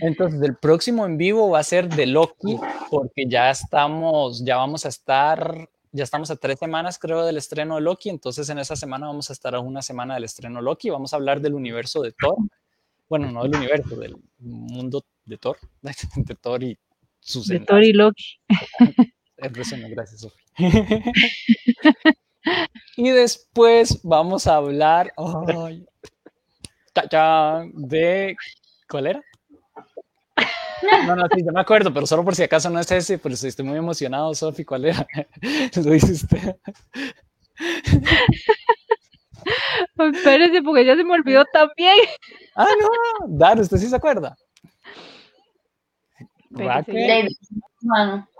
Entonces, 0.00 0.40
el 0.42 0.56
próximo 0.56 1.06
en 1.06 1.16
vivo 1.16 1.50
va 1.50 1.60
a 1.60 1.64
ser 1.64 1.88
de 1.88 2.06
Loki, 2.06 2.58
porque 2.90 3.26
ya 3.28 3.50
estamos, 3.50 4.44
ya 4.44 4.56
vamos 4.56 4.86
a 4.86 4.88
estar, 4.88 5.68
ya 5.92 6.04
estamos 6.04 6.30
a 6.30 6.36
tres 6.36 6.58
semanas, 6.58 6.98
creo, 6.98 7.24
del 7.24 7.36
estreno 7.36 7.76
de 7.76 7.82
Loki. 7.82 8.10
Entonces, 8.10 8.48
en 8.48 8.58
esa 8.58 8.76
semana 8.76 9.06
vamos 9.06 9.30
a 9.30 9.32
estar 9.32 9.54
a 9.54 9.60
una 9.60 9.82
semana 9.82 10.14
del 10.14 10.24
estreno 10.24 10.58
de 10.58 10.64
Loki. 10.64 10.90
Vamos 10.90 11.12
a 11.12 11.16
hablar 11.16 11.40
del 11.40 11.54
universo 11.54 12.02
de 12.02 12.12
Thor. 12.12 12.36
Bueno, 13.08 13.30
no 13.30 13.42
del 13.42 13.56
universo, 13.56 13.96
del 13.96 14.16
mundo 14.38 15.04
de 15.24 15.36
Thor, 15.38 15.58
de 16.16 16.34
Thor 16.34 16.62
y 16.62 16.78
sus. 17.20 17.48
De 17.48 17.60
Thor 17.60 17.82
y 17.82 17.92
Loki. 17.92 18.24
gracias, 19.38 20.20
Sofía. 20.20 20.44
Y 22.96 23.10
después 23.10 24.00
vamos 24.02 24.46
a 24.46 24.56
hablar 24.56 25.12
de... 27.74 28.36
¿Cuál 28.88 29.06
era? 29.06 29.22
No, 31.06 31.16
no, 31.16 31.26
sí, 31.34 31.42
yo 31.44 31.52
me 31.52 31.60
acuerdo, 31.60 31.92
pero 31.92 32.06
solo 32.06 32.24
por 32.24 32.34
si 32.34 32.42
acaso 32.42 32.70
no 32.70 32.80
es 32.80 32.90
ese, 32.90 33.18
pero 33.18 33.34
estoy 33.34 33.64
muy 33.64 33.78
emocionado, 33.78 34.34
Sofi, 34.34 34.64
¿cuál 34.64 34.86
era? 34.86 35.06
Lo 35.76 35.90
dice 35.90 36.12
usted. 36.12 36.56
Espérese, 39.96 40.62
porque 40.62 40.84
ya 40.84 40.96
se 40.96 41.04
me 41.04 41.14
olvidó 41.14 41.44
también. 41.52 41.96
Ah, 42.54 42.68
no, 42.80 42.88
Dar, 43.28 43.60
¿usted 43.60 43.76
sí 43.76 43.88
se 43.88 43.96
acuerda? 43.96 44.36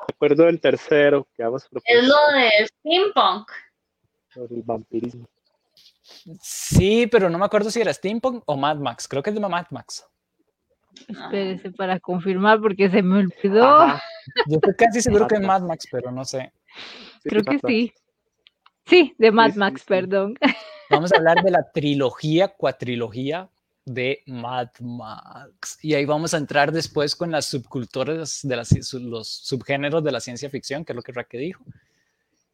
Recuerdo 0.08 0.48
el 0.48 0.60
tercero 0.60 1.26
que 1.36 1.44
vamos 1.44 1.64
a 1.64 1.68
Es 1.84 2.04
lo 2.04 2.16
de 2.32 2.66
steampunk. 2.66 3.50
El 4.34 4.62
vampirismo. 4.62 5.28
Sí, 6.40 7.06
pero 7.06 7.30
no 7.30 7.38
me 7.38 7.44
acuerdo 7.44 7.70
si 7.70 7.80
era 7.80 7.92
steampunk 7.92 8.42
o 8.46 8.56
Mad 8.56 8.76
Max. 8.76 9.06
Creo 9.06 9.22
que 9.22 9.30
es 9.30 9.34
de 9.34 9.40
Mad 9.40 9.66
Max. 9.70 10.06
Espérese 11.08 11.70
para 11.72 11.98
confirmar 12.00 12.60
porque 12.60 12.90
se 12.90 13.02
me 13.02 13.18
olvidó. 13.18 13.86
Yo 14.46 14.56
estoy 14.56 14.74
casi 14.74 15.02
seguro 15.02 15.26
que 15.26 15.36
es 15.36 15.40
Mad 15.40 15.62
Max, 15.62 15.86
pero 15.90 16.10
no 16.10 16.24
sé. 16.24 16.52
Creo 17.24 17.42
que 17.42 17.58
sí. 17.66 17.92
Sí, 18.86 19.14
de 19.18 19.30
Mad 19.30 19.54
Max, 19.54 19.84
perdón. 19.86 20.34
Vamos 20.90 21.12
a 21.12 21.16
hablar 21.18 21.42
de 21.42 21.50
la 21.52 21.70
trilogía, 21.72 22.48
cuatrilogía 22.48 23.48
de 23.84 24.22
Mad 24.26 24.70
Max. 24.80 25.78
Y 25.82 25.94
ahí 25.94 26.04
vamos 26.04 26.34
a 26.34 26.36
entrar 26.36 26.72
después 26.72 27.14
con 27.14 27.30
las 27.30 27.46
subculturas 27.46 28.40
de 28.42 28.56
los 28.56 29.28
subgéneros 29.28 30.02
de 30.02 30.12
la 30.12 30.20
ciencia 30.20 30.50
ficción, 30.50 30.84
que 30.84 30.92
es 30.92 30.96
lo 30.96 31.02
que 31.02 31.12
Raque 31.12 31.38
dijo. 31.38 31.64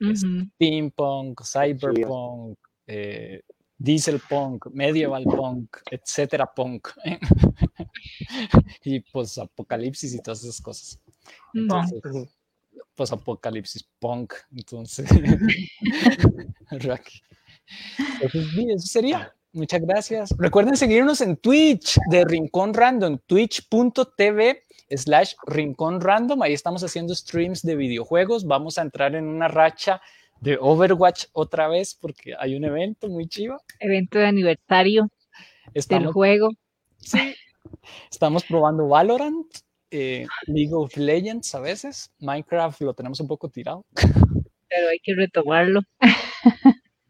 Steampunk, 0.01 1.43
cyberpunk, 1.43 2.59
eh, 2.87 3.41
diesel 3.79 4.21
punk, 4.29 4.67
medieval 4.73 5.25
punk, 5.25 5.77
etcétera 5.91 6.53
punk. 6.55 6.89
y 8.85 9.01
pues 9.01 9.39
apocalipsis 9.39 10.15
y 10.15 10.23
todas 10.23 10.43
esas 10.45 10.61
cosas. 10.61 11.01
Entonces, 11.55 12.01
pues 12.95 13.13
apocalipsis 13.13 13.87
punk. 13.99 14.35
Entonces, 14.55 15.09
Rocky. 16.71 17.21
eso 18.21 18.87
sería. 18.87 19.33
Muchas 19.53 19.81
gracias. 19.81 20.35
Recuerden 20.37 20.77
seguirnos 20.77 21.23
en 21.23 21.37
Twitch 21.37 21.99
de 22.11 22.27
Rincón 22.27 22.75
Random, 22.75 23.19
twitch.tv 23.27 24.65
slash 24.91 25.33
Rincón 25.47 26.01
Random. 26.03 26.43
Ahí 26.43 26.53
estamos 26.53 26.85
haciendo 26.85 27.15
streams 27.15 27.63
de 27.63 27.75
videojuegos. 27.75 28.47
Vamos 28.47 28.77
a 28.77 28.83
entrar 28.83 29.15
en 29.15 29.27
una 29.27 29.49
racha 29.49 30.03
de 30.41 30.59
Overwatch 30.61 31.27
otra 31.33 31.69
vez 31.69 31.95
porque 31.95 32.35
hay 32.39 32.55
un 32.55 32.65
evento 32.65 33.09
muy 33.09 33.29
chivo. 33.29 33.61
Evento 33.81 34.19
de 34.19 34.27
aniversario 34.27 35.09
del 35.73 36.07
juego. 36.09 36.51
Sí. 36.99 37.35
Estamos 38.11 38.45
probando 38.45 38.89
Valorant, 38.89 39.47
eh, 39.91 40.27
League 40.47 40.75
of 40.75 40.97
Legends 40.97 41.55
a 41.55 41.61
veces. 41.61 42.13
Minecraft 42.19 42.81
lo 42.83 42.95
tenemos 42.95 43.21
un 43.21 43.29
poco 43.29 43.49
tirado. 43.49 43.85
Pero 43.95 44.89
hay 44.91 44.99
que 45.03 45.15
retomarlo. 45.15 45.81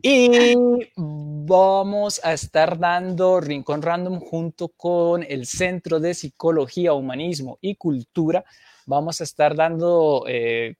Y 0.03 0.55
vamos 0.95 2.21
a 2.23 2.33
estar 2.33 2.79
dando 2.79 3.41
Rincón 3.41 3.83
Random 3.83 4.21
junto 4.21 4.69
con 4.69 5.25
el 5.25 5.47
Centro 5.47 5.99
de 5.99 6.15
Psicología, 6.15 6.93
Humanismo 6.93 7.59
y 7.61 7.75
Cultura. 7.75 8.45
Vamos 8.87 9.21
a 9.21 9.25
estar 9.25 9.57
dando 9.57 10.25
eh, 10.29 10.77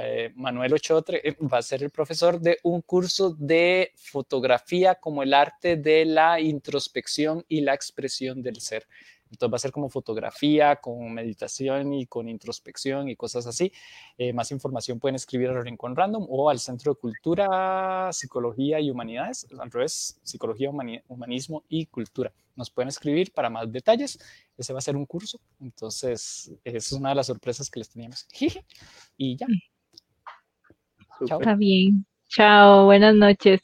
eh, 0.00 0.32
Manuel 0.34 0.74
Ochotre 0.74 1.20
eh, 1.22 1.36
va 1.40 1.58
a 1.58 1.62
ser 1.62 1.82
el 1.82 1.90
profesor 1.90 2.40
de 2.40 2.58
un 2.62 2.82
curso 2.82 3.34
de 3.38 3.92
fotografía 3.96 4.94
como 4.96 5.22
el 5.22 5.34
arte 5.34 5.76
de 5.76 6.04
la 6.04 6.40
introspección 6.40 7.44
y 7.48 7.60
la 7.60 7.74
expresión 7.74 8.42
del 8.42 8.60
ser. 8.60 8.86
Entonces 9.30 9.52
va 9.52 9.56
a 9.56 9.60
ser 9.60 9.72
como 9.72 9.90
fotografía, 9.90 10.76
con 10.76 11.12
meditación 11.12 11.92
y 11.92 12.06
con 12.06 12.28
introspección 12.28 13.08
y 13.08 13.16
cosas 13.16 13.46
así. 13.46 13.72
Eh, 14.16 14.32
más 14.32 14.50
información 14.50 14.98
pueden 14.98 15.16
escribir 15.16 15.50
al 15.50 15.62
Rincón 15.62 15.94
Random 15.94 16.26
o 16.28 16.50
al 16.50 16.58
Centro 16.58 16.94
de 16.94 17.00
Cultura, 17.00 18.10
Psicología 18.12 18.80
y 18.80 18.90
Humanidades, 18.90 19.46
al 19.58 19.70
revés, 19.70 20.18
Psicología, 20.22 20.70
Humanismo 20.70 21.64
y 21.68 21.86
Cultura. 21.86 22.32
Nos 22.56 22.70
pueden 22.70 22.88
escribir 22.88 23.32
para 23.32 23.50
más 23.50 23.70
detalles. 23.70 24.18
Ese 24.56 24.72
va 24.72 24.80
a 24.80 24.82
ser 24.82 24.96
un 24.96 25.06
curso. 25.06 25.38
Entonces, 25.60 26.50
es 26.64 26.92
una 26.92 27.10
de 27.10 27.14
las 27.14 27.26
sorpresas 27.26 27.70
que 27.70 27.80
les 27.80 27.88
teníamos. 27.90 28.26
y 29.16 29.36
ya. 29.36 29.46
Chao. 31.26 31.40
Está 31.40 31.54
bien. 31.54 32.06
Chao, 32.28 32.84
buenas 32.86 33.14
noches. 33.14 33.60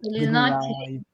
Feliz 0.00 0.30
noche. 0.30 1.04